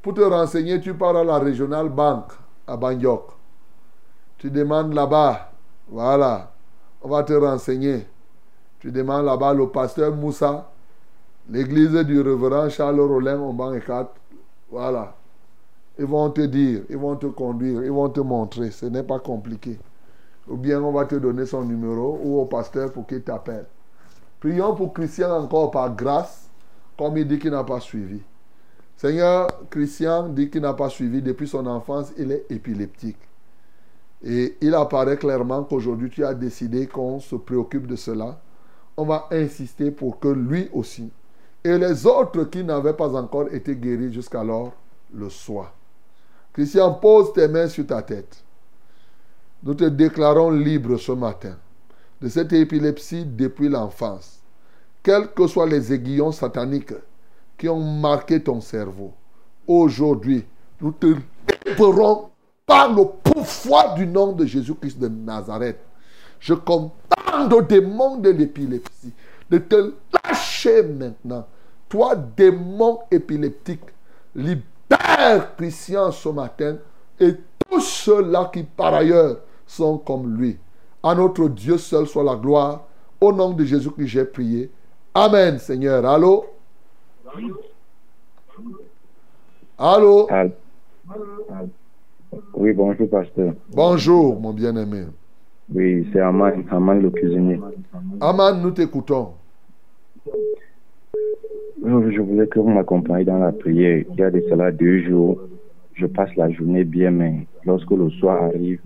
Pour 0.00 0.14
te 0.14 0.22
renseigner, 0.22 0.80
tu 0.80 0.94
pars 0.94 1.16
à 1.16 1.24
la 1.24 1.38
régionale 1.38 1.88
banque 1.90 2.32
à 2.66 2.76
Bangkok. 2.76 3.30
Tu 4.38 4.50
demandes 4.50 4.94
là-bas. 4.94 5.50
Voilà. 5.88 6.50
On 7.02 7.08
va 7.08 7.22
te 7.22 7.32
renseigner. 7.34 8.06
Tu 8.78 8.90
demandes 8.90 9.26
là-bas 9.26 9.52
le 9.52 9.68
pasteur 9.68 10.14
Moussa, 10.14 10.70
l'église 11.50 11.92
du 11.92 12.20
révérend 12.22 12.70
Charles 12.70 13.00
Rollin 13.00 13.38
au 13.38 13.52
banc 13.52 13.78
4. 13.78 14.10
Voilà. 14.70 15.14
Ils 15.98 16.06
vont 16.06 16.30
te 16.30 16.40
dire, 16.40 16.82
ils 16.88 16.96
vont 16.96 17.16
te 17.16 17.26
conduire, 17.26 17.82
ils 17.82 17.92
vont 17.92 18.08
te 18.08 18.20
montrer. 18.20 18.70
Ce 18.70 18.86
n'est 18.86 19.02
pas 19.02 19.18
compliqué. 19.18 19.78
Ou 20.48 20.56
bien 20.56 20.80
on 20.82 20.92
va 20.92 21.04
te 21.04 21.16
donner 21.16 21.44
son 21.44 21.64
numéro 21.64 22.18
ou 22.22 22.40
au 22.40 22.46
pasteur 22.46 22.90
pour 22.90 23.06
qu'il 23.06 23.22
t'appelle. 23.22 23.66
Prions 24.40 24.74
pour 24.74 24.92
Christian 24.92 25.30
encore 25.30 25.70
par 25.70 25.94
grâce, 25.94 26.48
comme 26.96 27.16
il 27.18 27.28
dit 27.28 27.38
qu'il 27.38 27.50
n'a 27.50 27.64
pas 27.64 27.80
suivi. 27.80 28.20
Seigneur, 28.96 29.48
Christian 29.70 30.28
dit 30.30 30.50
qu'il 30.50 30.62
n'a 30.62 30.74
pas 30.74 30.88
suivi 30.88 31.22
depuis 31.22 31.46
son 31.46 31.66
enfance, 31.66 32.12
il 32.18 32.32
est 32.32 32.46
épileptique. 32.50 33.18
Et 34.22 34.56
il 34.60 34.74
apparaît 34.74 35.16
clairement 35.16 35.64
qu'aujourd'hui 35.64 36.10
tu 36.10 36.24
as 36.24 36.34
décidé 36.34 36.86
qu'on 36.86 37.20
se 37.20 37.36
préoccupe 37.36 37.86
de 37.86 37.96
cela. 37.96 38.40
On 38.96 39.04
va 39.04 39.28
insister 39.30 39.90
pour 39.90 40.18
que 40.18 40.28
lui 40.28 40.68
aussi 40.72 41.10
et 41.64 41.76
les 41.76 42.06
autres 42.06 42.44
qui 42.44 42.64
n'avaient 42.64 42.94
pas 42.94 43.14
encore 43.14 43.52
été 43.52 43.76
guéris 43.76 44.12
jusqu'alors 44.12 44.72
le 45.12 45.28
soient. 45.28 45.72
Christian, 46.52 46.94
pose 46.94 47.32
tes 47.32 47.48
mains 47.48 47.68
sur 47.68 47.86
ta 47.86 48.02
tête. 48.02 48.42
Nous 49.62 49.74
te 49.74 49.84
déclarons 49.84 50.50
libre 50.50 50.96
ce 50.96 51.12
matin 51.12 51.56
de 52.20 52.28
cette 52.28 52.52
épilepsie 52.52 53.24
depuis 53.24 53.68
l'enfance. 53.68 54.40
Quels 55.02 55.28
que 55.28 55.46
soient 55.46 55.66
les 55.66 55.92
aiguillons 55.92 56.32
sataniques 56.32 56.94
qui 57.56 57.68
ont 57.68 57.80
marqué 57.80 58.42
ton 58.42 58.60
cerveau, 58.60 59.12
aujourd'hui, 59.66 60.44
nous 60.80 60.92
te 60.92 61.06
libérons 61.66 62.30
par 62.66 62.92
le 62.92 63.04
pouvoir 63.04 63.94
du 63.94 64.06
nom 64.06 64.32
de 64.32 64.46
Jésus-Christ 64.46 64.98
de 64.98 65.08
Nazareth. 65.08 65.78
Je 66.38 66.54
commande 66.54 67.52
au 67.52 67.62
démon 67.62 68.16
de 68.16 68.30
l'épilepsie 68.30 69.12
de 69.50 69.58
te 69.58 69.94
lâcher 70.12 70.82
maintenant. 70.82 71.46
Toi, 71.88 72.14
démon 72.14 73.00
épileptique, 73.10 73.84
libère 74.34 75.56
Christian 75.56 76.12
ce 76.12 76.28
matin 76.28 76.76
et 77.18 77.34
tous 77.68 77.80
ceux-là 77.80 78.50
qui 78.52 78.62
par 78.62 78.94
ailleurs 78.94 79.38
sont 79.66 79.98
comme 79.98 80.36
lui. 80.36 80.56
À 81.02 81.14
notre 81.14 81.48
Dieu 81.48 81.78
seul 81.78 82.06
soit 82.06 82.24
la 82.24 82.36
gloire. 82.36 82.86
Au 83.20 83.32
nom 83.32 83.50
de 83.52 83.64
Jésus 83.64 83.90
que 83.90 84.04
j'ai 84.06 84.24
prié. 84.24 84.70
Amen, 85.14 85.58
Seigneur. 85.58 86.04
Allô? 86.06 86.44
Allô? 89.78 90.26
Al- 90.30 90.52
Oui, 92.54 92.72
bonjour, 92.72 93.08
pasteur. 93.08 93.54
Bonjour, 93.74 94.38
mon 94.40 94.52
bien-aimé. 94.52 95.04
Oui, 95.72 96.08
c'est 96.12 96.20
Aman, 96.20 96.52
Aman 96.70 96.94
le 97.00 97.10
cuisinier. 97.10 97.60
Aman, 98.20 98.60
nous 98.60 98.70
t'écoutons. 98.70 99.32
Je 101.82 102.20
voulais 102.20 102.46
que 102.46 102.58
vous 102.58 102.68
m'accompagniez 102.68 103.24
dans 103.24 103.38
la 103.38 103.52
prière. 103.52 104.04
Il 104.10 104.18
y 104.18 104.22
a 104.22 104.30
de 104.30 104.40
cela 104.48 104.70
deux 104.70 105.00
jours, 105.02 105.40
je 105.94 106.06
passe 106.06 106.34
la 106.36 106.50
journée 106.50 106.84
bien, 106.84 107.10
mais 107.10 107.46
lorsque 107.64 107.90
le 107.90 108.10
soir 108.10 108.44
arrive, 108.44 108.80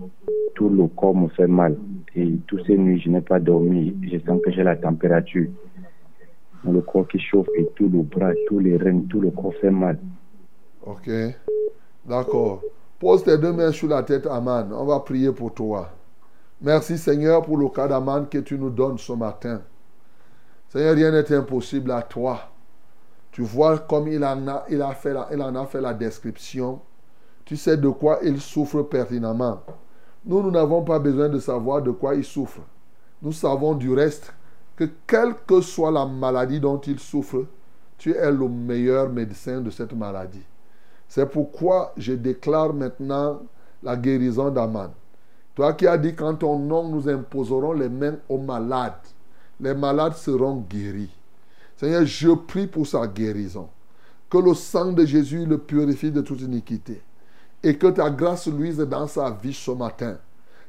tout 0.55 0.68
le 0.68 0.86
corps 0.88 1.14
me 1.14 1.28
fait 1.28 1.46
mal. 1.46 1.76
Et 2.14 2.36
toutes 2.46 2.66
ces 2.66 2.76
nuits, 2.78 3.01
je 3.01 3.10
n'ai 3.10 3.20
pas 3.20 3.40
dormi. 3.40 3.96
Je 4.02 4.18
sens 4.20 4.40
que 4.44 4.51
j'ai 4.51 4.62
la 4.62 4.76
température. 4.76 5.48
Le 6.64 6.80
corps 6.80 7.06
qui 7.09 7.18
chauffe 7.18 7.48
et 7.56 7.66
tout 7.76 7.88
le 7.88 8.02
bras, 8.02 8.32
tous 8.48 8.59
les 8.59 8.76
reins, 8.76 9.02
tout 9.09 9.20
le 9.20 9.30
corps 9.30 9.55
fait 9.60 9.70
mal. 9.70 9.98
Ok. 10.86 11.10
D'accord. 12.06 12.62
Pose 12.98 13.24
tes 13.24 13.36
deux 13.38 13.52
mains 13.52 13.72
sur 13.72 13.88
la 13.88 14.02
tête, 14.02 14.26
Aman. 14.26 14.72
On 14.72 14.84
va 14.84 15.01
prier 15.01 15.32
pour 15.32 15.52
toi. 15.52 15.90
Merci, 16.60 16.96
Seigneur, 16.96 17.42
pour 17.42 17.59
le 17.59 17.68
cas 17.68 17.88
d'Aman 17.88 18.26
que 18.28 18.38
tu 18.38 18.59
nous 18.59 18.70
donnes 18.70 18.96
ce 18.96 19.12
matin. 19.12 19.60
Seigneur, 20.68 20.94
rien 20.94 21.10
n'est 21.10 21.32
impossible 21.32 21.90
à 21.90 22.02
toi. 22.02 22.40
Tu 23.32 23.42
vois 23.42 23.80
comme 23.80 24.09
il 24.09 24.24
en 24.24 24.46
a, 24.48 24.64
il 24.70 24.80
a 24.80 24.92
fait 24.94 25.12
la, 25.12 25.28
il 25.32 25.42
en 25.42 25.55
a 25.56 25.66
fait 25.66 25.80
la 25.80 25.92
description. 25.92 26.80
Tu 27.44 27.56
sais 27.56 27.76
de 27.76 27.88
quoi 27.88 28.20
il 28.22 28.40
souffre 28.40 28.82
pertinemment. 28.82 29.60
Nous, 30.24 30.42
nous 30.42 30.50
n'avons 30.50 30.82
pas 30.82 30.98
besoin 30.98 31.28
de 31.28 31.38
savoir 31.38 31.82
de 31.82 31.90
quoi 31.90 32.14
il 32.14 32.24
souffre. 32.24 32.60
Nous 33.20 33.32
savons 33.32 33.74
du 33.74 33.92
reste 33.92 34.32
que 34.76 34.88
quelle 35.06 35.34
que 35.46 35.60
soit 35.60 35.90
la 35.90 36.06
maladie 36.06 36.60
dont 36.60 36.78
il 36.78 36.98
souffre, 36.98 37.44
tu 37.98 38.12
es 38.12 38.30
le 38.30 38.48
meilleur 38.48 39.08
médecin 39.08 39.60
de 39.60 39.70
cette 39.70 39.92
maladie. 39.92 40.42
C'est 41.08 41.30
pourquoi 41.30 41.92
je 41.96 42.14
déclare 42.14 42.72
maintenant 42.72 43.42
la 43.82 43.96
guérison 43.96 44.50
d'Aman. 44.50 44.90
Toi 45.54 45.74
qui 45.74 45.86
as 45.86 45.98
dit 45.98 46.14
qu'en 46.14 46.34
ton 46.34 46.58
nom 46.58 46.88
nous 46.88 47.08
imposerons 47.08 47.74
les 47.74 47.88
mains 47.88 48.16
aux 48.28 48.38
malades, 48.38 48.94
les 49.60 49.74
malades 49.74 50.14
seront 50.14 50.64
guéris. 50.68 51.14
Seigneur, 51.76 52.04
je 52.04 52.30
prie 52.30 52.66
pour 52.66 52.86
sa 52.86 53.06
guérison. 53.06 53.68
Que 54.28 54.38
le 54.38 54.54
sang 54.54 54.92
de 54.92 55.04
Jésus 55.04 55.46
le 55.46 55.58
purifie 55.58 56.10
de 56.10 56.22
toute 56.22 56.40
iniquité. 56.40 57.00
Et 57.65 57.77
que 57.77 57.86
ta 57.86 58.11
grâce 58.11 58.47
luise 58.47 58.78
dans 58.78 59.07
sa 59.07 59.31
vie 59.31 59.55
ce 59.55 59.70
matin. 59.70 60.19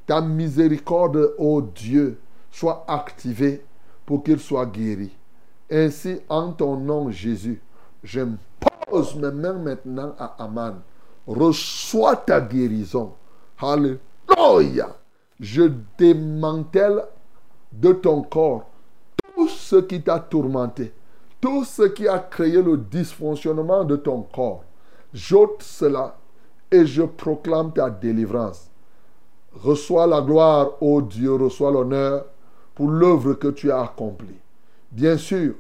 Ta 0.08 0.22
miséricorde, 0.22 1.34
ô 1.38 1.62
Dieu, 1.62 2.20
soit 2.50 2.86
activée 2.88 3.66
pour 4.06 4.24
qu'il 4.24 4.40
soit 4.40 4.66
guéri. 4.66 5.12
Ainsi, 5.70 6.22
en 6.30 6.54
ton 6.54 6.78
nom, 6.78 7.12
Jésus, 7.12 7.62
j'impose 8.02 9.16
mes 9.16 9.32
mains 9.32 9.60
maintenant 9.60 10.16
à 10.18 10.36
Aman. 10.42 10.76
Reçois 11.28 12.16
ta 12.16 12.40
guérison. 12.40 13.14
Alléluia. 13.60 14.96
Je 15.40 15.70
démantèle 15.98 17.04
de 17.74 17.92
ton 17.92 18.22
corps 18.22 18.70
tout 19.36 19.50
ce 19.50 19.76
qui 19.76 20.02
t'a 20.02 20.20
tourmenté, 20.20 20.94
tout 21.42 21.66
ce 21.66 21.84
qui 21.84 22.08
a 22.08 22.20
créé 22.20 22.62
le 22.62 22.78
dysfonctionnement 22.78 23.84
de 23.84 23.98
ton 23.98 24.22
corps. 24.22 24.64
J'ôte 25.14 25.62
cela 25.62 26.16
et 26.72 26.86
je 26.86 27.04
proclame 27.04 27.72
ta 27.74 27.90
délivrance. 27.90 28.70
Reçois 29.54 30.08
la 30.08 30.22
gloire, 30.22 30.72
ô 30.82 31.02
Dieu, 31.02 31.34
reçois 31.36 31.72
l'honneur 31.72 32.26
pour 32.74 32.90
l'œuvre 32.90 33.34
que 33.34 33.48
tu 33.48 33.72
as 33.72 33.82
accomplie. 33.82 34.40
Bien 34.92 35.18
sûr, 35.18 35.54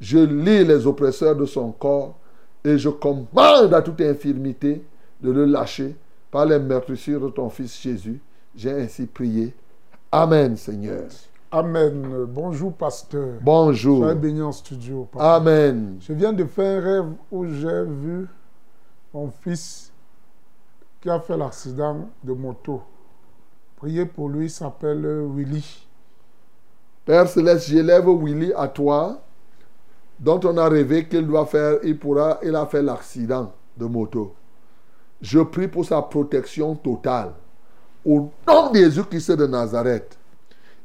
je 0.00 0.18
lis 0.18 0.64
les 0.64 0.86
oppresseurs 0.86 1.36
de 1.36 1.46
son 1.46 1.72
corps 1.72 2.16
et 2.64 2.76
je 2.78 2.88
commande 2.88 3.72
à 3.72 3.82
toute 3.82 4.00
infirmité 4.00 4.84
de 5.20 5.30
le 5.30 5.44
lâcher 5.44 5.96
par 6.30 6.44
les 6.46 6.58
meurtrissures 6.58 7.20
de 7.20 7.28
ton 7.28 7.48
Fils 7.48 7.80
Jésus. 7.80 8.20
J'ai 8.54 8.72
ainsi 8.72 9.06
prié. 9.06 9.54
Amen, 10.10 10.56
Seigneur. 10.56 11.04
Amen. 11.50 12.26
Bonjour, 12.28 12.72
pasteur. 12.72 13.38
Bonjour. 13.40 13.98
Soyez 14.04 14.18
béni 14.18 14.42
en 14.42 14.52
studio. 14.52 15.08
papa. 15.12 15.36
Amen. 15.36 15.98
Je 16.00 16.12
viens 16.12 16.32
de 16.32 16.44
faire 16.44 16.82
un 16.82 16.84
rêve 16.84 17.12
où 17.30 17.46
j'ai 17.46 17.84
vu 17.84 18.26
mon 19.14 19.30
fils 19.42 19.85
qui 21.06 21.10
a 21.10 21.20
fait 21.20 21.36
l'accident 21.36 22.08
de 22.24 22.32
moto. 22.32 22.82
Priez 23.76 24.06
pour 24.06 24.28
lui, 24.28 24.46
il 24.46 24.50
s'appelle 24.50 25.06
Willy. 25.32 25.86
Père 27.04 27.28
Céleste, 27.28 27.68
j'élève 27.68 28.08
Willy 28.08 28.52
à 28.56 28.66
toi, 28.66 29.20
dont 30.18 30.40
on 30.42 30.56
a 30.56 30.68
rêvé 30.68 31.06
qu'il 31.06 31.24
doit 31.24 31.46
faire, 31.46 31.78
il 31.84 31.96
pourra, 31.96 32.40
il 32.42 32.56
a 32.56 32.66
fait 32.66 32.82
l'accident 32.82 33.52
de 33.76 33.84
moto. 33.84 34.34
Je 35.22 35.38
prie 35.38 35.68
pour 35.68 35.84
sa 35.84 36.02
protection 36.02 36.74
totale. 36.74 37.34
Au 38.04 38.28
nom 38.48 38.72
de 38.72 38.78
Jésus-Christ 38.78 39.30
de 39.30 39.46
Nazareth. 39.46 40.18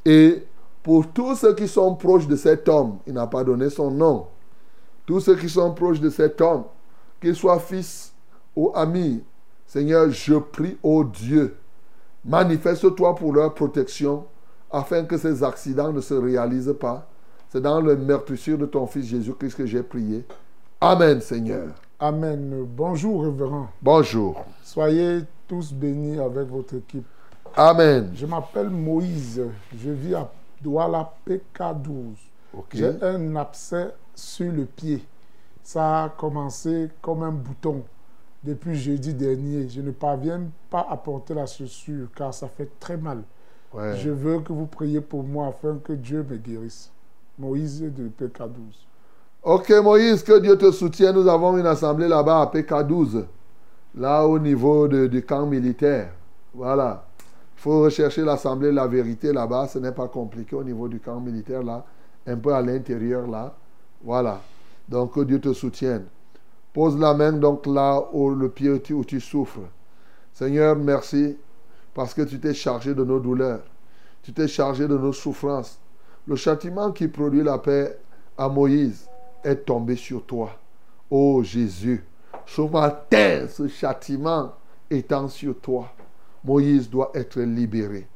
Et 0.05 0.45
pour 0.83 1.07
tous 1.07 1.35
ceux 1.35 1.55
qui 1.55 1.67
sont 1.67 1.95
proches 1.95 2.27
de 2.27 2.35
cet 2.35 2.69
homme, 2.69 2.99
il 3.07 3.13
n'a 3.13 3.25
pas 3.25 3.43
donné 3.43 3.71
son 3.71 3.89
nom. 3.89 4.27
Tous 5.07 5.19
ceux 5.19 5.35
qui 5.35 5.49
sont 5.49 5.73
proches 5.73 5.99
de 5.99 6.11
cet 6.11 6.39
homme, 6.41 6.65
qu'il 7.19 7.35
soit 7.35 7.59
fils 7.59 8.13
ou 8.55 8.71
ami, 8.75 9.23
Seigneur, 9.71 10.09
je 10.09 10.33
prie, 10.33 10.77
ô 10.83 11.01
Dieu, 11.05 11.55
manifeste-toi 12.25 13.15
pour 13.15 13.31
leur 13.31 13.53
protection 13.53 14.25
afin 14.69 15.05
que 15.05 15.15
ces 15.15 15.45
accidents 15.45 15.93
ne 15.93 16.01
se 16.01 16.13
réalisent 16.13 16.75
pas. 16.77 17.07
C'est 17.47 17.61
dans 17.61 17.79
le 17.79 17.95
meurtrissure 17.95 18.57
de 18.57 18.65
ton 18.65 18.85
Fils 18.85 19.05
Jésus-Christ 19.05 19.55
que 19.55 19.65
j'ai 19.65 19.81
prié. 19.81 20.25
Amen, 20.81 21.21
Seigneur. 21.21 21.69
Amen. 22.01 22.65
Bonjour, 22.67 23.23
révérend. 23.23 23.69
Bonjour. 23.81 24.43
Soyez 24.61 25.21
tous 25.47 25.71
bénis 25.71 26.19
avec 26.19 26.49
votre 26.49 26.75
équipe. 26.75 27.07
Amen. 27.55 28.11
Je 28.13 28.25
m'appelle 28.25 28.69
Moïse. 28.69 29.41
Je 29.73 29.89
vis 29.89 30.15
à 30.15 30.29
Douala 30.61 31.13
PK12. 31.25 32.15
Ok. 32.57 32.71
J'ai 32.73 33.01
un 33.01 33.37
abcès 33.37 33.95
sur 34.15 34.51
le 34.51 34.65
pied. 34.65 35.01
Ça 35.63 36.03
a 36.03 36.09
commencé 36.09 36.89
comme 37.01 37.23
un 37.23 37.31
bouton 37.31 37.85
depuis 38.43 38.75
jeudi 38.75 39.13
dernier. 39.13 39.67
Je 39.69 39.81
ne 39.81 39.91
parviens 39.91 40.41
pas 40.69 40.85
à 40.89 40.97
porter 40.97 41.33
la 41.33 41.45
chaussure 41.45 42.07
car 42.15 42.33
ça 42.33 42.47
fait 42.47 42.69
très 42.79 42.97
mal. 42.97 43.23
Ouais. 43.73 43.95
Je 43.97 44.09
veux 44.09 44.39
que 44.39 44.51
vous 44.51 44.65
priez 44.65 44.99
pour 45.01 45.23
moi 45.23 45.47
afin 45.47 45.77
que 45.83 45.93
Dieu 45.93 46.25
me 46.29 46.37
guérisse. 46.37 46.91
Moïse 47.39 47.81
de 47.81 48.09
PK12. 48.09 48.49
Ok, 49.43 49.71
Moïse, 49.83 50.21
que 50.23 50.39
Dieu 50.39 50.57
te 50.57 50.71
soutienne. 50.71 51.15
Nous 51.15 51.27
avons 51.27 51.57
une 51.57 51.65
assemblée 51.65 52.07
là-bas 52.07 52.41
à 52.41 52.45
PK12, 52.47 53.25
là 53.95 54.25
au 54.27 54.37
niveau 54.37 54.87
de- 54.87 55.07
du 55.07 55.23
camp 55.25 55.45
militaire. 55.47 56.11
Voilà. 56.53 57.05
Il 57.57 57.61
faut 57.61 57.81
rechercher 57.83 58.23
l'assemblée 58.23 58.69
de 58.69 58.75
la 58.75 58.87
vérité 58.87 59.31
là-bas. 59.31 59.67
Ce 59.67 59.79
n'est 59.79 59.91
pas 59.93 60.07
compliqué 60.07 60.55
au 60.55 60.63
niveau 60.63 60.87
du 60.87 60.99
camp 60.99 61.19
militaire 61.19 61.63
là, 61.63 61.83
un 62.27 62.35
peu 62.35 62.53
à 62.53 62.61
l'intérieur 62.61 63.25
là. 63.27 63.55
Voilà. 64.03 64.41
Donc 64.89 65.13
que 65.13 65.21
Dieu 65.21 65.39
te 65.39 65.53
soutienne. 65.53 66.05
Pose 66.73 66.97
la 66.97 67.13
main 67.13 67.33
donc 67.33 67.65
là 67.65 68.01
où 68.13 68.29
le 68.29 68.49
pied 68.49 68.69
où 68.69 69.03
tu, 69.03 69.19
souffres. 69.19 69.59
Seigneur, 70.31 70.75
merci 70.75 71.37
parce 71.93 72.13
que 72.13 72.21
tu 72.21 72.39
t'es 72.39 72.53
chargé 72.53 72.93
de 72.93 73.03
nos 73.03 73.19
douleurs. 73.19 73.63
Tu 74.23 74.31
t'es 74.31 74.47
chargé 74.47 74.87
de 74.87 74.97
nos 74.97 75.11
souffrances. 75.11 75.79
Le 76.27 76.35
châtiment 76.35 76.91
qui 76.91 77.07
produit 77.07 77.43
la 77.43 77.57
paix 77.57 77.97
à 78.37 78.47
Moïse 78.47 79.07
est 79.43 79.65
tombé 79.65 79.95
sur 79.95 80.23
toi. 80.23 80.51
Oh 81.09 81.43
Jésus, 81.43 82.05
ce 82.45 82.61
matin, 82.61 83.47
ce 83.49 83.67
châtiment 83.67 84.53
étant 84.89 85.27
sur 85.27 85.59
toi, 85.59 85.91
Moïse 86.43 86.89
doit 86.89 87.11
être 87.13 87.41
libéré. 87.41 88.07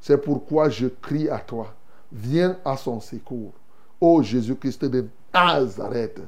C'est 0.00 0.18
pourquoi 0.18 0.68
je 0.68 0.88
crie 0.88 1.30
à 1.30 1.38
toi. 1.38 1.74
Viens 2.10 2.58
à 2.64 2.76
son 2.76 3.00
secours. 3.00 3.52
Ô 4.00 4.22
Jésus-Christ 4.22 4.84
de 4.84 5.06
Nazareth, 5.32 6.20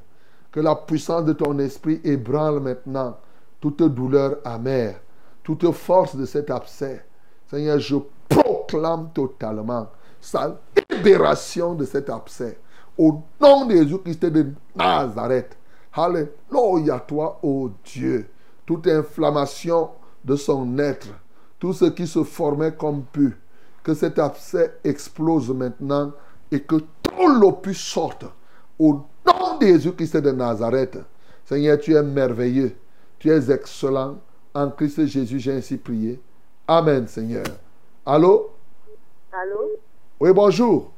que 0.55 0.61
la 0.61 0.77
puissance 0.77 1.25
de 1.25 1.33
ton 1.33 1.59
esprit 1.59 2.01
ébranle 2.05 2.61
maintenant 2.61 3.19
toute 3.61 3.83
douleur 3.83 4.37
amère, 4.45 5.01
toute 5.43 5.69
force 5.73 6.15
de 6.15 6.25
cet 6.27 6.49
abcès. 6.49 7.05
Seigneur, 7.51 7.81
je 7.81 7.97
proclame 8.29 9.09
totalement 9.13 9.89
sa 10.21 10.57
libération 10.89 11.75
de 11.75 11.85
cet 11.85 12.09
abcès. 12.09 12.57
Au 12.97 13.21
nom 13.41 13.67
de 13.67 13.73
Jésus-Christ 13.73 14.27
de 14.27 14.53
Nazareth. 14.77 15.59
Alléluia 15.93 17.01
toi, 17.01 17.41
ô 17.43 17.71
Dieu. 17.85 18.29
Toute 18.65 18.87
inflammation 18.87 19.91
de 20.25 20.37
son 20.37 20.79
être, 20.79 21.09
tout 21.59 21.73
ce 21.73 21.87
qui 21.87 22.07
se 22.07 22.23
formait 22.23 22.77
comme 22.77 23.03
pu, 23.03 23.37
que 23.83 23.93
cet 23.93 24.21
abcès 24.21 24.79
explose 24.85 25.51
maintenant 25.51 26.13
et 26.53 26.61
que 26.61 26.77
tout 27.03 27.27
l'opus 27.41 27.81
sorte. 27.81 28.25
Nom 29.27 29.59
de 29.59 29.67
Jésus-Christ 29.67 30.17
de 30.17 30.31
Nazareth. 30.31 30.99
Seigneur, 31.45 31.79
tu 31.79 31.95
es 31.95 32.03
merveilleux. 32.03 32.73
Tu 33.19 33.31
es 33.31 33.51
excellent. 33.51 34.19
En 34.55 34.71
Christ 34.71 35.07
Jésus, 35.07 35.39
j'ai 35.39 35.53
ainsi 35.53 35.77
prié. 35.77 36.21
Amen, 36.67 37.07
Seigneur. 37.07 37.45
Allô? 38.07 38.51
Allô? 39.33 39.73
Oui, 40.21 40.33
bonjour. 40.33 40.93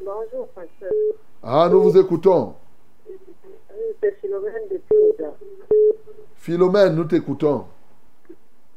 Bonjour, 0.00 0.48
pasteur. 0.54 0.90
Ah, 1.42 1.68
nous 1.70 1.82
vous 1.82 1.98
écoutons. 1.98 2.54
C'est 4.00 4.18
Philomène 4.20 4.68
de 4.70 4.80
Théoda. 4.88 5.34
Philomène, 6.36 6.94
nous 6.94 7.04
t'écoutons. 7.04 7.64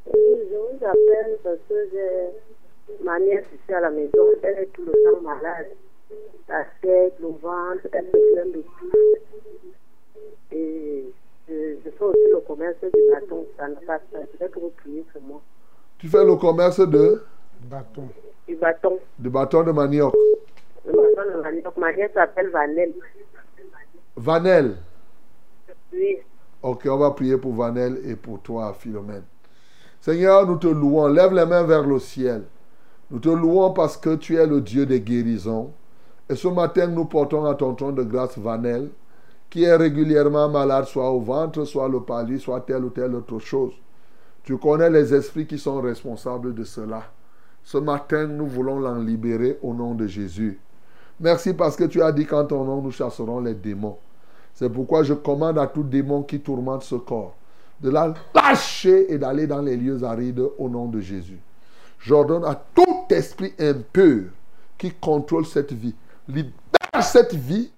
Oui, 0.06 0.19
je 0.49 0.56
vous 0.56 0.85
appelle 0.85 1.38
parce 1.44 1.57
que 1.69 1.76
j'ai 1.91 3.03
ma 3.03 3.19
nièce 3.19 3.45
ici 3.53 3.73
à 3.73 3.80
la 3.80 3.90
maison. 3.90 4.26
Elle 4.41 4.60
est 4.60 4.69
tout 4.73 4.84
le 4.84 4.91
temps 4.91 5.22
malade. 5.22 5.68
La 6.49 6.65
tête, 6.81 7.15
le 7.19 7.27
ventre, 7.27 7.88
elle 7.91 8.06
se 8.06 8.34
plaint 8.34 8.53
de 8.53 8.61
tout. 8.61 8.91
Et 10.52 11.06
je, 11.48 11.53
je 11.84 11.90
fais 11.90 12.03
aussi 12.03 12.19
le 12.31 12.40
commerce 12.41 12.76
du 12.81 13.11
bâton. 13.11 13.45
Ça 13.57 13.68
ne 13.68 13.76
passe 13.76 14.02
pas. 14.11 14.19
Je 14.22 14.31
voudrais 14.31 14.49
que 14.49 14.60
vous 14.60 14.73
priez 14.77 15.06
pour 15.14 15.22
moi. 15.22 15.41
Tu 15.98 16.07
fais 16.07 16.26
le 16.26 16.35
commerce 16.35 16.80
de, 16.80 17.23
Bâton. 17.69 18.10
Du 18.48 18.56
bâton. 18.56 18.99
de 19.19 19.30
bâton 19.30 19.64
de 19.64 19.72
manioc. 19.72 20.14
Le 20.85 20.91
bâton 20.91 21.38
de 21.38 21.41
manioc. 21.41 21.77
Ma 21.77 21.94
nièce 21.94 22.11
s'appelle 22.14 22.49
Vanelle. 22.49 22.94
Vanel. 24.18 24.76
Oui. 25.94 26.18
Ok, 26.61 26.88
on 26.90 26.98
va 26.98 27.11
prier 27.11 27.38
pour 27.38 27.53
Vanel 27.53 27.99
et 28.06 28.15
pour 28.15 28.41
toi, 28.41 28.73
Philomène. 28.77 29.23
Seigneur, 30.02 30.45
nous 30.45 30.57
te 30.57 30.68
louons. 30.68 31.07
Lève 31.07 31.34
les 31.34 31.45
mains 31.45 31.64
vers 31.64 31.84
le 31.84 31.99
ciel. 31.99 32.44
Nous 33.10 33.19
te 33.19 33.30
louons 33.30 33.72
parce 33.72 33.95
que 33.95 34.15
tu 34.15 34.35
es 34.35 34.45
le 34.45 34.60
Dieu 34.61 34.85
des 34.85 34.99
guérisons. 34.99 35.72
Et 36.30 36.36
ce 36.36 36.48
matin, 36.48 36.88
nous 36.88 37.06
portons 37.06 37.45
à 37.45 37.56
ton 37.56 37.74
trône 37.76 37.95
de 37.95 38.04
grâce 38.04 38.38
Vanel, 38.38 38.90
qui 39.50 39.64
est 39.64 39.76
régulièrement 39.76 40.50
malade, 40.50 40.86
soit 40.86 41.12
au 41.12 41.20
ventre, 41.20 41.66
soit 41.66 41.90
le 41.90 42.00
palis, 42.02 42.40
soit 42.40 42.62
telle 42.62 42.86
ou 42.86 42.90
telle 42.90 43.14
autre 43.16 43.40
chose. 43.40 43.74
Tu 44.44 44.58
connais 44.58 44.90
les 44.90 45.14
esprits 45.14 45.45
qui 45.45 45.58
sont 45.58 45.82
responsables 45.82 46.54
de 46.54 46.64
cela. 46.64 47.04
Ce 47.64 47.78
matin, 47.78 48.28
nous 48.28 48.48
voulons 48.48 48.80
l'en 48.80 48.98
libérer 48.98 49.60
au 49.62 49.74
nom 49.74 49.94
de 49.95 50.08
Jésus. 50.08 50.60
Merci 51.20 51.54
parce 51.54 51.76
que 51.76 51.86
tu 51.86 52.02
as 52.02 52.12
dit 52.12 52.26
qu'en 52.26 52.45
ton 52.45 52.64
nom, 52.64 52.82
nous 52.82 52.91
chasserons 52.91 53.40
les 53.40 53.54
démons. 53.54 53.98
C'est 54.54 54.70
pourquoi 54.70 55.04
je 55.04 55.14
commande 55.14 55.58
à 55.58 55.68
tout 55.68 55.84
démon 55.84 56.24
qui 56.24 56.40
tourmente 56.40 56.84
ce 56.84 56.95
corps 56.95 57.36
de 57.84 57.90
la 57.90 58.14
lâcher 58.34 59.12
et 59.14 59.18
d'aller 59.18 59.45
dans 59.45 59.62
les 59.62 59.76
lieux 59.76 60.04
arides 60.04 60.44
au 60.58 60.70
nom 60.70 60.88
de 60.88 61.02
Jésus. 61.02 61.40
J'ordonne 62.00 62.45
à 62.45 62.56
tout 62.56 63.06
esprit 63.10 63.54
impur 63.60 64.30
qui 64.78 64.91
contrôle 64.91 65.45
cette 65.45 65.74
vie, 65.74 65.95
libère 66.28 66.52
cette 67.02 67.34
vie 67.34 67.72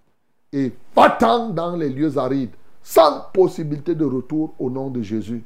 et 0.51 0.73
va-t'en 0.95 1.49
dans 1.49 1.75
les 1.75 1.89
lieux 1.89 2.17
arides, 2.17 2.53
sans 2.81 3.21
possibilité 3.33 3.95
de 3.95 4.05
retour 4.05 4.53
au 4.59 4.69
nom 4.69 4.89
de 4.89 5.01
Jésus. 5.01 5.43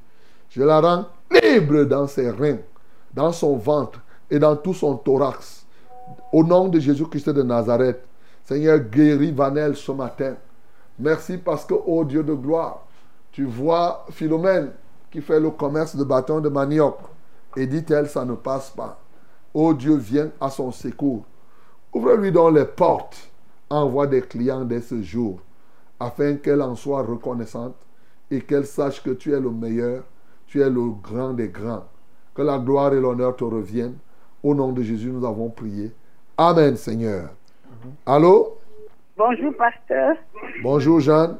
Je 0.49 0.61
la 0.61 0.81
rends 0.81 1.05
libre 1.31 1.83
dans 1.83 2.07
ses 2.07 2.29
reins, 2.29 2.57
dans 3.13 3.31
son 3.31 3.55
ventre 3.55 3.99
et 4.29 4.39
dans 4.39 4.55
tout 4.55 4.73
son 4.73 4.95
thorax. 4.95 5.65
Au 6.33 6.43
nom 6.43 6.67
de 6.67 6.79
Jésus-Christ 6.79 7.29
de 7.29 7.43
Nazareth, 7.43 8.03
Seigneur, 8.43 8.79
guéris 8.79 9.31
Vanel 9.31 9.75
ce 9.75 9.91
matin. 9.91 10.35
Merci 10.97 11.37
parce 11.37 11.65
que, 11.65 11.73
ô 11.73 12.03
Dieu 12.03 12.23
de 12.23 12.33
gloire, 12.33 12.85
tu 13.31 13.45
vois 13.45 14.05
Philomène 14.09 14.71
qui 15.11 15.21
fait 15.21 15.39
le 15.39 15.51
commerce 15.51 15.95
de 15.95 16.03
bâtons 16.03 16.41
de 16.41 16.49
manioc. 16.49 16.97
Et 17.55 17.65
dit-elle, 17.65 18.07
ça 18.07 18.25
ne 18.25 18.33
passe 18.33 18.69
pas. 18.69 18.99
Ô 19.53 19.73
Dieu, 19.73 19.95
viens 19.95 20.29
à 20.39 20.49
son 20.49 20.71
secours. 20.71 21.25
Ouvre-lui 21.93 22.31
donc 22.31 22.55
les 22.55 22.65
portes. 22.65 23.29
Envoie 23.69 24.07
des 24.07 24.21
clients 24.21 24.65
dès 24.65 24.81
ce 24.81 24.99
jour, 25.03 25.39
afin 25.99 26.37
qu'elle 26.37 26.63
en 26.63 26.73
soit 26.73 27.03
reconnaissante 27.03 27.75
et 28.31 28.41
qu'elle 28.41 28.65
sache 28.65 29.03
que 29.03 29.11
tu 29.11 29.31
es 29.31 29.39
le 29.39 29.51
meilleur, 29.51 30.03
tu 30.47 30.59
es 30.59 30.69
le 30.69 30.89
grand 31.03 31.33
des 31.33 31.49
grands. 31.49 31.85
Que 32.33 32.41
la 32.41 32.57
gloire 32.57 32.93
et 32.93 32.99
l'honneur 32.99 33.35
te 33.35 33.43
reviennent. 33.43 33.97
Au 34.41 34.55
nom 34.55 34.71
de 34.71 34.81
Jésus, 34.81 35.11
nous 35.11 35.23
avons 35.23 35.49
prié. 35.49 35.91
Amen, 36.35 36.75
Seigneur. 36.77 37.29
Allô? 38.05 38.57
Bonjour, 39.17 39.53
pasteur. 39.55 40.15
Bonjour, 40.63 40.99
Jeanne. 40.99 41.37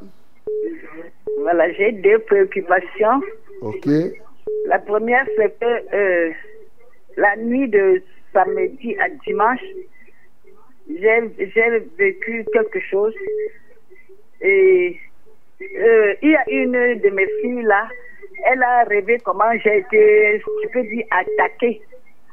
Voilà, 1.39 1.71
j'ai 1.73 1.93
deux 1.93 2.19
préoccupations. 2.19 3.21
OK. 3.61 3.88
La 4.67 4.80
première, 4.80 5.26
c'est 5.38 5.57
que 5.59 5.95
euh, 5.95 6.31
la 7.17 7.38
nuit 7.38 7.69
de 7.69 8.03
samedi 8.34 8.95
à 8.99 9.09
dimanche, 9.26 9.63
j'ai 10.90 11.80
vécu 11.98 12.45
quelque 12.52 12.80
chose. 12.82 13.14
Et 14.41 14.98
euh, 15.61 16.14
il 16.22 16.32
y 16.32 16.36
a 16.36 16.44
une 16.49 16.99
de 16.99 17.10
mes 17.10 17.28
filles 17.41 17.64
là, 17.64 17.88
elle 18.45 18.64
a 18.64 18.84
rêvé 18.84 19.18
comment 19.24 19.52
j'ai 19.64 19.80
été, 19.80 20.41
tu 20.61 20.70
peux 20.70 20.84
dire, 20.84 21.06
attaquée 21.11 21.82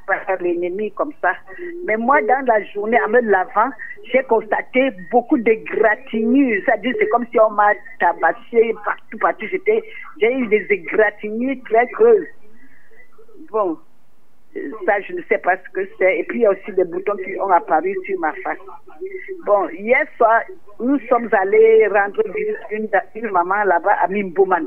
par 0.06 0.20
l'ennemi 0.40 0.92
comme 0.92 1.12
ça. 1.20 1.32
Mais 1.84 1.96
moi, 1.96 2.22
dans 2.22 2.44
la 2.46 2.62
journée, 2.66 2.98
en 3.04 3.08
me 3.08 3.20
lavant, 3.20 3.70
j'ai 4.04 4.22
constaté 4.22 4.90
beaucoup 5.10 5.36
de 5.36 5.52
gratignures. 5.74 6.62
C'est-à-dire, 6.64 6.94
c'est 6.98 7.08
comme 7.08 7.26
si 7.30 7.40
on 7.40 7.50
m'a 7.50 7.72
tabassé 7.98 8.74
partout, 8.84 9.18
partout. 9.18 9.46
J'étais, 9.50 9.82
j'ai 10.20 10.32
eu 10.32 10.46
des 10.46 10.64
égratignures 10.70 11.56
très 11.68 11.88
creuses. 11.88 12.26
Bon, 13.50 13.76
ça, 14.84 15.00
je 15.00 15.12
ne 15.12 15.22
sais 15.28 15.38
pas 15.38 15.56
ce 15.56 15.70
que 15.72 15.88
c'est. 15.98 16.18
Et 16.18 16.24
puis, 16.24 16.40
il 16.40 16.42
y 16.42 16.46
a 16.46 16.50
aussi 16.50 16.72
des 16.72 16.84
boutons 16.84 17.16
qui 17.16 17.38
ont 17.40 17.50
apparu 17.50 17.94
sur 18.04 18.18
ma 18.20 18.32
face. 18.44 18.58
Bon, 19.44 19.68
hier 19.70 20.06
soir, 20.16 20.42
nous 20.80 20.98
sommes 21.08 21.28
allés 21.32 21.86
rendre 21.88 22.22
visite 22.34 22.56
une, 22.70 22.88
une 23.14 23.30
maman 23.30 23.64
là-bas 23.64 23.96
à 24.02 24.08
Mimbouman. 24.08 24.66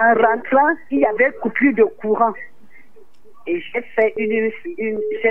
En 0.00 0.14
rentrant, 0.14 0.74
il 0.90 1.00
y 1.00 1.06
avait 1.06 1.30
coupure 1.40 1.74
de 1.74 1.84
courant. 1.84 2.34
Et 3.46 3.60
j'ai 3.60 3.82
fait 3.94 4.12
une, 4.16 4.50
une 4.76 5.00
j'ai 5.22 5.30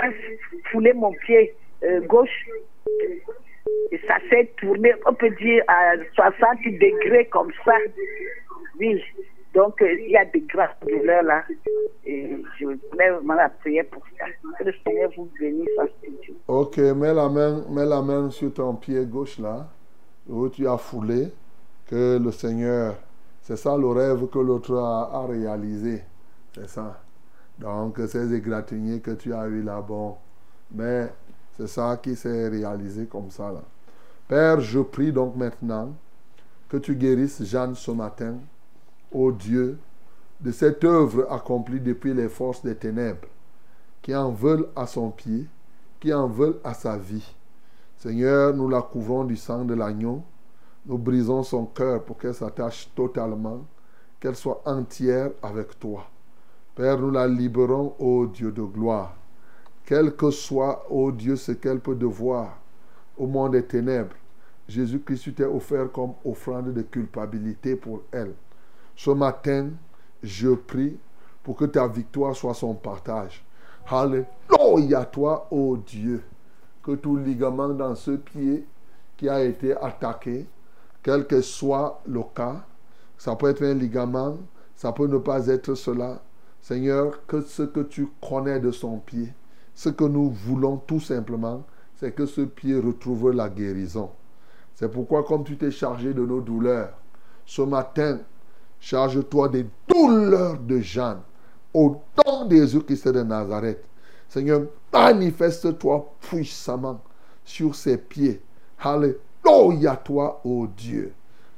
foulé 0.70 0.92
mon 0.92 1.12
pied 1.12 1.54
euh, 1.84 2.00
gauche. 2.00 2.46
Et 3.92 3.98
ça 4.06 4.16
s'est 4.28 4.50
tourné, 4.56 4.92
on 5.06 5.14
peut 5.14 5.30
dire, 5.30 5.62
à 5.68 5.92
60 6.14 6.58
degrés 6.64 7.26
comme 7.26 7.52
ça. 7.64 7.76
Oui. 8.80 9.02
Donc, 9.54 9.80
euh, 9.80 9.92
il 9.92 10.10
y 10.10 10.16
a 10.16 10.24
des 10.24 10.42
grâces 10.42 10.76
douleurs 10.86 11.22
là. 11.22 11.42
Et 12.04 12.36
je 12.58 12.66
mets 12.66 13.10
vraiment 13.10 13.34
la 13.34 13.48
prière 13.48 13.86
pour 13.90 14.02
ça. 14.18 14.26
Que 14.58 14.64
le 14.64 14.74
Seigneur 14.84 15.10
vous 15.16 15.30
bénisse. 15.38 15.68
Ok, 16.46 16.78
mets 16.78 17.14
la 17.14 17.28
main, 17.28 17.64
mets 17.70 17.86
la 17.86 18.02
main 18.02 18.30
sur 18.30 18.52
ton 18.52 18.74
pied 18.74 19.04
gauche 19.06 19.38
là, 19.38 19.66
où 20.28 20.48
tu 20.48 20.68
as 20.68 20.76
foulé, 20.76 21.28
que 21.86 22.18
le 22.22 22.30
Seigneur, 22.30 22.96
c'est 23.42 23.56
ça 23.56 23.76
le 23.76 23.88
rêve 23.88 24.28
que 24.28 24.38
l'autre 24.38 24.76
a, 24.76 25.26
réalisé. 25.26 26.02
C'est 26.54 26.68
ça. 26.68 27.00
Donc, 27.58 27.98
ces 28.06 28.34
égratignures 28.34 29.02
que 29.02 29.12
tu 29.12 29.32
as 29.32 29.46
eu 29.48 29.62
là, 29.62 29.80
bon, 29.80 30.16
mais 30.70 31.08
c'est 31.56 31.66
ça 31.66 31.98
qui 32.00 32.14
s'est 32.14 32.48
réalisé 32.48 33.06
comme 33.06 33.30
ça 33.30 33.50
là. 33.50 33.62
Père, 34.28 34.60
je 34.60 34.80
prie 34.80 35.10
donc 35.10 35.34
maintenant 35.36 35.94
que 36.68 36.76
tu 36.76 36.94
guérisses 36.94 37.42
Jeanne 37.44 37.74
ce 37.74 37.90
matin, 37.90 38.34
ô 39.12 39.32
Dieu, 39.32 39.78
de 40.40 40.52
cette 40.52 40.84
œuvre 40.84 41.26
accomplie 41.30 41.80
depuis 41.80 42.14
les 42.14 42.28
forces 42.28 42.62
des 42.62 42.74
ténèbres, 42.74 43.28
qui 44.02 44.14
en 44.14 44.30
veulent 44.30 44.68
à 44.76 44.86
son 44.86 45.10
pied, 45.10 45.46
qui 46.00 46.12
en 46.12 46.28
veulent 46.28 46.60
à 46.62 46.74
sa 46.74 46.96
vie. 46.96 47.34
Seigneur, 47.96 48.54
nous 48.54 48.68
la 48.68 48.82
couvrons 48.82 49.24
du 49.24 49.36
sang 49.36 49.64
de 49.64 49.74
l'agneau, 49.74 50.22
nous 50.86 50.98
brisons 50.98 51.42
son 51.42 51.66
cœur 51.66 52.04
pour 52.04 52.18
qu'elle 52.18 52.34
s'attache 52.34 52.90
totalement, 52.94 53.64
qu'elle 54.20 54.36
soit 54.36 54.62
entière 54.64 55.30
avec 55.42 55.78
toi. 55.78 56.06
Père, 56.74 56.98
nous 56.98 57.10
la 57.10 57.26
libérons, 57.26 57.94
ô 57.98 58.26
Dieu 58.26 58.52
de 58.52 58.62
gloire. 58.62 59.14
Quel 59.84 60.14
que 60.14 60.30
soit, 60.30 60.86
ô 60.90 61.10
Dieu, 61.10 61.34
ce 61.34 61.52
qu'elle 61.52 61.80
peut 61.80 61.96
devoir 61.96 62.58
au 63.16 63.26
monde 63.26 63.52
des 63.52 63.64
ténèbres, 63.64 64.14
Jésus-Christ 64.68 65.34
t'est 65.34 65.44
offert 65.44 65.90
comme 65.90 66.12
offrande 66.24 66.72
de 66.72 66.82
culpabilité 66.82 67.74
pour 67.74 68.02
elle. 68.12 68.34
Ce 68.98 69.10
matin, 69.10 69.68
je 70.24 70.48
prie 70.48 70.98
pour 71.44 71.54
que 71.54 71.66
ta 71.66 71.86
victoire 71.86 72.34
soit 72.34 72.52
son 72.52 72.74
partage. 72.74 73.44
Alléluia, 73.88 75.04
toi, 75.04 75.46
ô 75.52 75.76
Dieu, 75.76 76.24
que 76.82 76.96
tout 76.96 77.16
ligament 77.16 77.68
dans 77.68 77.94
ce 77.94 78.10
pied 78.10 78.66
qui 79.16 79.28
a 79.28 79.44
été 79.44 79.76
attaqué, 79.76 80.48
quel 81.00 81.28
que 81.28 81.40
soit 81.42 82.00
le 82.08 82.22
cas, 82.34 82.64
ça 83.16 83.36
peut 83.36 83.50
être 83.50 83.62
un 83.62 83.74
ligament, 83.74 84.36
ça 84.74 84.90
peut 84.90 85.06
ne 85.06 85.18
pas 85.18 85.46
être 85.46 85.76
cela. 85.76 86.20
Seigneur, 86.60 87.24
que 87.28 87.40
ce 87.42 87.62
que 87.62 87.80
tu 87.80 88.08
connais 88.20 88.58
de 88.58 88.72
son 88.72 88.98
pied, 88.98 89.32
ce 89.76 89.90
que 89.90 90.04
nous 90.04 90.28
voulons 90.28 90.76
tout 90.76 90.98
simplement, 90.98 91.62
c'est 91.94 92.10
que 92.10 92.26
ce 92.26 92.40
pied 92.40 92.76
retrouve 92.76 93.30
la 93.30 93.48
guérison. 93.48 94.10
C'est 94.74 94.90
pourquoi, 94.90 95.22
comme 95.22 95.44
tu 95.44 95.56
t'es 95.56 95.70
chargé 95.70 96.12
de 96.12 96.26
nos 96.26 96.40
douleurs, 96.40 96.94
ce 97.46 97.62
matin, 97.62 98.18
charge-toi 98.80 99.48
des 99.48 99.66
douleurs 99.86 100.58
de 100.58 100.78
Jeanne. 100.78 101.20
Au 101.74 102.00
nom 102.26 102.46
de 102.46 102.56
Jésus-Christ 102.56 103.08
de 103.08 103.22
Nazareth. 103.22 103.84
Seigneur, 104.28 104.62
manifeste-toi 104.92 106.14
puissamment 106.20 107.00
sur 107.44 107.74
ses 107.74 107.96
pieds. 107.96 108.42
Alléluia, 108.78 109.96
toi, 109.96 110.40
ô 110.44 110.66
Dieu. 110.66 111.12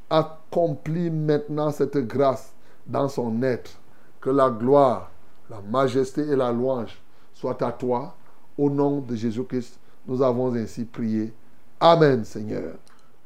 Accomplis 0.09 1.10
maintenant 1.10 1.70
cette 1.70 1.98
grâce 1.98 2.52
dans 2.86 3.09
son 3.09 3.42
être. 3.42 3.72
Que 4.20 4.30
la 4.30 4.51
gloire, 4.51 5.10
la 5.48 5.60
majesté 5.62 6.22
et 6.22 6.36
la 6.36 6.52
louange 6.52 7.01
soient 7.32 7.62
à 7.64 7.72
toi. 7.72 8.14
Au 8.59 8.68
nom 8.68 9.01
de 9.01 9.14
Jésus-Christ, 9.16 9.78
nous 10.06 10.22
avons 10.22 10.55
ainsi 10.55 10.84
prié. 10.84 11.32
Amen, 11.80 12.24
Seigneur. 12.24 12.74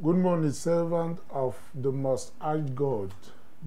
Good 0.01 0.17
morning, 0.17 0.53
servant 0.53 1.17
of 1.33 1.57
the 1.75 1.91
Most 1.93 2.33
High 2.41 2.65
God. 2.75 3.11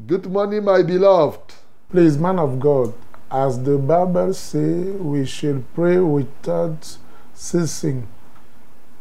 Good 0.05 0.27
morning, 0.27 0.63
my 0.63 0.83
beloved. 0.83 1.55
Please, 1.89 2.19
man 2.19 2.37
of 2.37 2.59
God, 2.59 2.93
as 3.31 3.63
the 3.63 3.79
Bible 3.79 4.31
says, 4.31 4.93
we 5.01 5.25
shall 5.25 5.63
pray 5.73 5.97
without 5.97 6.97
ceasing. 7.33 8.07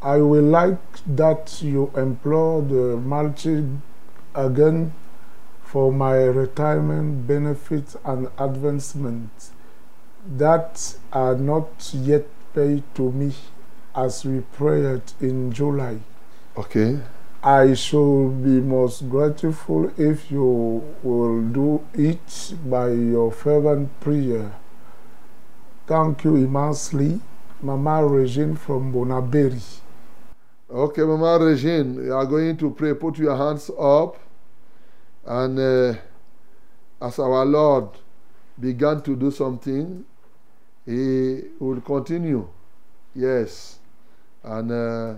I 0.01 0.17
will 0.17 0.45
like 0.45 0.81
that 1.07 1.61
you 1.61 1.93
implore 1.95 2.63
the 2.63 2.97
multi 2.97 3.69
again 4.35 4.95
for 5.63 5.93
my 5.93 6.15
retirement 6.15 7.27
benefits 7.27 7.99
and 8.03 8.29
advancement 8.39 9.51
that 10.27 10.97
are 11.13 11.35
not 11.37 11.91
yet 11.93 12.27
paid 12.55 12.83
to 12.95 13.13
me 13.13 13.35
as 13.95 14.25
we 14.25 14.41
prayed 14.41 15.03
in 15.21 15.53
July. 15.53 15.99
Okay. 16.57 17.01
I 17.47 17.75
should 17.75 18.43
be 18.43 18.61
most 18.61 19.09
grateful 19.09 19.93
if 19.97 20.33
you 20.33 20.83
will 21.05 21.43
do 21.43 21.81
it 21.95 22.55
by 22.65 22.91
your 22.91 23.31
fervent 23.31 24.01
prayer. 24.01 24.51
Thank 25.87 26.25
you 26.25 26.35
immensely, 26.35 27.21
Mama 27.63 28.05
Regine 28.05 28.57
from 28.57 28.93
Bonaberi. 28.93 29.63
Okay, 30.69 31.03
Mama 31.03 31.39
Regine, 31.45 31.95
you 32.07 32.13
are 32.15 32.27
going 32.27 32.57
to 32.57 32.71
pray. 32.73 32.95
Put 32.95 33.17
your 33.19 33.37
hands 33.37 33.71
up. 33.79 34.17
And 35.25 35.57
uh, 35.57 35.95
as 37.01 37.17
our 37.21 37.47
Lord 37.47 37.91
began 38.59 39.03
to 39.03 39.15
do 39.15 39.31
something, 39.31 40.05
He 40.85 41.43
will 41.61 41.81
continue. 41.81 42.49
Yes. 43.15 43.79
And 44.43 44.73
uh, 44.73 45.15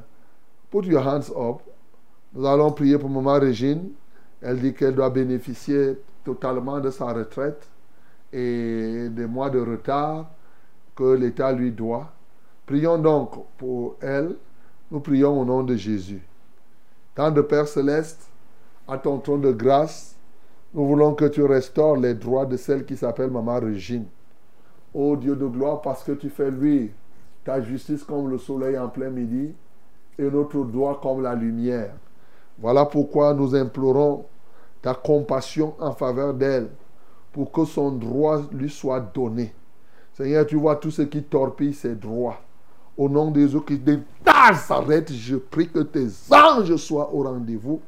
put 0.71 0.85
your 0.85 1.01
hands 1.01 1.31
up. 1.31 1.63
Nous 2.39 2.47
allons 2.47 2.71
prier 2.71 2.97
pour 2.99 3.11
Maman 3.11 3.41
Régine. 3.41 3.91
Elle 4.41 4.61
dit 4.61 4.73
qu'elle 4.73 4.95
doit 4.95 5.11
bénéficier 5.11 5.99
totalement 6.25 6.79
de 6.79 6.89
sa 6.89 7.07
retraite 7.07 7.69
et 8.33 9.09
des 9.11 9.27
mois 9.27 9.51
de 9.51 9.59
retard 9.59 10.31
que 10.95 11.15
l'État 11.15 11.51
lui 11.51 11.73
doit. 11.73 12.13
Prions 12.65 12.97
donc 12.97 13.33
pour 13.57 13.97
elle. 14.01 14.37
Nous 14.93 15.01
prions 15.01 15.41
au 15.41 15.45
nom 15.45 15.65
de 15.65 15.75
Jésus. 15.75 16.23
Tant 17.17 17.33
de 17.33 17.41
Père 17.41 17.67
céleste, 17.67 18.31
à 18.87 18.99
ton 18.99 19.19
trône 19.19 19.41
de 19.41 19.51
grâce, 19.51 20.15
nous 20.75 20.87
voulons 20.87 21.15
que 21.15 21.25
tu 21.25 21.43
restaures 21.43 21.97
les 21.97 22.15
droits 22.15 22.47
de 22.47 22.57
celle 22.57 22.85
qui 22.85 22.97
s'appelle 22.97 23.33
Maman 23.33 23.59
Régine. 23.59 24.07
Ô 24.95 25.17
Dieu 25.17 25.35
de 25.35 25.47
gloire, 25.47 25.83
parce 25.83 26.05
que 26.05 26.13
tu 26.13 26.29
fais 26.31 26.53
luire 26.53 26.91
ta 27.45 27.61
justice 27.61 28.05
comme 28.05 28.31
le 28.31 28.39
soleil 28.39 28.79
en 28.79 28.89
plein 28.89 29.11
midi 29.11 29.53
et 30.17 30.31
notre 30.31 30.63
droit 30.63 31.01
comme 31.03 31.21
la 31.21 31.35
lumière. 31.35 31.95
Voilà 32.61 32.85
pourquoi 32.87 33.35
nous 33.35 33.55
implorons 33.55 34.27
ta 34.83 34.95
compassion 34.95 35.75
en 35.79 35.93
faveur 35.93 36.35
d'elle 36.35 36.69
pour 37.33 37.53
que 37.53 37.65
son 37.65 37.93
droit 37.93 38.43
lui 38.53 38.71
soit 38.71 39.01
donné. 39.01 39.55
Seigneur, 40.15 40.47
tu 40.47 40.57
vois 40.57 40.77
tout 40.77 40.91
ce 40.91 41.03
qui 41.03 41.23
torpille 41.23 41.75
ses 41.75 41.95
droits. 41.95 42.41
Au 42.97 43.09
nom 43.09 43.31
de 43.31 43.41
Jésus-Christ 43.41 43.85
de 43.85 44.01
je 45.11 45.37
prie 45.37 45.69
que 45.69 45.81
tes 45.81 46.07
anges 46.33 46.75
soient 46.77 47.13
au 47.13 47.23
rendez-vous 47.23 47.81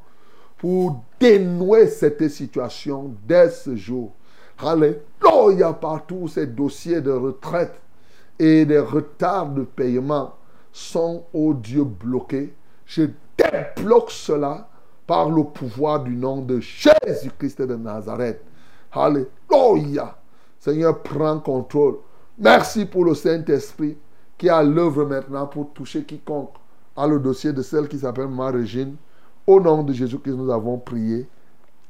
pour 0.58 1.02
dénouer 1.18 1.86
cette 1.86 2.28
situation 2.28 3.12
dès 3.26 3.50
ce 3.50 3.74
jour. 3.74 4.12
Alléluia, 4.58 5.72
partout 5.72 6.28
ces 6.28 6.46
dossiers 6.46 7.00
de 7.00 7.10
retraite 7.10 7.80
et 8.38 8.64
des 8.64 8.78
retards 8.78 9.50
de 9.50 9.62
paiement 9.62 10.34
sont, 10.72 11.24
au 11.32 11.54
Dieu, 11.54 11.84
bloqués. 11.84 12.54
Débloque 13.50 14.10
cela 14.10 14.68
par 15.06 15.30
le 15.30 15.44
pouvoir 15.44 16.02
du 16.04 16.14
nom 16.14 16.40
de 16.40 16.60
Jésus-Christ 16.60 17.62
de 17.62 17.74
Nazareth. 17.74 18.42
Alléluia. 18.92 20.16
Seigneur, 20.58 21.02
prends 21.02 21.40
contrôle. 21.40 21.96
Merci 22.38 22.86
pour 22.86 23.04
le 23.04 23.14
Saint-Esprit 23.14 23.96
qui 24.38 24.46
est 24.46 24.50
à 24.50 24.62
l'œuvre 24.62 25.04
maintenant 25.04 25.46
pour 25.46 25.72
toucher 25.72 26.04
quiconque 26.04 26.54
à 26.96 27.06
le 27.06 27.18
dossier 27.18 27.52
de 27.52 27.62
celle 27.62 27.88
qui 27.88 27.98
s'appelle 27.98 28.28
Marie-Régine. 28.28 28.96
Au 29.46 29.60
nom 29.60 29.82
de 29.82 29.92
Jésus-Christ, 29.92 30.34
nous 30.34 30.50
avons 30.50 30.78
prié. 30.78 31.28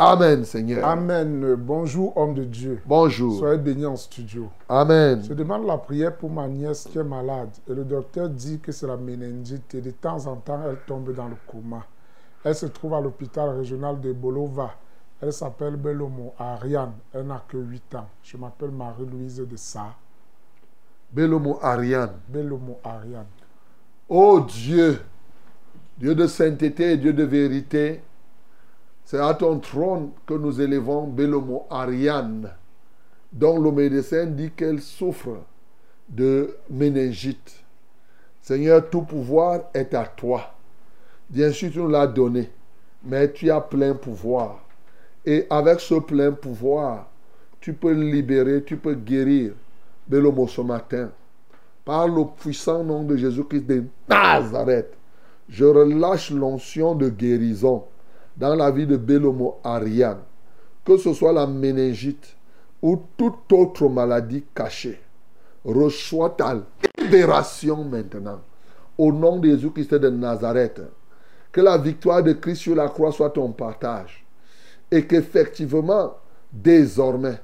Amen, 0.03 0.47
Seigneur. 0.47 0.83
Amen. 0.83 1.57
Bonjour, 1.57 2.17
homme 2.17 2.33
de 2.33 2.45
Dieu. 2.45 2.81
Bonjour. 2.87 3.39
Soyez 3.39 3.59
bénis 3.59 3.85
en 3.85 3.97
studio. 3.97 4.49
Amen. 4.67 5.23
Je 5.23 5.35
demande 5.35 5.67
la 5.67 5.77
prière 5.77 6.17
pour 6.17 6.31
ma 6.31 6.49
nièce 6.49 6.89
qui 6.91 6.97
est 6.97 7.05
malade. 7.05 7.51
Et 7.69 7.75
le 7.75 7.85
docteur 7.85 8.31
dit 8.31 8.59
que 8.61 8.73
c'est 8.73 8.87
la 8.87 8.97
méningite. 8.97 9.75
Et 9.75 9.83
de 9.83 9.91
temps 9.91 10.27
en 10.27 10.37
temps, 10.37 10.63
elle 10.67 10.79
tombe 10.87 11.15
dans 11.15 11.29
le 11.29 11.37
coma. 11.47 11.85
Elle 12.43 12.55
se 12.55 12.65
trouve 12.65 12.95
à 12.95 13.01
l'hôpital 13.03 13.51
régional 13.51 14.01
de 14.01 14.15
Bolova. 14.15 14.71
Elle 15.21 15.35
s'appelle 15.35 15.77
Belomo 15.77 16.33
Ariane. 16.39 16.95
Elle 17.13 17.27
n'a 17.27 17.45
que 17.47 17.59
8 17.59 17.97
ans. 17.97 18.09
Je 18.23 18.39
m'appelle 18.39 18.71
Marie-Louise 18.71 19.47
de 19.47 19.57
Sa. 19.57 19.89
Belomo 21.13 21.59
Ariane. 21.61 22.15
Belomo 22.27 22.79
Ariane. 22.83 23.27
Oh 24.09 24.41
Dieu, 24.49 24.99
Dieu 25.99 26.15
de 26.15 26.27
sainteté 26.27 26.93
et 26.93 26.97
Dieu 26.97 27.13
de 27.13 27.25
vérité, 27.25 28.01
c'est 29.05 29.19
à 29.19 29.35
ton 29.35 29.59
trône 29.59 30.11
que 30.27 30.35
nous 30.35 30.61
élevons 30.61 31.07
Belomo 31.07 31.67
Ariane, 31.71 32.51
dont 33.33 33.59
le 33.59 33.73
médecin 33.73 34.27
dit 34.27 34.51
qu'elle 34.51 34.81
souffre 34.81 35.39
de 36.09 36.57
méningite. 36.69 37.65
Seigneur, 38.41 38.89
tout 38.89 39.03
pouvoir 39.03 39.63
est 39.75 39.95
à 39.95 40.05
toi. 40.05 40.55
Bien 41.29 41.53
sûr, 41.53 41.71
tu 41.71 41.79
nous 41.79 41.89
l'as 41.89 42.07
donné, 42.07 42.51
mais 43.05 43.33
tu 43.33 43.51
as 43.51 43.61
plein 43.61 43.95
pouvoir. 43.95 44.61
Et 45.25 45.47
avec 45.51 45.81
ce 45.81 45.95
plein 45.95 46.33
pouvoir, 46.33 47.09
tu 47.61 47.75
peux 47.75 47.93
libérer, 47.93 48.65
tu 48.65 48.77
peux 48.77 48.95
guérir 48.95 49.53
Belomo 50.09 50.49
ce 50.49 50.61
matin. 50.61 51.11
Par 51.85 52.09
le 52.09 52.25
puissant 52.25 52.83
nom 52.83 53.03
de 53.05 53.17
Jésus-Christ 53.17 53.67
de 53.67 53.85
Nazareth, 54.09 54.97
je 55.49 55.65
relâche 55.65 56.31
l'onction 56.31 56.95
de 56.95 57.09
guérison 57.09 57.85
dans 58.41 58.55
la 58.55 58.71
vie 58.71 58.87
de 58.87 58.97
Belomo 58.97 59.59
Ariane. 59.63 60.23
Que 60.85 60.97
ce 60.97 61.13
soit 61.13 61.33
la 61.33 61.47
méningite 61.47 62.35
ou 62.81 62.99
toute 63.17 63.53
autre 63.53 63.87
maladie 63.89 64.45
cachée. 64.55 64.99
Reçois 65.63 66.31
ta 66.31 66.57
libération 66.99 67.85
maintenant. 67.85 68.41
Au 68.97 69.13
nom 69.13 69.39
de 69.39 69.51
Jésus-Christ 69.51 69.95
de 69.95 70.09
Nazareth. 70.09 70.81
Que 71.53 71.61
la 71.61 71.77
victoire 71.77 72.23
de 72.23 72.33
Christ 72.33 72.63
sur 72.63 72.75
la 72.75 72.89
croix 72.89 73.13
soit 73.13 73.31
ton 73.31 73.53
partage. 73.53 74.25
Et 74.91 75.07
qu'effectivement, 75.07 76.15
désormais, 76.51 77.39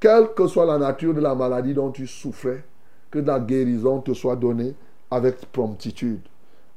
quelle 0.00 0.28
que 0.34 0.46
soit 0.46 0.64
la 0.64 0.78
nature 0.78 1.12
de 1.12 1.20
la 1.20 1.34
maladie 1.34 1.74
dont 1.74 1.90
tu 1.90 2.06
souffrais, 2.06 2.64
que 3.10 3.18
la 3.18 3.38
guérison 3.38 4.00
te 4.00 4.14
soit 4.14 4.36
donnée 4.36 4.74
avec 5.10 5.52
promptitude. 5.52 6.20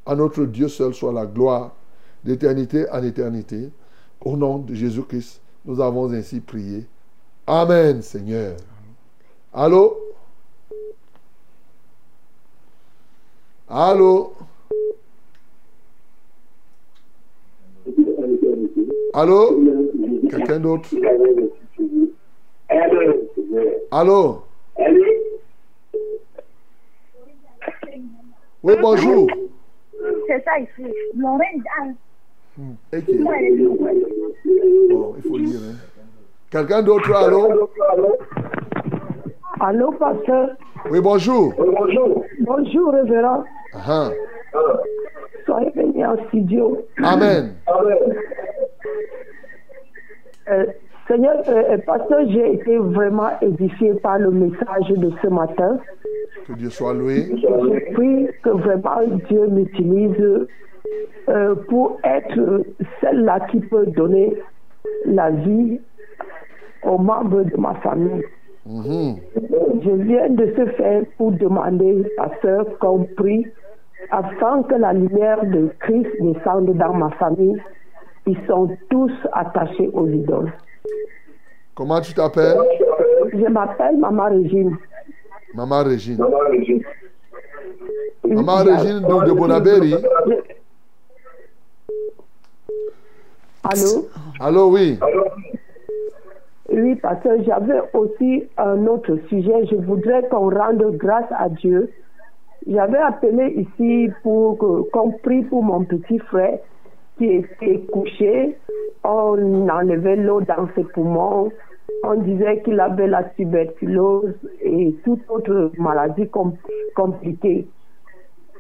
À 0.06 0.16
notre 0.16 0.46
Dieu 0.46 0.68
seul 0.68 0.94
soit 0.94 1.14
la 1.14 1.26
gloire 1.26 1.72
d'éternité 2.24 2.90
en 2.92 3.04
éternité. 3.04 3.70
Au 4.24 4.38
nom 4.38 4.60
de 4.60 4.74
Jésus-Christ, 4.74 5.42
nous 5.66 5.82
avons 5.82 6.12
ainsi 6.12 6.40
prié. 6.40 6.86
Amen, 7.48 8.02
Seigneur. 8.02 8.56
Allô? 9.54 9.98
Allô? 13.68 14.34
Allô? 19.14 19.60
Quelqu'un 20.30 20.60
d'autre? 20.60 20.90
Allô? 23.92 24.44
Oui, 28.64 28.74
bonjour. 28.80 29.28
C'est 30.28 30.44
ça 30.44 30.60
ici. 30.60 30.94
Lorraine 32.58 32.76
Anne. 32.92 33.00
Et 33.00 33.02
qui? 33.04 33.18
Bon, 34.90 35.16
il 35.18 35.24
faut. 35.24 35.38
Hein. 35.38 35.76
Quelqu'un 36.50 36.82
d'autre, 36.84 37.14
allô? 37.14 37.70
Allô, 39.60 39.92
pasteur? 39.94 40.50
Oui, 40.90 41.00
bonjour. 41.00 41.54
Bonjour, 42.40 42.94
révérend. 42.94 43.44
Ah, 43.74 44.10
Soyez 45.46 45.72
venu 45.76 46.06
en 46.06 46.18
studio. 46.28 46.86
Amen. 47.04 47.54
Euh, 50.50 50.66
Seigneur, 51.08 51.36
euh, 51.48 51.64
euh, 51.72 51.78
pasteur, 51.86 52.22
j'ai 52.30 52.54
été 52.54 52.78
vraiment 52.78 53.30
édifié 53.42 53.94
par 53.96 54.20
le 54.20 54.32
message 54.32 54.90
de 54.90 55.12
ce 55.22 55.28
matin. 55.28 55.80
Que 56.48 56.54
Dieu 56.54 56.70
soit 56.70 56.94
loué. 56.94 57.28
Je 57.38 57.94
prie 57.94 58.28
que 58.44 58.50
vraiment 58.50 59.02
Dieu 59.30 59.48
m'utilise 59.48 60.48
euh, 61.30 61.56
pour 61.70 62.00
être 62.04 62.64
celle-là 63.00 63.40
qui 63.52 63.60
peut 63.60 63.86
donner 63.88 64.36
la 65.06 65.32
vie 65.32 65.80
aux 66.84 66.98
membres 66.98 67.44
de 67.44 67.58
ma 67.58 67.76
famille. 67.76 68.24
Mhm. 68.66 69.16
Je 69.84 69.92
viens 69.92 70.30
de 70.30 70.54
ce 70.58 70.66
faire 70.78 71.04
pour 71.18 71.32
demander, 71.32 72.04
pasteur, 72.18 72.66
qu'on 72.80 73.06
prie 73.18 73.46
afin 74.12 74.64
que 74.64 74.76
la 74.76 74.94
lumière 74.94 75.44
de 75.46 75.70
Christ 75.80 76.10
descende 76.20 76.76
dans 76.78 76.94
ma 76.94 77.10
famille. 77.12 77.62
Ils 78.28 78.38
sont 78.48 78.70
tous 78.90 79.12
attachés 79.34 79.90
aux 79.94 80.08
idoles. 80.08 80.52
Comment 81.76 82.02
tu 82.02 82.14
t'appelles? 82.14 82.58
Je 83.34 83.48
m'appelle 83.48 83.98
Maman 83.98 84.30
Régine. 84.30 84.78
Maman 85.56 85.84
Régine. 85.84 86.18
Maman 88.24 88.58
Régine 88.64 89.00
de, 89.02 89.26
de 89.28 89.32
Bonabéry. 89.32 89.96
Allô? 93.64 94.08
Allô, 94.40 94.72
oui. 94.72 95.00
Oui, 96.74 96.96
parce 96.96 97.22
que 97.22 97.44
j'avais 97.44 97.82
aussi 97.94 98.44
un 98.58 98.88
autre 98.88 99.18
sujet. 99.28 99.66
Je 99.70 99.76
voudrais 99.76 100.28
qu'on 100.30 100.50
rende 100.50 100.96
grâce 100.98 101.30
à 101.32 101.50
Dieu. 101.50 101.90
J'avais 102.68 102.98
appelé 103.00 103.68
ici 103.68 104.10
pour 104.24 104.58
qu'on 104.92 105.12
prie 105.24 105.44
pour 105.44 105.64
mon 105.64 105.84
petit 105.84 106.20
frère 106.20 106.60
qui 107.18 107.26
était 107.26 107.80
couché. 107.92 108.58
On 109.04 109.68
enlevait 109.70 110.16
l'eau 110.16 110.42
dans 110.42 110.68
ses 110.76 110.84
poumons. 110.86 111.52
On 112.04 112.16
disait 112.16 112.62
qu'il 112.62 112.80
avait 112.80 113.08
la 113.08 113.24
tuberculose 113.24 114.34
et 114.62 114.96
toute 115.04 115.22
autre 115.30 115.72
maladie 115.78 116.30
com- 116.30 116.54
compliquée. 116.96 117.68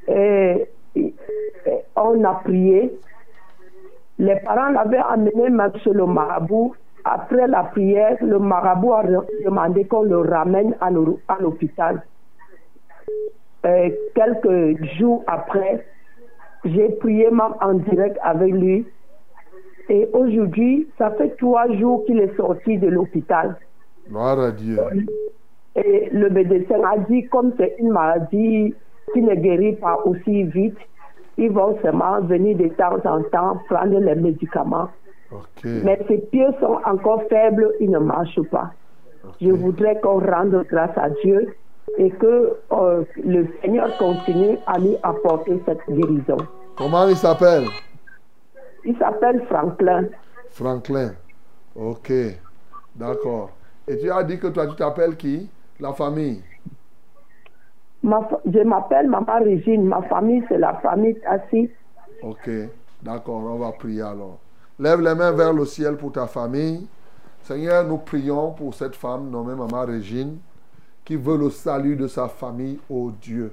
Et, 0.07 0.65
et- 0.95 1.13
et 1.65 1.73
on 1.95 2.23
a 2.25 2.33
prié. 2.43 2.91
Les 4.19 4.35
parents 4.45 4.69
l'avaient 4.69 4.97
amené 5.09 5.49
même 5.49 5.71
chez 5.83 5.91
le 5.91 6.05
marabout. 6.05 6.75
Après 7.03 7.47
la 7.47 7.63
prière, 7.63 8.17
le 8.21 8.37
marabout 8.37 8.93
a 8.93 9.03
demandé 9.43 9.85
qu'on 9.85 10.03
le 10.03 10.19
ramène 10.19 10.75
à 10.79 10.91
l'hô- 10.91 11.19
à 11.27 11.37
l'hôpital. 11.39 12.03
Euh, 13.65 13.89
quelques 14.15 14.83
jours 14.97 15.23
après, 15.27 15.85
j'ai 16.65 16.89
prié 16.89 17.29
même 17.31 17.55
en 17.61 17.73
direct 17.73 18.17
avec 18.23 18.53
lui. 18.53 18.85
Et 19.89 20.07
aujourd'hui, 20.13 20.87
ça 20.97 21.11
fait 21.11 21.35
trois 21.37 21.67
jours 21.73 22.05
qu'il 22.05 22.19
est 22.19 22.35
sorti 22.37 22.77
de 22.77 22.87
l'hôpital. 22.87 23.57
Gloire 24.07 24.39
à 24.39 24.51
Dieu. 24.51 24.77
Et 25.75 26.09
le 26.11 26.29
médecin 26.29 26.81
a 26.83 26.97
dit, 26.99 27.27
comme 27.29 27.53
c'est 27.57 27.75
une 27.79 27.89
maladie 27.91 28.75
qui 29.13 29.21
ne 29.21 29.33
guérit 29.35 29.75
pas 29.75 29.97
aussi 30.05 30.43
vite, 30.43 30.77
ils 31.41 31.51
vont 31.51 31.75
seulement 31.81 32.21
venir 32.21 32.55
de 32.55 32.67
temps 32.69 32.99
en 33.03 33.23
temps 33.23 33.59
prendre 33.67 33.99
les 33.99 34.15
médicaments. 34.15 34.89
Ok. 35.31 35.63
Mais 35.63 35.99
ses 36.07 36.19
pieds 36.19 36.47
sont 36.59 36.77
encore 36.85 37.23
faibles, 37.29 37.73
ils 37.79 37.89
ne 37.89 37.97
marchent 37.97 38.47
pas. 38.51 38.71
Je 39.41 39.49
voudrais 39.49 39.99
qu'on 40.01 40.19
rende 40.19 40.63
grâce 40.69 40.95
à 40.97 41.09
Dieu 41.23 41.55
et 41.97 42.11
que 42.11 42.57
euh, 42.71 43.03
le 43.23 43.47
Seigneur 43.61 43.97
continue 43.97 44.57
à 44.67 44.77
lui 44.77 44.95
apporter 45.01 45.59
cette 45.65 45.81
guérison. 45.89 46.37
Comment 46.77 47.07
il 47.07 47.15
s'appelle? 47.15 47.65
Il 48.85 48.95
s'appelle 48.97 49.43
Franklin. 49.49 50.05
Franklin. 50.51 51.13
Ok. 51.75 52.11
D'accord. 52.95 53.49
Et 53.87 53.97
tu 53.97 54.11
as 54.11 54.23
dit 54.23 54.37
que 54.37 54.47
toi, 54.47 54.67
tu 54.67 54.75
t'appelles 54.75 55.15
qui? 55.15 55.49
La 55.79 55.93
famille? 55.93 56.43
Je 58.03 58.63
m'appelle 58.63 59.09
Maman 59.09 59.43
Régine. 59.43 59.85
Ma 59.85 60.01
famille, 60.03 60.43
c'est 60.49 60.57
la 60.57 60.75
famille 60.75 61.15
Tassi. 61.19 61.69
Ok. 62.23 62.49
D'accord. 63.01 63.43
On 63.43 63.57
va 63.57 63.71
prier 63.71 64.01
alors. 64.01 64.39
Lève 64.79 65.01
les 65.01 65.15
mains 65.15 65.31
vers 65.31 65.53
le 65.53 65.65
ciel 65.65 65.97
pour 65.97 66.11
ta 66.11 66.27
famille. 66.27 66.87
Seigneur, 67.43 67.83
nous 67.83 67.97
prions 67.97 68.51
pour 68.51 68.73
cette 68.73 68.95
femme 68.95 69.29
nommée 69.29 69.55
Maman 69.55 69.85
Régine 69.85 70.37
qui 71.03 71.15
veut 71.15 71.37
le 71.37 71.49
salut 71.49 71.95
de 71.95 72.07
sa 72.07 72.27
famille, 72.27 72.79
ô 72.89 73.11
Dieu. 73.11 73.51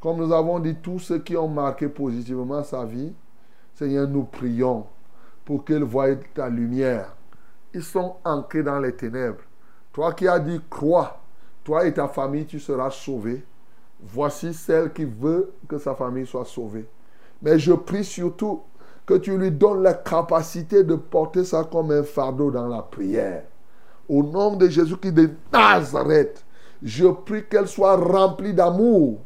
Comme 0.00 0.18
nous 0.18 0.32
avons 0.32 0.60
dit, 0.60 0.76
tous 0.76 1.00
ceux 1.00 1.18
qui 1.18 1.36
ont 1.36 1.48
marqué 1.48 1.88
positivement 1.88 2.62
sa 2.62 2.84
vie, 2.84 3.12
Seigneur, 3.74 4.06
nous 4.06 4.24
prions 4.24 4.86
pour 5.44 5.64
qu'elle 5.64 5.82
voie 5.82 6.14
ta 6.34 6.48
lumière. 6.48 7.16
Ils 7.74 7.82
sont 7.82 8.16
ancrés 8.24 8.62
dans 8.62 8.78
les 8.78 8.94
ténèbres. 8.94 9.42
Toi 9.92 10.12
qui 10.12 10.28
as 10.28 10.38
dit, 10.38 10.60
crois, 10.70 11.20
toi 11.64 11.84
et 11.84 11.92
ta 11.92 12.06
famille, 12.06 12.46
tu 12.46 12.60
seras 12.60 12.90
sauvé. 12.90 13.44
Voici 14.00 14.54
celle 14.54 14.92
qui 14.92 15.04
veut 15.04 15.52
que 15.68 15.78
sa 15.78 15.94
famille 15.94 16.26
soit 16.26 16.44
sauvée. 16.44 16.88
Mais 17.42 17.58
je 17.58 17.72
prie 17.72 18.04
surtout 18.04 18.62
que 19.04 19.14
tu 19.14 19.36
lui 19.36 19.50
donnes 19.50 19.82
la 19.82 19.94
capacité 19.94 20.84
de 20.84 20.94
porter 20.94 21.44
ça 21.44 21.64
comme 21.64 21.90
un 21.90 22.02
fardeau 22.02 22.50
dans 22.50 22.68
la 22.68 22.82
prière. 22.82 23.44
Au 24.08 24.22
nom 24.22 24.56
de 24.56 24.68
Jésus-Christ 24.68 25.12
de 25.12 25.30
je 26.82 27.06
prie 27.06 27.44
qu'elle 27.48 27.66
soit 27.66 27.96
remplie 27.96 28.54
d'amour, 28.54 29.18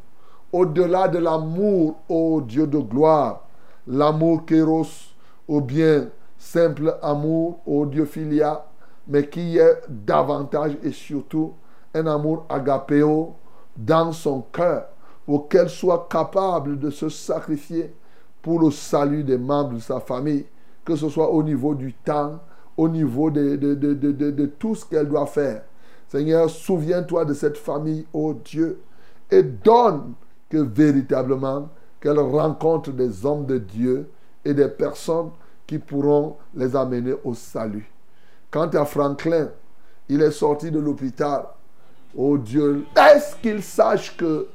au-delà 0.51 1.07
de 1.07 1.19
l'amour, 1.19 1.97
ô 2.09 2.41
Dieu 2.41 2.65
de 2.65 2.79
gloire, 2.79 3.45
l'amour 3.87 4.45
kéros, 4.45 5.13
ou 5.47 5.61
bien 5.61 6.09
simple 6.37 6.97
amour, 7.01 7.59
ô 7.65 7.85
Dieu 7.85 8.05
filia, 8.05 8.65
mais 9.07 9.27
qui 9.27 9.57
est 9.57 9.81
davantage 9.87 10.77
et 10.83 10.91
surtout 10.91 11.53
un 11.93 12.07
amour 12.07 12.45
agapéo 12.49 13.35
dans 13.77 14.11
son 14.11 14.41
cœur, 14.41 14.85
pour 15.25 15.47
qu'elle 15.47 15.69
soit 15.69 16.07
capable 16.09 16.79
de 16.79 16.89
se 16.89 17.09
sacrifier 17.09 17.93
pour 18.41 18.59
le 18.59 18.71
salut 18.71 19.23
des 19.23 19.37
membres 19.37 19.75
de 19.75 19.79
sa 19.79 19.99
famille, 19.99 20.45
que 20.83 20.95
ce 20.95 21.09
soit 21.09 21.31
au 21.31 21.41
niveau 21.43 21.73
du 21.75 21.93
temps, 21.93 22.39
au 22.75 22.89
niveau 22.89 23.31
de, 23.31 23.55
de, 23.55 23.73
de, 23.73 24.11
de, 24.11 24.45
tout 24.45 24.75
ce 24.75 24.85
qu'elle 24.85 25.07
doit 25.07 25.25
faire. 25.25 25.63
Seigneur, 26.07 26.49
souviens-toi 26.49 27.25
de 27.25 27.33
cette 27.33 27.57
famille, 27.57 28.05
ô 28.13 28.33
Dieu, 28.33 28.81
et 29.31 29.43
donne 29.43 30.13
que 30.49 30.57
véritablement 30.57 31.69
qu'elle 31.99 32.19
rencontre 32.19 32.91
des 32.91 33.25
hommes 33.25 33.45
de 33.45 33.57
Dieu 33.57 34.09
et 34.43 34.53
des 34.53 34.67
personnes 34.67 35.31
qui 35.65 35.79
pourront 35.79 36.35
les 36.53 36.75
amener 36.75 37.15
au 37.23 37.33
salut. 37.33 37.89
Quant 38.51 38.67
à 38.67 38.85
Franklin, 38.85 39.49
il 40.09 40.21
est 40.21 40.31
sorti 40.31 40.69
de 40.69 40.79
l'hôpital. 40.79 41.45
Oh 42.15 42.37
Dieu, 42.37 42.85
est-ce 42.95 43.35
qu'il 43.37 43.63
sache 43.63 44.15
que 44.15 44.47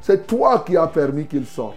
c'est 0.00 0.26
toi 0.26 0.62
qui 0.66 0.76
as 0.76 0.86
permis 0.86 1.26
qu'il 1.26 1.46
sorte? 1.46 1.76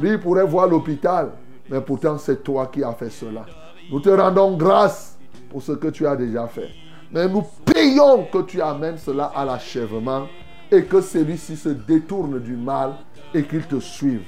Lui, 0.00 0.18
pourrait 0.18 0.44
voir 0.44 0.66
l'hôpital, 0.66 1.30
mais 1.68 1.80
pourtant 1.80 2.18
c'est 2.18 2.42
toi 2.42 2.66
qui 2.66 2.84
as 2.84 2.92
fait 2.92 3.10
cela. 3.10 3.46
Nous 3.90 4.00
te 4.00 4.10
rendons 4.10 4.56
grâce 4.56 5.18
pour 5.48 5.62
ce 5.62 5.72
que 5.72 5.88
tu 5.88 6.06
as 6.06 6.14
déjà 6.14 6.46
fait. 6.46 6.68
Mais 7.10 7.26
nous 7.26 7.44
payons 7.64 8.24
que 8.24 8.42
tu 8.42 8.60
amènes 8.60 8.98
cela 8.98 9.32
à 9.34 9.44
l'achèvement 9.44 10.26
et 10.70 10.84
que 10.84 11.00
celui-ci 11.00 11.56
se 11.56 11.70
détourne 11.70 12.38
du 12.38 12.56
mal 12.56 12.94
et 13.34 13.42
qu'il 13.42 13.66
te 13.66 13.80
suive. 13.80 14.22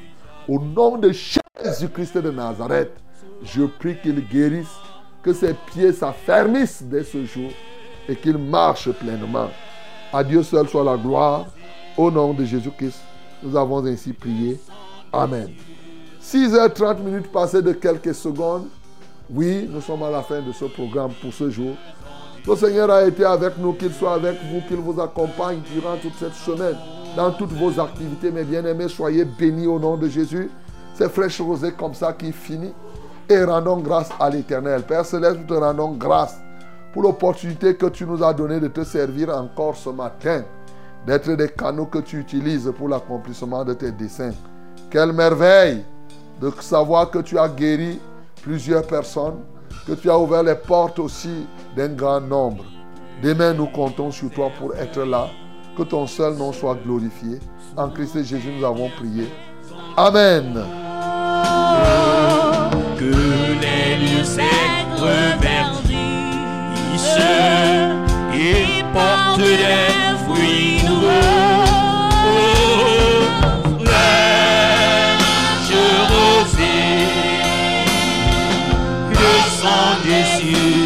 Au 0.49 0.59
nom 0.59 0.97
de 0.97 1.13
Jésus-Christ 1.13 2.19
de 2.19 2.31
Nazareth, 2.31 2.97
je 3.45 3.63
prie 3.65 3.97
qu'il 4.03 4.27
guérisse, 4.27 4.75
que 5.23 5.33
ses 5.33 5.55
pieds 5.55 5.93
s'affermissent 5.93 6.83
dès 6.83 7.05
ce 7.05 7.25
jour 7.25 7.51
et 8.09 8.17
qu'il 8.17 8.39
marche 8.39 8.91
pleinement. 8.91 9.51
À 10.13 10.23
Dieu 10.23 10.43
seul 10.43 10.69
soit 10.69 10.85
la 10.85 10.97
gloire. 10.97 11.47
Au 11.97 12.11
nom 12.11 12.35
de 12.35 12.45
Jésus-Christ, 12.45 13.01
nous 13.43 13.57
avons 13.57 13.85
ainsi 13.87 14.13
prié. 14.13 14.61
Amen. 15.13 15.49
6h30 16.23 17.01
minutes 17.01 17.33
passées 17.33 17.63
de 17.63 17.73
quelques 17.73 18.15
secondes. 18.15 18.67
Oui, 19.31 19.69
nous 19.71 19.81
sommes 19.81 20.03
à 20.03 20.11
la 20.11 20.23
fin 20.23 20.41
de 20.41 20.53
ce 20.53 20.67
programme 20.67 21.13
pour 21.21 21.33
ce 21.33 21.49
jour. 21.49 21.75
Le 22.47 22.57
Seigneur 22.57 22.91
a 22.91 23.05
été 23.05 23.25
avec 23.25 23.57
nous, 23.57 23.73
qu'il 23.73 23.93
soit 23.93 24.15
avec 24.15 24.37
vous, 24.51 24.61
qu'il 24.69 24.79
vous 24.79 25.01
accompagne 25.01 25.61
durant 25.73 25.97
toute 25.97 26.15
cette 26.19 26.35
semaine, 26.35 26.77
dans 27.17 27.31
toutes 27.31 27.53
vos 27.53 27.81
activités. 27.81 28.31
Mes 28.31 28.45
bien-aimés, 28.45 28.89
soyez 28.89 29.25
bénis 29.25 29.67
au 29.67 29.79
nom 29.79 29.97
de 29.97 30.09
Jésus. 30.09 30.51
C'est 30.95 31.09
fraîche 31.09 31.41
rosée 31.41 31.73
comme 31.73 31.95
ça 31.95 32.13
qui 32.13 32.33
finit. 32.33 32.75
Et 33.29 33.43
rendons 33.45 33.79
grâce 33.79 34.11
à 34.21 34.29
l'Éternel. 34.29 34.83
Père 34.83 35.07
Céleste, 35.07 35.39
nous 35.41 35.47
te 35.47 35.55
rendons 35.55 35.93
grâce 35.93 36.42
pour 36.93 37.03
l'opportunité 37.03 37.75
que 37.77 37.87
tu 37.87 38.05
nous 38.05 38.23
as 38.23 38.35
donnée 38.35 38.61
de 38.61 38.69
te 38.69 38.85
servir 38.85 39.31
encore 39.31 39.77
ce 39.77 39.91
matin, 39.91 40.45
d'être 41.07 41.33
des 41.33 41.49
canaux 41.49 41.87
que 41.87 41.99
tu 41.99 42.19
utilises 42.19 42.73
pour 42.77 42.89
l'accomplissement 42.89 43.65
de 43.65 43.75
tes 43.75 43.93
desseins. 43.93 44.35
Quelle 44.91 45.13
merveille 45.13 45.85
de 46.41 46.53
savoir 46.61 47.11
que 47.11 47.21
tu 47.21 47.39
as 47.39 47.49
guéri 47.49 48.01
plusieurs 48.43 48.87
personnes, 48.87 49.41
que 49.87 49.93
tu 49.93 50.11
as 50.11 50.19
ouvert 50.19 50.43
les 50.43 50.55
portes 50.55 50.99
aussi 50.99 51.47
d'un 51.77 51.89
grand 51.89 52.21
nombre. 52.21 52.65
Demain, 53.23 53.55
nous 53.55 53.67
comptons 53.67 54.11
sur 54.11 54.31
toi 54.31 54.51
pour 54.59 54.75
être 54.75 55.03
là. 55.03 55.29
Que 55.77 55.85
ton 55.85 56.07
seul 56.07 56.35
nom 56.35 56.53
soit 56.53 56.77
glorifié. 56.85 57.39
En 57.77 57.89
Christ 57.89 58.25
Jésus, 58.25 58.53
nous 58.59 58.65
avons 58.65 58.91
prié. 58.91 59.29
Amen. 59.97 60.63
Que 62.99 63.05
les 63.61 63.93
ceux 67.03 68.33
qui 68.33 68.83
portent 68.93 69.41
des 69.41 70.15
fruits 70.25 70.83
nouveaux. 70.87 71.09
Oh, 72.27 73.25
je 75.69 75.85
refais 76.13 77.09
le 79.11 79.35
sang 79.61 79.91
des 80.05 80.25
cieux. 80.37 80.82